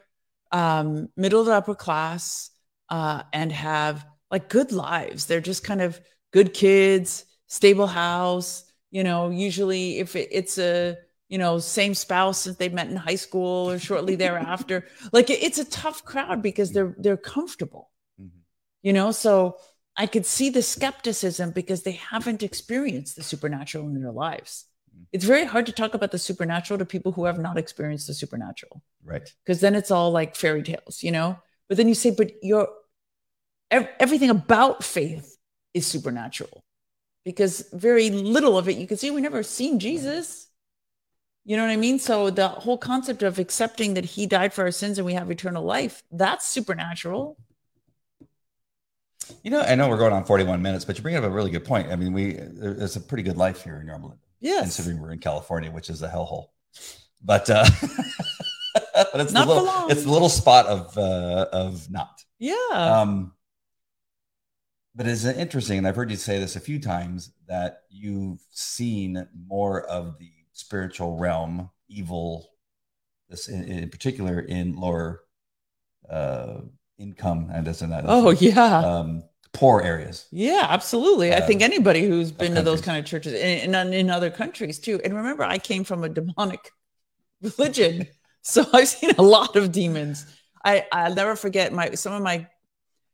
um, 0.52 1.10
middle 1.18 1.44
to 1.44 1.54
upper 1.54 1.74
class 1.74 2.52
uh, 2.90 3.24
and 3.34 3.52
have 3.52 4.06
like 4.30 4.48
good 4.48 4.72
lives. 4.72 5.26
They're 5.26 5.42
just 5.42 5.64
kind 5.64 5.82
of 5.82 6.00
good 6.32 6.54
kids, 6.54 7.26
stable 7.48 7.88
house, 7.88 8.72
You 8.92 9.04
know, 9.04 9.32
usually 9.32 9.98
if 9.98 10.16
it, 10.16 10.30
it's 10.32 10.60
a 10.60 10.98
you 11.30 11.38
know 11.38 11.60
same 11.60 11.94
spouse 11.94 12.42
since 12.42 12.58
they 12.58 12.70
met 12.70 12.88
in 12.90 12.96
high 12.96 13.16
school 13.16 13.70
or 13.70 13.80
shortly 13.80 14.16
thereafter, 14.16 14.86
like 15.12 15.30
it, 15.30 15.44
it's 15.44 15.58
a 15.60 15.66
tough 15.66 16.04
crowd 16.06 16.42
because 16.42 16.72
they're 16.72 16.96
they're 16.98 17.18
comfortable. 17.18 17.90
Mhm. 18.22 18.30
You 18.82 18.94
know, 18.94 19.12
so 19.12 19.58
I 19.98 20.06
could 20.06 20.26
see 20.26 20.50
the 20.50 20.62
skepticism 20.62 21.52
because 21.52 21.84
they 21.84 21.94
haven't 21.94 22.44
experienced 22.44 23.16
the 23.16 23.24
supernatural 23.24 23.88
in 23.88 24.00
their 24.02 24.12
lives. 24.12 24.66
Mm. 24.96 25.06
It's 25.12 25.26
very 25.26 25.44
hard 25.46 25.66
to 25.66 25.72
talk 25.72 25.96
about 25.96 26.12
the 26.12 26.20
supernatural 26.20 26.78
to 26.78 26.86
people 26.86 27.12
who 27.12 27.26
have 27.26 27.40
not 27.40 27.58
experienced 27.58 28.06
the 28.08 28.14
supernatural 28.14 28.84
Right. 29.04 29.28
because 29.44 29.60
then 29.60 29.74
it's 29.74 29.90
all 29.90 30.12
like 30.12 30.36
fairy 30.36 30.62
tales, 30.62 31.02
you 31.02 31.12
know? 31.12 31.40
But 31.68 31.78
then 31.78 31.88
you 31.88 31.96
say, 31.96 32.12
but 32.12 32.32
your 32.44 32.68
ev- 33.72 33.90
everything 34.00 34.30
about 34.30 34.84
faith 34.84 35.36
is 35.74 35.88
supernatural 35.88 36.64
because 37.26 37.68
very 37.74 38.10
little 38.10 38.58
of 38.58 38.70
it 38.70 38.78
you 38.78 38.88
can 38.88 38.98
see. 38.98 39.10
We 39.12 39.22
never 39.22 39.44
seen 39.44 39.80
Jesus. 39.80 40.47
You 41.48 41.56
know 41.56 41.64
what 41.64 41.72
I 41.72 41.78
mean? 41.78 41.98
So 41.98 42.30
the 42.30 42.50
whole 42.50 42.78
concept 42.78 43.24
of 43.24 43.40
accepting 43.40 43.94
that 43.94 44.04
he 44.04 44.26
died 44.26 44.54
for 44.54 44.66
our 44.66 44.72
sins 44.72 44.98
and 44.98 45.06
we 45.06 45.14
have 45.14 45.32
eternal 45.32 45.64
life, 45.64 46.04
that's 46.12 46.46
supernatural. 46.46 47.38
You 49.44 49.52
know, 49.52 49.62
I 49.62 49.76
know 49.76 49.88
we're 49.88 49.98
going 49.98 50.12
on 50.12 50.26
41 50.26 50.62
minutes, 50.62 50.84
but 50.84 50.98
you 50.98 51.04
bring 51.04 51.16
up 51.16 51.24
a 51.24 51.30
really 51.30 51.50
good 51.50 51.64
point. 51.64 51.90
I 51.90 51.96
mean, 51.96 52.12
we 52.12 52.34
there- 52.34 52.74
there's 52.74 52.98
a 52.98 53.00
pretty 53.00 53.24
good 53.24 53.38
life 53.38 53.64
here 53.64 53.80
in 53.80 53.88
Yorba, 53.88 54.18
Yes. 54.42 54.62
considering 54.64 55.02
we're 55.02 55.14
in 55.14 55.20
California, 55.20 55.72
which 55.72 55.90
is 55.90 56.02
a 56.02 56.10
hellhole. 56.10 56.48
But 57.24 57.50
uh, 57.50 57.66
but 58.94 59.22
it's 59.22 59.32
Not 59.32 59.48
the 59.48 59.54
little, 59.56 59.88
it's 59.90 60.04
the 60.04 60.12
little 60.12 60.28
spot 60.30 60.66
of 60.66 60.98
uh, 60.98 61.48
of 61.54 61.90
not. 61.90 62.26
Yeah. 62.40 62.56
Um, 62.74 63.32
but 64.94 65.08
it's 65.08 65.24
interesting, 65.24 65.78
and 65.78 65.88
I've 65.88 65.96
heard 65.96 66.12
you 66.12 66.18
say 66.18 66.40
this 66.40 66.58
a 66.58 66.60
few 66.60 66.80
times 66.80 67.32
that 67.48 67.84
you've 67.90 68.42
seen 68.52 69.28
more 69.48 69.84
of 69.84 70.18
the 70.20 70.32
spiritual 70.58 71.18
realm, 71.18 71.70
evil, 71.88 72.50
this 73.30 73.48
in, 73.48 73.64
in 73.64 73.90
particular 73.90 74.40
in 74.40 74.76
lower 74.76 75.22
uh, 76.10 76.62
income 76.98 77.50
and 77.54 77.66
this 77.66 77.82
and 77.82 77.92
that. 77.92 78.06
oh, 78.08 78.32
yeah. 78.32 78.80
um, 78.80 79.24
poor 79.54 79.82
areas. 79.82 80.28
Yeah, 80.32 80.66
absolutely. 80.70 81.34
I 81.34 81.38
uh, 81.38 81.48
think 81.48 81.62
anybody 81.62 82.06
who's 82.08 82.32
been 82.32 82.56
to 82.56 82.62
those 82.62 82.82
kind 82.82 82.98
of 82.98 83.06
churches 83.06 83.34
and, 83.34 83.76
and 83.76 83.94
in 83.94 84.10
other 84.10 84.30
countries 84.30 84.80
too. 84.80 85.00
And 85.04 85.16
remember, 85.16 85.44
I 85.44 85.58
came 85.58 85.84
from 85.84 86.04
a 86.04 86.10
demonic 86.10 86.72
religion, 87.42 88.08
so 88.42 88.66
I've 88.74 88.88
seen 88.88 89.12
a 89.18 89.24
lot 89.24 89.56
of 89.56 89.72
demons. 89.72 90.26
I 90.64 90.86
I'll 90.92 91.14
never 91.14 91.36
forget 91.36 91.72
my 91.72 91.92
some 91.92 92.14
of 92.14 92.22
my 92.22 92.48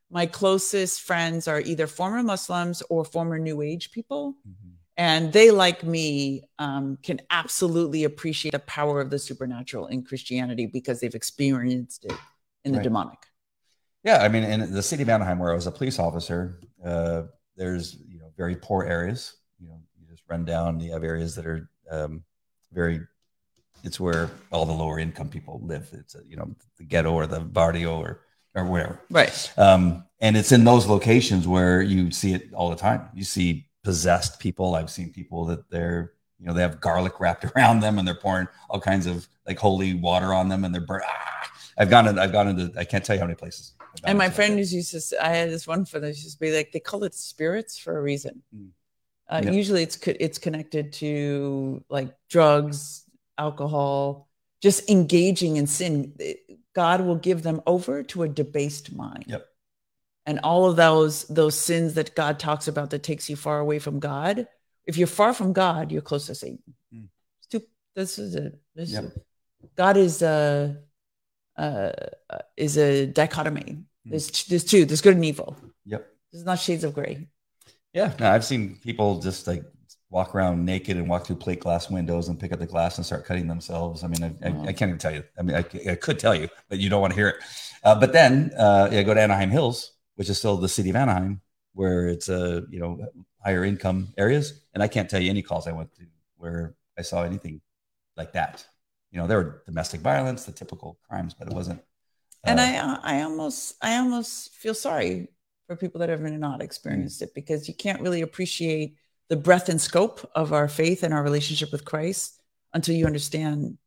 my 0.10 0.26
closest 0.28 1.02
friends 1.02 1.48
are 1.48 1.60
either 1.60 1.88
former 1.88 2.22
Muslims 2.22 2.84
or 2.90 3.04
former 3.04 3.40
New 3.40 3.62
Age 3.62 3.92
people, 3.92 4.36
and 4.98 5.34
they, 5.34 5.50
like 5.52 5.84
me, 5.84 6.44
um, 6.60 6.98
can 7.02 7.20
absolutely 7.30 8.04
appreciate 8.04 8.52
the 8.52 8.60
power 8.60 9.02
of 9.02 9.10
the 9.10 9.20
supernatural 9.20 9.88
in 9.88 10.04
Christianity 10.04 10.68
because 10.68 11.00
they've 11.00 11.16
experienced 11.16 12.06
it 12.06 12.14
in 12.64 12.72
the 12.72 12.78
Right. 12.78 12.84
demonic. 12.84 13.20
Yeah, 14.04 14.22
I 14.22 14.28
mean, 14.28 14.44
in 14.44 14.72
the 14.74 14.84
city 14.84 15.04
of 15.04 15.10
Anaheim, 15.10 15.40
where 15.40 15.52
I 15.52 15.56
was 15.56 15.66
a 15.66 15.72
police 15.72 15.98
officer, 15.98 16.60
uh, 16.84 17.24
there's 17.56 17.96
you 18.08 18.20
know 18.20 18.32
very 18.36 18.56
poor 18.56 18.84
areas. 18.84 19.36
You 19.60 19.70
know, 19.70 19.80
you 20.00 20.06
just 20.08 20.24
run 20.28 20.46
down. 20.46 20.80
You 20.80 20.92
have 20.92 21.04
areas 21.04 21.36
that 21.36 21.46
are 21.46 21.70
um, 21.90 22.24
very. 22.72 23.02
It's 23.84 24.00
where 24.00 24.30
all 24.52 24.66
the 24.66 24.74
lower 24.74 25.00
income 25.00 25.30
people 25.30 25.60
live. 25.64 25.90
It's 25.94 26.16
a, 26.16 26.22
you 26.28 26.36
know 26.36 26.54
the 26.78 26.84
ghetto 26.84 27.14
or 27.14 27.28
the 27.28 27.40
barrio 27.40 28.00
or 28.00 28.22
or 28.56 28.66
wherever 28.66 29.00
Right. 29.10 29.52
Um, 29.58 30.06
and 30.20 30.38
it's 30.38 30.52
in 30.52 30.64
those 30.64 30.86
locations 30.86 31.48
where 31.48 31.82
you 31.82 32.12
see 32.12 32.34
it 32.34 32.54
all 32.54 32.70
the 32.70 32.76
time. 32.76 33.10
You 33.14 33.24
see 33.24 33.68
possessed 33.84 34.40
people. 34.40 34.76
I've 34.76 34.90
seen 34.90 35.12
people 35.12 35.46
that 35.46 35.70
they're, 35.70 36.14
you 36.40 36.46
know, 36.46 36.54
they 36.54 36.62
have 36.62 36.80
garlic 36.80 37.20
wrapped 37.20 37.46
around 37.56 37.80
them 37.80 38.00
and 38.00 38.08
they're 38.08 38.16
pouring 38.16 38.48
all 38.70 38.80
kinds 38.80 39.06
of 39.06 39.28
like 39.48 39.60
holy 39.60 39.94
water 39.94 40.34
on 40.34 40.50
them 40.50 40.64
and 40.64 40.74
they're. 40.74 40.86
Ah! 40.90 41.34
I've 41.78 41.90
gone 41.90 42.08
in, 42.08 42.20
I've 42.20 42.32
gone 42.32 42.48
into, 42.48 42.72
I 42.80 42.84
can't 42.84 43.04
tell 43.04 43.16
you 43.16 43.20
how 43.20 43.26
many 43.26 43.36
places. 43.36 43.74
And 44.04 44.18
my 44.18 44.30
friend 44.30 44.56
like 44.56 44.72
used 44.72 45.10
to, 45.10 45.26
I 45.26 45.30
had 45.30 45.50
this 45.50 45.68
one 45.68 45.86
friend 45.86 46.04
that 46.04 46.10
used 46.10 46.34
to 46.34 46.40
be 46.40 46.56
like, 46.56 46.72
they 46.72 46.80
call 46.80 47.04
it 47.04 47.14
spirits 47.14 47.78
for 47.78 47.98
a 47.98 48.02
reason. 48.02 48.42
Mm. 48.56 48.70
Uh. 49.30 49.52
Usually 49.52 49.84
it's 49.84 49.98
it's 50.06 50.38
connected 50.38 50.94
to 50.94 51.84
like 51.90 52.14
drugs, 52.30 53.06
alcohol, 53.38 54.28
just 54.62 54.90
engaging 54.90 55.58
in 55.58 55.66
sin. 55.66 56.14
God 56.74 57.02
will 57.02 57.16
give 57.16 57.44
them 57.44 57.62
over 57.66 58.04
to 58.04 58.24
a 58.24 58.28
debased 58.28 58.94
mind. 58.94 59.26
Yep. 59.28 59.48
And 60.26 60.40
all 60.44 60.70
of 60.70 60.76
those 60.78 61.26
those 61.28 61.58
sins 61.60 61.96
that 61.96 62.16
God 62.16 62.40
talks 62.40 62.68
about 62.68 62.92
that 62.92 63.04
takes 63.04 63.30
you 63.30 63.36
far 63.36 63.60
away 63.60 63.80
from 63.80 64.00
God. 64.00 64.48
If 64.86 64.98
you're 64.98 65.08
far 65.08 65.34
from 65.34 65.54
God, 65.54 65.92
you're 65.92 66.02
close 66.02 66.28
to 66.28 66.36
Satan. 66.36 66.60
Mm. 66.94 67.08
This 67.96 68.18
is 68.18 68.34
it. 68.34 68.60
This 68.74 68.90
is 68.90 68.96
Yep. 68.96 69.04
it. 69.04 69.22
God 69.76 69.98
is 69.98 70.22
a 70.24 70.78
uh, 71.58 71.62
uh, 72.30 72.40
is 72.58 72.78
a 72.78 73.06
dichotomy. 73.06 73.62
Mm. 73.62 73.86
There's 74.06 74.46
there's 74.46 74.64
two. 74.64 74.86
There's 74.86 75.02
good 75.02 75.16
and 75.16 75.24
evil. 75.26 75.56
Yep. 75.86 76.08
This 76.32 76.40
is 76.40 76.46
not 76.46 76.60
shades 76.60 76.84
of 76.84 76.94
gray. 76.94 77.28
Yeah. 77.94 78.14
No, 78.20 78.32
I've 78.32 78.44
seen 78.46 78.80
people 78.82 79.20
just 79.20 79.46
like 79.46 79.64
walk 80.10 80.34
around 80.36 80.66
naked 80.66 80.98
and 80.98 81.08
walk 81.08 81.26
through 81.28 81.36
plate 81.38 81.60
glass 81.60 81.90
windows 81.90 82.28
and 82.30 82.40
pick 82.40 82.52
up 82.52 82.60
the 82.60 82.66
glass 82.66 82.98
and 82.98 83.06
start 83.06 83.26
cutting 83.26 83.48
themselves. 83.48 84.04
I 84.04 84.08
mean, 84.08 84.24
I, 84.24 84.50
Wow. 84.50 84.64
I, 84.64 84.68
I 84.70 84.74
can't 84.74 84.90
even 84.90 84.98
tell 84.98 85.14
you. 85.14 85.24
I 85.38 85.42
mean, 85.44 85.56
I 85.56 85.62
could 85.96 86.18
tell 86.20 86.34
you, 86.36 86.50
but 86.70 86.80
you 86.80 86.90
don't 86.90 87.02
want 87.02 87.14
to 87.14 87.20
hear 87.20 87.30
it. 87.30 87.36
Uh, 87.84 88.00
but 88.00 88.14
then 88.14 88.52
uh, 88.58 88.90
yeah, 88.92 89.04
go 89.04 89.14
to 89.14 89.22
Anaheim 89.22 89.50
Hills, 89.52 89.93
which 90.16 90.30
is 90.30 90.38
still 90.38 90.58
the 90.58 90.70
city 90.70 90.90
of 90.90 90.96
Anaheim, 90.96 91.42
where 91.74 92.08
it's 92.08 92.30
a 92.30 92.58
uh, 92.58 92.62
you 92.70 92.80
know 92.80 93.00
higher 93.44 93.64
income 93.64 94.10
areas, 94.18 94.62
and 94.74 94.82
I 94.82 94.88
can't 94.88 95.10
tell 95.10 95.22
you 95.22 95.30
any 95.30 95.42
calls 95.42 95.68
I 95.68 95.72
went 95.72 95.94
to 95.96 96.06
where 96.38 96.76
I 96.98 97.02
saw 97.02 97.24
anything 97.24 97.62
like 98.16 98.34
that. 98.34 98.66
You 99.12 99.20
know, 99.20 99.28
there 99.28 99.38
were 99.38 99.64
domestic 99.66 100.02
violence, 100.02 100.46
the 100.46 100.52
typical 100.52 100.98
crimes, 101.08 101.34
but 101.34 101.48
it 101.48 101.54
wasn't. 101.54 101.82
and 102.44 102.60
uh, 102.60 102.64
I, 102.64 102.78
uh, 102.78 103.00
I 103.04 103.22
almost, 103.22 103.76
I 103.82 103.98
almost 103.98 104.54
feel 104.56 104.74
sorry 104.74 105.28
for 105.68 105.76
people 105.76 106.00
that 106.00 106.10
have 106.10 106.22
not 106.22 106.62
experienced 106.62 107.22
it 107.22 107.34
because 107.34 107.68
you 107.68 107.74
can't 107.74 108.02
really 108.02 108.22
appreciate 108.22 108.96
the 109.30 109.38
breadth 109.38 109.70
and 109.70 109.80
scope 109.80 110.30
of 110.36 110.52
our 110.52 110.68
faith 110.68 111.04
and 111.04 111.14
our 111.14 111.24
relationship 111.24 111.72
with 111.72 111.86
Christ 111.86 112.42
until 112.74 112.96
you 112.96 113.06
understand 113.06 113.78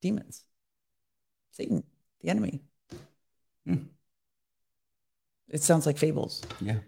demons, 0.00 0.42
Satan, 1.52 1.84
the 2.20 2.28
enemy. 2.30 2.62
Hmm. 3.66 3.76
It 5.52 5.62
sounds 5.62 5.86
like 5.86 5.98
fables. 5.98 6.42
yeah, 6.60 6.78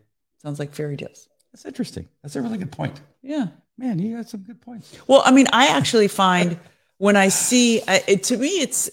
Sounds 0.42 0.58
like 0.58 0.74
fairy 0.74 0.96
tales. 0.96 1.28
that's 1.52 1.64
interesting. 1.64 2.08
That's 2.22 2.34
a 2.34 2.42
really 2.42 2.58
good 2.58 2.72
point. 2.72 3.00
Yeah. 3.22 3.46
Man, 3.78 3.98
you 3.98 4.16
got 4.16 4.28
some 4.28 4.40
good 4.40 4.60
points. 4.60 4.96
Well, 5.06 5.22
I 5.24 5.30
mean, 5.32 5.46
I 5.52 5.68
actually 5.68 6.08
find 6.08 6.58
when 6.98 7.16
I 7.16 7.28
see 7.28 7.80
it, 7.86 8.22
to 8.24 8.36
me, 8.36 8.48
it's 8.60 8.88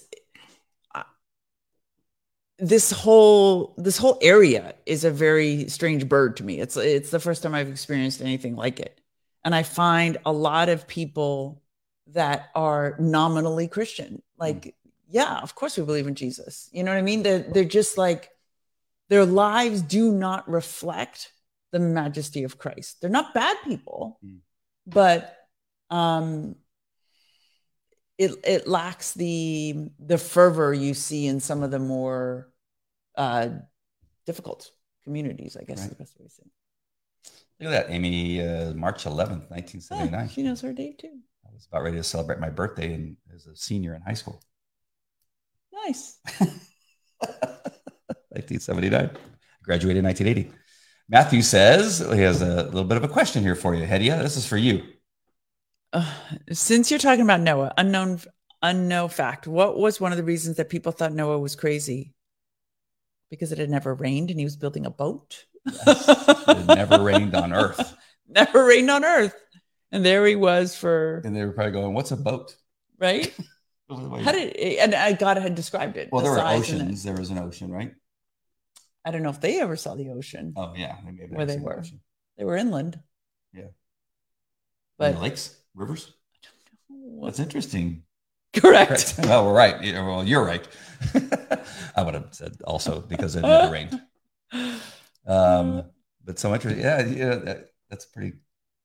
uh, 0.96 1.04
this 2.58 2.92
whole 2.92 3.76
this 3.78 3.98
whole 3.98 4.18
area 4.22 4.74
is 4.86 5.04
a 5.04 5.12
very 5.12 5.70
strange 5.70 6.10
bird 6.10 6.38
to 6.38 6.44
me. 6.44 6.60
It's 6.60 6.78
it's 6.78 7.12
the 7.12 7.20
first 7.20 7.44
time 7.44 7.54
I've 7.54 7.70
experienced 7.70 8.22
anything 8.22 8.56
like 8.56 8.80
it, 8.80 9.00
and 9.46 9.54
I 9.54 9.62
find 9.64 10.18
a 10.26 10.32
lot 10.32 10.68
of 10.70 10.88
people 10.88 11.62
that 12.08 12.50
are 12.56 12.96
nominally 13.00 13.68
Christian, 13.68 14.22
like, 14.38 14.76
yeah, 15.10 15.38
of 15.42 15.54
course 15.54 15.78
we 15.78 15.86
believe 15.86 16.08
in 16.08 16.16
Jesus. 16.16 16.70
You 16.74 16.84
know 16.84 16.92
what 16.92 16.98
I 16.98 17.04
mean? 17.04 17.22
They're 17.22 17.40
they're 17.40 17.66
just 17.66 18.00
like 18.00 18.31
their 19.12 19.26
lives 19.26 19.82
do 19.82 20.12
not 20.14 20.48
reflect 20.50 21.34
the 21.74 21.80
majesty 21.80 22.46
of 22.46 22.58
Christ. 22.58 23.02
They're 23.02 23.10
not 23.10 23.34
bad 23.34 23.58
people 23.66 24.18
Mm. 24.26 24.40
but 24.88 25.36
um 25.90 26.56
it 28.18 28.32
it 28.46 28.68
lacks 28.68 29.14
the 29.14 29.90
the 30.00 30.18
fervor 30.18 30.74
you 30.74 30.94
see 30.94 31.28
in 31.28 31.40
some 31.42 31.62
of 31.64 31.72
the 31.72 31.80
more 31.80 32.50
uh 33.16 33.50
difficult 34.26 34.72
communities 35.04 35.58
i 35.60 35.64
guess 35.66 35.80
is 35.80 35.84
Right. 35.86 35.90
the 35.98 36.04
best 36.04 36.18
way 36.20 36.26
to 36.26 36.32
say. 36.32 36.44
Look 37.60 37.74
at 37.74 37.88
that, 37.88 37.94
Amy. 37.94 38.42
Uh, 38.42 38.74
March 38.74 39.04
11th, 39.06 39.46
Ah, 39.52 39.56
1979. 39.56 40.30
she 40.30 40.42
knows 40.44 40.62
her 40.62 40.74
date 40.74 40.98
too 41.00 41.20
I 41.46 41.50
was 41.54 41.68
about 41.68 41.84
ready 41.84 41.98
to 41.98 42.04
celebrate 42.04 42.40
my 42.40 42.50
birthday 42.50 42.94
and 42.94 43.18
as 43.36 43.46
a 43.48 43.56
senior 43.56 43.94
in 43.96 44.02
high 44.04 44.14
school. 44.22 44.42
nice 45.74 46.20
1979. 48.32 49.12
Graduated 49.64 49.98
in 50.00 50.06
1980. 50.06 50.52
Matthew 51.10 51.42
says 51.42 52.00
he 52.00 52.22
has 52.22 52.42
a 52.42 52.64
little 52.64 52.84
bit 52.86 52.98
of 52.98 53.04
a 53.04 53.08
question 53.08 53.44
here 53.44 53.56
for 53.56 53.76
you, 53.76 53.86
Hedia. 53.86 54.22
This 54.22 54.38
is 54.38 54.46
for 54.48 54.58
you. 54.58 54.82
uh, 55.94 56.10
since 56.52 56.90
you're 56.90 57.00
talking 57.00 57.22
about 57.24 57.42
noah 57.42 57.74
unknown 57.78 58.18
unknown 58.62 59.10
fact 59.10 59.46
what 59.46 59.78
was 59.78 60.00
one 60.00 60.12
of 60.14 60.18
the 60.18 60.24
reasons 60.24 60.56
that 60.56 60.70
people 60.70 60.92
thought 60.94 61.12
noah 61.12 61.38
was 61.38 61.54
crazy 61.56 62.14
because 63.30 63.52
it 63.52 63.58
had 63.58 63.70
never 63.70 63.94
rained 63.94 64.30
and 64.32 64.40
he 64.40 64.46
was 64.46 64.56
building 64.56 64.86
a 64.86 64.90
boat 64.90 65.46
It 65.66 66.66
never 66.68 67.02
rained 67.04 67.36
on 67.36 67.52
earth. 67.54 67.94
never 68.28 68.64
rained 68.66 68.90
on 68.90 69.04
earth 69.04 69.36
and 69.92 70.06
there 70.06 70.26
he 70.26 70.36
was 70.38 70.76
for 70.76 71.22
And 71.26 71.36
they 71.36 71.44
were 71.44 71.52
probably 71.52 71.74
going, 71.74 71.94
What's 71.94 72.12
a 72.12 72.18
boat? 72.18 72.56
right 72.98 73.36
How 73.90 74.32
did 74.32 74.56
and 74.56 74.96
I 74.96 75.12
God 75.12 75.36
had 75.38 75.56
described 75.56 75.98
it. 75.98 76.08
well, 76.12 76.22
the 76.22 76.30
there 76.30 76.32
were 76.32 76.38
size 76.38 76.70
and 76.72 76.80
the- 76.80 76.84
oceans. 76.86 77.04
There 77.04 77.16
was 77.18 77.30
an 77.32 77.38
ocean, 77.40 77.70
right? 77.70 77.94
I 79.06 79.12
don't 79.12 79.24
know 79.24 79.30
if 79.30 79.42
they 79.42 79.60
ever 79.62 79.76
saw 79.76 79.96
the 79.96 80.10
ocean. 80.10 80.54
Oh, 80.56 80.74
yeah. 80.76 80.96
They 81.06 81.12
may 81.12 81.22
have 81.24 81.32
Where 81.32 81.46
they 81.46 81.54
seen 81.54 81.62
the 81.64 81.66
were. 81.68 81.84
They 82.38 82.44
were 82.46 82.56
inland. 82.56 83.00
Yeah. 83.54 83.68
But 84.98 85.14
the 85.16 85.20
lakes, 85.22 85.56
rivers. 85.76 86.14
Well, 86.90 87.26
That's 87.30 87.40
interesting. 87.40 88.04
correct. 88.54 89.16
well, 89.24 89.46
we're 89.48 89.54
right. 89.56 89.82
Yeah, 89.84 90.06
Well, 90.06 90.24
you're 90.24 90.46
right. 90.46 90.68
I 91.96 92.04
would 92.04 92.14
have 92.14 92.28
said 92.32 92.58
also 92.66 93.02
because 93.02 93.36
it 93.36 93.42
never 93.42 93.72
rained. 93.74 94.00
Um, 95.26 95.84
but 96.24 96.40
so 96.40 96.54
interesting. 96.54 96.84
Yeah, 96.84 97.06
yeah. 97.06 97.36
That, 97.36 97.68
that's 97.90 98.06
pretty. 98.06 98.34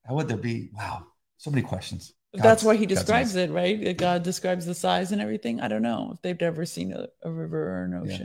How 0.06 0.14
would 0.14 0.28
there 0.28 0.36
be? 0.36 0.70
Wow, 0.72 1.06
so 1.36 1.50
many 1.50 1.62
questions. 1.62 2.12
That's 2.32 2.42
God's- 2.42 2.64
why 2.64 2.76
he 2.76 2.86
describes 2.86 3.34
amazing. 3.34 3.50
it, 3.50 3.54
right? 3.54 3.96
God 3.96 4.22
describes 4.22 4.66
the 4.66 4.74
size 4.74 5.12
and 5.12 5.20
everything. 5.20 5.60
I 5.60 5.68
don't 5.68 5.82
know 5.82 6.12
if 6.14 6.22
they've 6.22 6.40
ever 6.40 6.64
seen 6.66 6.92
a, 6.92 7.08
a 7.22 7.30
river 7.30 7.80
or 7.80 7.84
an 7.84 7.92
Yeah. 7.92 8.24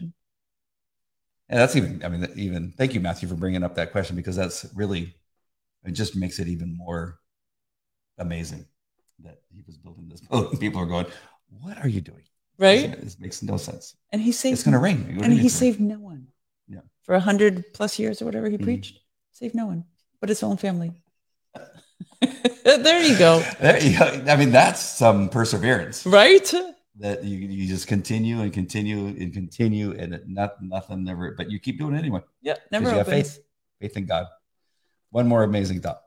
And 1.51 1.59
that's 1.59 1.75
even. 1.75 2.01
I 2.03 2.09
mean, 2.09 2.27
even. 2.35 2.71
Thank 2.71 2.93
you, 2.93 2.99
Matthew, 3.01 3.27
for 3.29 3.35
bringing 3.35 3.63
up 3.63 3.75
that 3.75 3.91
question 3.91 4.15
because 4.15 4.35
that's 4.35 4.65
really. 4.73 5.13
It 5.83 5.91
just 5.91 6.15
makes 6.15 6.39
it 6.39 6.47
even 6.47 6.75
more 6.77 7.19
amazing 8.17 8.65
that 9.19 9.41
he 9.51 9.61
was 9.65 9.77
building 9.77 10.07
this 10.09 10.21
boat 10.21 10.49
and 10.51 10.59
people 10.59 10.81
are 10.81 10.85
going, 10.85 11.05
"What 11.61 11.77
are 11.83 11.89
you 11.89 12.01
doing? 12.01 12.23
Right? 12.57 12.99
This 13.01 13.19
makes 13.19 13.43
no 13.43 13.57
sense. 13.57 13.95
And 14.11 14.21
he 14.21 14.31
saved 14.31 14.53
It's 14.53 14.63
going 14.63 14.73
to 14.73 14.79
rain. 14.79 14.99
What 14.99 15.07
do 15.07 15.13
you 15.15 15.23
and 15.23 15.33
he 15.33 15.49
saved 15.49 15.79
no 15.79 15.99
one. 15.99 16.27
Yeah. 16.67 16.81
For 17.01 17.15
a 17.15 17.19
hundred 17.19 17.73
plus 17.73 17.99
years 17.99 18.21
or 18.21 18.25
whatever 18.25 18.49
he 18.49 18.57
Mhm. 18.57 18.63
preached, 18.63 18.99
saved 19.31 19.55
no 19.55 19.65
one 19.65 19.85
but 20.21 20.29
his 20.29 20.43
own 20.43 20.55
family. 20.55 20.93
there 22.63 23.03
you 23.03 23.17
go. 23.17 23.43
There 23.59 23.81
you 23.81 23.97
go. 23.97 24.05
I 24.27 24.35
mean, 24.37 24.51
that's 24.51 24.79
some 24.79 25.27
perseverance. 25.29 26.05
Right? 26.05 26.53
That 27.01 27.23
you, 27.23 27.37
you 27.37 27.67
just 27.67 27.87
continue 27.87 28.41
and 28.41 28.53
continue 28.53 29.07
and 29.07 29.33
continue 29.33 29.91
and 29.97 30.13
it, 30.13 30.29
not, 30.29 30.61
nothing 30.61 31.03
never 31.03 31.31
but 31.31 31.49
you 31.49 31.59
keep 31.59 31.79
doing 31.79 31.95
it 31.95 31.99
anyway. 31.99 32.21
Yeah. 32.41 32.55
Never 32.71 32.89
you 32.89 32.97
have 32.97 33.07
faith. 33.07 33.39
faith 33.79 33.97
in 33.97 34.05
god. 34.05 34.27
One 35.09 35.27
more 35.27 35.43
amazing 35.43 35.81
thought. 35.81 36.01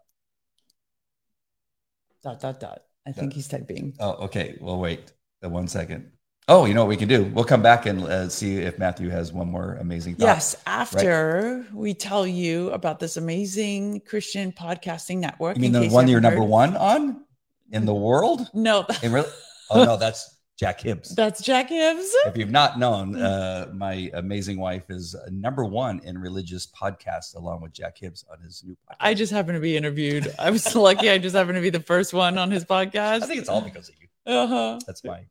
Dot 2.22 2.40
dot 2.40 2.60
dot. 2.60 2.82
I 3.06 3.12
think 3.12 3.34
he's 3.34 3.48
typing. 3.48 3.94
oh 3.98 4.12
okay. 4.26 4.56
Well 4.60 4.78
wait. 4.78 5.12
Uh, 5.44 5.50
one 5.50 5.68
second. 5.68 6.12
Oh 6.46 6.64
you 6.64 6.74
know 6.74 6.82
what 6.82 6.88
we 6.88 6.96
can 6.96 7.08
do? 7.08 7.24
We'll 7.24 7.44
come 7.44 7.62
back 7.62 7.86
and 7.86 8.04
uh, 8.04 8.28
see 8.28 8.58
if 8.58 8.78
matthew 8.78 9.10
has 9.10 9.32
one 9.32 9.48
more 9.48 9.76
amazing 9.80 10.14
thought. 10.14 10.26
Yes, 10.26 10.56
after 10.64 11.66
we 11.72 11.92
tell 11.92 12.26
you 12.26 12.70
about 12.70 13.00
this 13.00 13.16
amazing 13.16 14.00
Christian 14.02 14.52
podcasting 14.52 15.18
network. 15.18 15.56
you 15.56 15.62
mean 15.62 15.72
the 15.72 15.88
one 15.88 16.06
you 16.06 16.12
you're 16.12 16.20
haven't 16.20 16.38
number 16.38 16.48
one 16.48 16.76
on 16.76 17.24
in 17.72 17.84
the 17.84 17.94
world? 17.94 18.48
No, 18.54 18.86
in 19.02 19.12
real 19.12 19.26
oh 19.70 19.84
no 19.84 19.96
that's 19.96 20.30
jack 20.56 20.80
hibbs 20.80 21.14
that's 21.14 21.42
Jack 21.42 21.68
Hibbs. 21.68 22.08
if 22.26 22.36
you've 22.36 22.50
not 22.50 22.78
known, 22.78 23.16
uh, 23.20 23.68
my 23.74 24.10
amazing 24.14 24.58
wife 24.58 24.84
is 24.88 25.14
uh, 25.14 25.28
number 25.30 25.64
one 25.64 26.00
in 26.04 26.18
religious 26.18 26.66
podcasts, 26.66 27.34
along 27.34 27.60
with 27.60 27.72
Jack 27.72 27.98
Hibbs 27.98 28.24
on 28.30 28.40
his 28.40 28.62
new 28.64 28.74
podcast. 28.74 28.96
I 29.00 29.14
just 29.14 29.32
happened 29.32 29.56
to 29.56 29.60
be 29.60 29.76
interviewed. 29.76 30.32
I 30.38 30.50
was 30.50 30.62
so 30.62 30.82
lucky. 30.82 31.10
I 31.10 31.18
just 31.18 31.34
happened 31.34 31.56
to 31.56 31.62
be 31.62 31.70
the 31.70 31.80
first 31.80 32.14
one 32.14 32.38
on 32.38 32.50
his 32.50 32.64
podcast. 32.64 33.22
I 33.22 33.26
think 33.26 33.40
it's 33.40 33.48
all 33.48 33.60
because 33.60 33.88
of 33.88 33.94
you. 34.00 34.08
uh-huh. 34.32 34.78
That's 34.86 35.02
my 35.04 35.24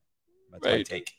that's 0.51 0.65
my 0.65 0.83
take. 0.83 1.11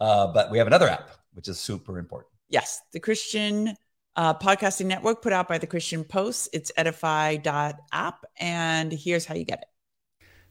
Uh, 0.00 0.26
but 0.28 0.50
we 0.50 0.58
have 0.58 0.66
another 0.66 0.88
app, 0.88 1.10
which 1.32 1.48
is 1.48 1.58
super 1.58 1.98
important. 1.98 2.30
Yes, 2.48 2.82
the 2.92 3.00
Christian 3.00 3.74
uh, 4.16 4.34
podcasting 4.34 4.86
network 4.86 5.22
put 5.22 5.32
out 5.32 5.48
by 5.48 5.58
the 5.58 5.66
Christian 5.66 6.04
Post. 6.04 6.50
It's 6.52 6.72
edify.app. 6.76 8.24
And 8.38 8.92
here's 8.92 9.26
how 9.26 9.34
you 9.34 9.44
get 9.44 9.62
it. 9.62 9.68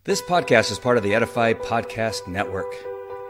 This 0.03 0.21
podcast 0.21 0.71
is 0.71 0.79
part 0.79 0.97
of 0.97 1.03
the 1.03 1.15
Edify 1.15 1.53
Podcast 1.53 2.27
Network. 2.27 2.94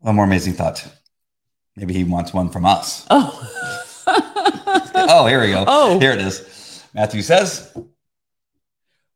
One 0.00 0.14
more 0.16 0.24
amazing 0.24 0.54
thought. 0.54 0.86
Maybe 1.76 1.94
he 1.94 2.04
wants 2.04 2.32
one 2.32 2.50
from 2.50 2.64
us. 2.64 3.06
Oh. 3.10 4.04
Oh, 5.10 5.26
here 5.26 5.40
we 5.40 5.52
go. 5.52 5.64
Oh. 5.66 5.98
here 6.00 6.12
it 6.12 6.20
is. 6.20 6.84
Matthew 6.92 7.22
says, 7.22 7.72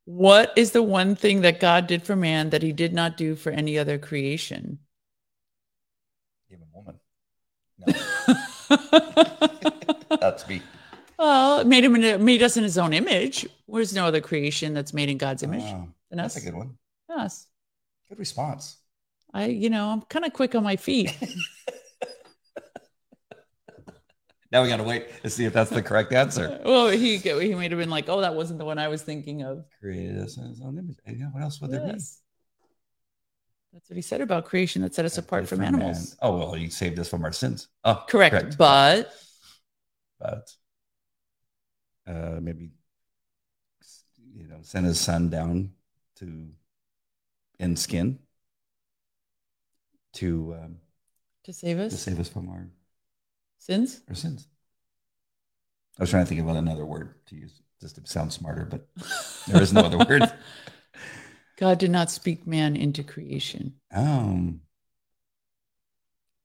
what 0.05 0.53
is 0.57 0.73
the 0.73 0.83
one 0.83 1.17
thing 1.17 1.43
that 1.43 1.61
God 1.61 1.87
did 1.87 2.03
for 2.03 2.17
man 2.17 2.51
that 2.51 2.63
he 2.63 2.73
did 2.73 2.93
not 2.93 3.17
do 3.17 3.35
for 3.37 3.51
any 3.51 3.79
other 3.79 3.99
creation? 3.99 4.79
"Give 6.51 6.59
him 6.59 6.69
a 6.73 6.79
woman." 6.79 7.01
No, 10.11 10.17
that's 10.19 10.47
me. 10.47 10.61
well, 11.19 11.61
it 11.61 11.67
made 11.67 11.85
him 11.85 11.97
in, 11.97 12.25
made 12.25 12.43
us 12.43 12.57
in 12.57 12.63
his 12.63 12.77
own 12.77 12.93
image. 12.93 13.47
There's 13.67 13.95
no 13.95 14.07
other 14.07 14.21
creation 14.21 14.75
that's 14.75 14.93
made 14.93 15.09
in 15.09 15.19
God's 15.19 15.43
image 15.43 15.63
ah, 15.65 15.87
than 16.11 16.19
that's 16.19 16.37
us. 16.37 16.43
a 16.43 16.45
good 16.45 16.55
one. 16.55 16.77
Yes. 17.09 17.47
Good 18.09 18.19
response. 18.19 18.77
I, 19.35 19.47
you 19.47 19.71
know, 19.71 19.89
I'm 19.89 20.03
kind 20.03 20.25
of 20.25 20.33
quick 20.33 20.55
on 20.55 20.63
my 20.63 20.77
feet. 20.77 21.17
Now 24.53 24.63
we 24.63 24.69
got 24.69 24.77
to 24.77 24.83
wait 24.83 25.23
to 25.23 25.31
see 25.31 25.47
if 25.47 25.55
that's 25.55 25.71
the 25.71 25.81
correct 25.81 26.13
answer. 26.13 26.61
well, 26.65 26.89
he 26.91 27.17
he 27.17 27.55
might 27.55 27.71
have 27.71 27.81
been 27.81 27.89
like, 27.89 28.11
"Oh, 28.11 28.21
that 28.21 28.35
wasn't 28.35 28.59
the 28.59 28.67
one 28.67 28.79
I 28.79 28.89
was 28.89 29.01
thinking 29.01 29.43
of." 29.43 29.65
Created 29.81 30.19
us 30.19 30.37
in 30.37 30.47
his 30.47 30.61
own 30.61 30.79
image. 30.79 30.99
Yeah, 31.07 31.29
what 31.33 31.43
else 31.43 31.59
would 31.63 31.71
there 31.71 31.81
be? 31.81 31.93
That's 33.73 33.89
what 33.89 33.97
he 33.97 34.03
said 34.03 34.21
about 34.21 34.45
creation 34.45 34.83
that 34.83 34.95
set 34.95 35.07
us 35.07 35.17
apart 35.17 35.49
from 35.49 35.61
man. 35.61 35.75
animals. 35.75 36.15
Oh 36.21 36.37
well, 36.37 36.53
he 36.53 36.69
saved 36.69 36.99
us 36.99 37.09
from 37.09 37.25
our 37.25 37.33
sins. 37.33 37.69
Oh, 37.85 38.05
Correct. 38.07 38.59
But 38.59 39.15
but 40.21 40.51
uh, 42.07 42.39
maybe 42.43 42.73
you 44.35 44.49
know 44.49 44.59
send 44.61 44.85
his 44.85 45.01
son 45.01 45.31
down 45.31 45.71
to 46.17 46.49
in 47.59 47.75
skin 47.77 48.19
to 50.15 50.57
um, 50.63 50.77
to 51.45 51.53
save 51.53 51.79
us 51.79 51.93
to 51.93 51.99
save 51.99 52.21
us 52.21 52.29
from 52.29 52.49
our, 52.49 52.69
sins. 53.59 54.01
our 54.09 54.15
sins. 54.15 54.47
I 55.99 56.03
was 56.03 56.11
trying 56.11 56.25
to 56.25 56.29
think 56.29 56.41
of 56.41 56.49
another 56.49 56.85
word 56.87 57.15
to 57.27 57.37
use 57.37 57.61
just 57.81 57.97
to 57.97 58.03
sound 58.11 58.33
smarter, 58.33 58.65
but 58.65 58.87
there 59.49 59.61
is 59.63 59.73
no 59.73 59.81
other 59.83 59.99
word. 60.09 60.33
God 61.59 61.79
did 61.79 61.91
not 61.91 62.11
speak 62.11 62.47
man 62.47 62.77
into 62.77 63.03
creation. 63.03 63.75
Um, 63.95 64.61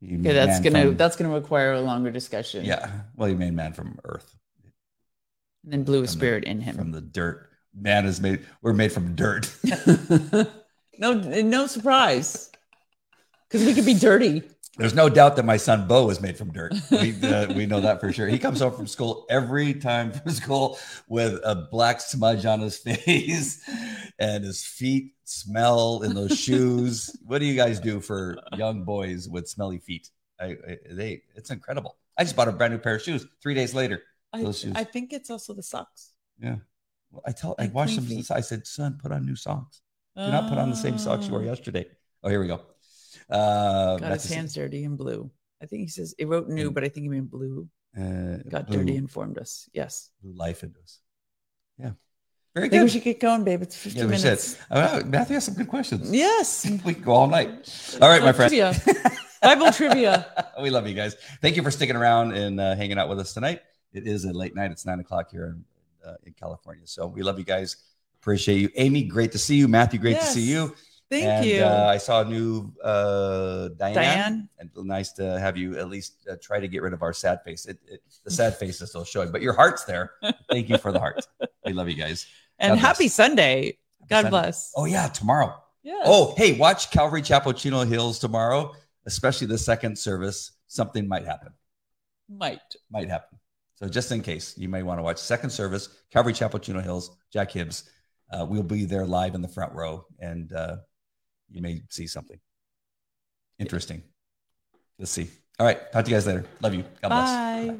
Okay, 0.03 0.17
that's 0.33 0.59
gonna 0.59 0.83
from- 0.85 0.97
that's 0.97 1.15
gonna 1.15 1.33
require 1.33 1.73
a 1.73 1.81
longer 1.81 2.11
discussion. 2.11 2.63
yeah. 2.63 2.91
Well, 3.15 3.29
he 3.29 3.33
made 3.35 3.53
man 3.53 3.73
from 3.73 3.99
earth, 4.03 4.35
And 5.63 5.73
then 5.73 5.83
blew 5.83 5.95
a 5.95 6.01
From 6.01 6.05
the- 6.05 6.11
spirit 6.11 6.43
in 6.43 6.61
him. 6.61 6.75
from 6.75 6.91
the 6.91 7.01
dirt. 7.01 7.49
Man 7.73 8.05
is 8.05 8.21
made. 8.21 8.45
We're 8.61 8.73
made 8.73 8.91
from 8.91 9.15
dirt. 9.15 9.51
no, 10.99 11.13
no 11.13 11.65
surprise. 11.67 12.46
Because 13.49 13.65
we 13.65 13.73
could 13.73 13.85
be 13.85 13.93
dirty. 13.93 14.43
There's 14.77 14.93
no 14.93 15.09
doubt 15.09 15.37
that 15.37 15.45
my 15.45 15.57
son 15.57 15.87
Bo 15.87 16.07
is 16.11 16.21
made 16.21 16.37
from 16.37 16.51
dirt. 16.51 16.71
We, 16.91 17.19
uh, 17.23 17.51
we 17.53 17.65
know 17.65 17.81
that 17.81 17.99
for 17.99 18.13
sure. 18.13 18.27
He 18.27 18.37
comes 18.37 18.59
home 18.59 18.73
from 18.75 18.85
school 18.85 19.25
every 19.27 19.73
time 19.73 20.11
from 20.11 20.31
school 20.31 20.77
with 21.07 21.39
a 21.43 21.67
black 21.71 21.99
smudge 21.99 22.45
on 22.45 22.59
his 22.59 22.77
face 23.05 23.67
and 24.19 24.43
his 24.43 24.63
feet 24.63 25.13
smell 25.23 26.03
in 26.03 26.13
those 26.13 26.37
shoes. 26.37 27.15
What 27.25 27.39
do 27.39 27.45
you 27.45 27.55
guys 27.55 27.79
do 27.79 27.99
for 28.01 28.37
young 28.55 28.83
boys 28.83 29.27
with 29.27 29.47
smelly 29.49 29.79
feet? 29.79 30.11
I, 30.39 30.45
I, 30.45 30.77
they, 30.91 31.23
it's 31.35 31.49
incredible. 31.49 31.97
I 32.15 32.23
just 32.23 32.35
bought 32.35 32.47
a 32.47 32.51
brand 32.51 32.73
new 32.73 32.79
pair 32.79 32.95
of 32.95 33.01
shoes 33.01 33.25
three 33.41 33.55
days 33.55 33.73
later. 33.73 34.03
I, 34.31 34.43
Those 34.43 34.59
shoes. 34.59 34.73
I 34.75 34.83
think 34.83 35.11
it's 35.11 35.31
also 35.31 35.53
the 35.53 35.63
socks. 35.63 36.11
Yeah. 36.39 36.57
Well, 37.09 37.23
I 37.25 37.31
tell, 37.31 37.55
I 37.57 37.63
Like 37.63 37.73
washed 37.73 37.97
clean 37.97 38.21
them. 38.21 38.37
I 38.37 38.41
said, 38.41 38.67
son, 38.67 38.99
put 39.01 39.11
on 39.11 39.25
new 39.25 39.35
socks. 39.35 39.81
Do 40.15 40.21
not 40.27 40.49
put 40.49 40.57
on 40.59 40.69
the 40.69 40.75
same 40.75 40.97
socks 40.99 41.25
you 41.25 41.31
wore 41.31 41.41
Oh. 41.41 41.45
yesterday. 41.45 41.85
Oh, 42.23 42.29
here 42.29 42.39
we 42.41 42.47
go. 42.47 42.61
Uh, 43.29 43.97
Got 43.97 44.11
his 44.13 44.29
hands 44.31 44.53
dirty 44.53 44.83
in 44.83 44.95
blue. 44.95 45.29
I 45.61 45.65
think 45.65 45.81
he 45.81 45.87
says 45.87 46.13
he 46.17 46.25
wrote 46.25 46.47
new, 46.47 46.71
but 46.71 46.83
I 46.83 46.89
think 46.89 47.03
he 47.05 47.09
meant 47.09 47.29
blue. 47.29 47.67
uh, 47.97 48.37
Got 48.49 48.67
blue- 48.67 48.77
dirty, 48.79 48.95
informed 48.95 49.37
us. 49.37 49.69
Yes. 49.73 50.11
blue 50.21 50.33
life 50.33 50.63
into 50.63 50.79
us. 50.79 50.99
Yeah. 51.79 51.91
Very 52.55 52.69
think 52.69 52.83
we 52.83 52.89
should 52.89 53.03
get 53.03 53.19
going, 53.19 53.43
babe. 53.43 53.61
It's 53.61 53.75
50 53.75 53.99
Yeah, 53.99 54.05
we 54.05 54.15
should. 54.15 54.23
minutes. 54.23 54.57
Uh, 54.71 55.01
Matthew 55.05 55.35
has 55.35 55.45
some 55.45 55.53
good 55.55 55.67
questions. 55.67 56.11
Yes. 56.11 56.65
We 56.85 56.93
can 56.93 57.03
go 57.03 57.11
all 57.13 57.27
night. 57.27 57.97
All 58.01 58.09
right, 58.09 58.21
my 58.23 58.31
friend. 58.33 58.51
Trivia. 58.51 58.73
Bible 59.41 59.71
trivia. 59.71 60.25
we 60.61 60.69
love 60.71 60.87
you 60.87 60.95
guys. 60.95 61.15
Thank 61.41 61.55
you 61.55 61.63
for 61.63 61.69
sticking 61.71 61.95
around 61.95 62.33
and 62.33 62.59
uh, 62.59 62.75
hanging 62.75 62.97
out 62.97 63.09
with 63.09 63.19
us 63.19 63.33
tonight. 63.33 63.61
It 63.93 64.07
is 64.07 64.25
a 64.25 64.33
late 64.33 64.55
night. 64.55 64.71
It's 64.71 64.85
nine 64.85 64.99
o'clock 64.99 65.29
here 65.31 65.55
in, 66.03 66.09
uh, 66.09 66.15
in 66.25 66.33
California. 66.33 66.87
So 66.87 67.05
we 67.07 67.21
love 67.21 67.37
you 67.37 67.45
guys. 67.45 67.77
Appreciate 68.21 68.59
you. 68.59 68.69
Amy, 68.75 69.03
great 69.03 69.31
to 69.33 69.37
see 69.37 69.55
you. 69.55 69.67
Matthew, 69.67 69.99
great 69.99 70.13
Yes. 70.17 70.33
to 70.33 70.39
see 70.39 70.49
you. 70.49 70.75
Thank 71.09 71.25
and, 71.25 71.45
you. 71.45 71.63
Uh, 71.63 71.87
I 71.89 71.97
saw 71.97 72.21
a 72.21 72.25
new 72.25 72.73
uh, 72.83 73.69
Diane. 73.77 73.95
Diane. 73.95 74.49
And 74.59 74.69
nice 74.75 75.13
to 75.13 75.39
have 75.39 75.55
you 75.55 75.77
at 75.77 75.89
least 75.89 76.27
uh, 76.29 76.35
try 76.41 76.59
to 76.59 76.67
get 76.67 76.81
rid 76.81 76.93
of 76.93 77.01
our 77.01 77.13
sad 77.13 77.43
face. 77.43 77.65
It, 77.65 77.79
it, 77.87 78.01
the 78.25 78.31
sad 78.31 78.57
face 78.57 78.81
is 78.81 78.89
still 78.89 79.05
showing, 79.05 79.31
but 79.31 79.41
your 79.41 79.53
heart's 79.53 79.85
there. 79.85 80.11
Thank 80.51 80.69
you 80.69 80.77
for 80.77 80.91
the 80.91 80.99
heart. 80.99 81.25
We 81.65 81.71
love 81.73 81.87
you 81.87 81.95
guys. 81.95 82.27
And 82.59 82.71
God 82.71 82.75
bless. 82.75 82.85
happy 82.85 83.07
Sunday. 83.07 83.77
God 84.09 84.23
Sunday. 84.23 84.29
bless. 84.29 84.73
Oh 84.75 84.85
yeah, 84.85 85.07
tomorrow. 85.07 85.55
Yeah. 85.83 86.01
Oh, 86.03 86.33
hey, 86.35 86.57
watch 86.57 86.91
Calvary 86.91 87.21
Chapel 87.21 87.53
Chino 87.53 87.85
Hills 87.85 88.19
tomorrow, 88.19 88.73
especially 89.05 89.47
the 89.47 89.57
second 89.57 89.97
service. 89.97 90.51
Something 90.67 91.07
might 91.07 91.25
happen. 91.25 91.53
might. 92.27 92.75
Might 92.91 93.09
happen. 93.09 93.39
So 93.75 93.87
just 93.87 94.11
in 94.11 94.21
case, 94.21 94.57
you 94.57 94.67
may 94.67 94.83
want 94.83 94.99
to 94.99 95.03
watch 95.03 95.17
second 95.19 95.51
service, 95.51 95.87
Calvary 96.11 96.33
Chapel 96.33 96.59
Chino 96.59 96.81
Hills, 96.81 97.15
Jack 97.31 97.51
Hibbs. 97.51 97.89
Uh, 98.31 98.45
we'll 98.45 98.63
be 98.63 98.83
there 98.83 99.05
live 99.05 99.35
in 99.35 99.41
the 99.41 99.47
front 99.47 99.73
row, 99.73 100.05
and 100.19 100.51
uh, 100.51 100.77
you 101.49 101.61
may 101.61 101.81
see 101.89 102.07
something 102.07 102.39
interesting. 103.59 104.03
Let's 104.99 105.11
see. 105.11 105.29
All 105.59 105.65
right. 105.65 105.91
Talk 105.91 106.05
to 106.05 106.11
you 106.11 106.15
guys 106.15 106.27
later. 106.27 106.45
Love 106.61 106.73
you. 106.73 106.83
God 107.01 107.09
bless. 107.09 107.29
Bye. 107.29 107.75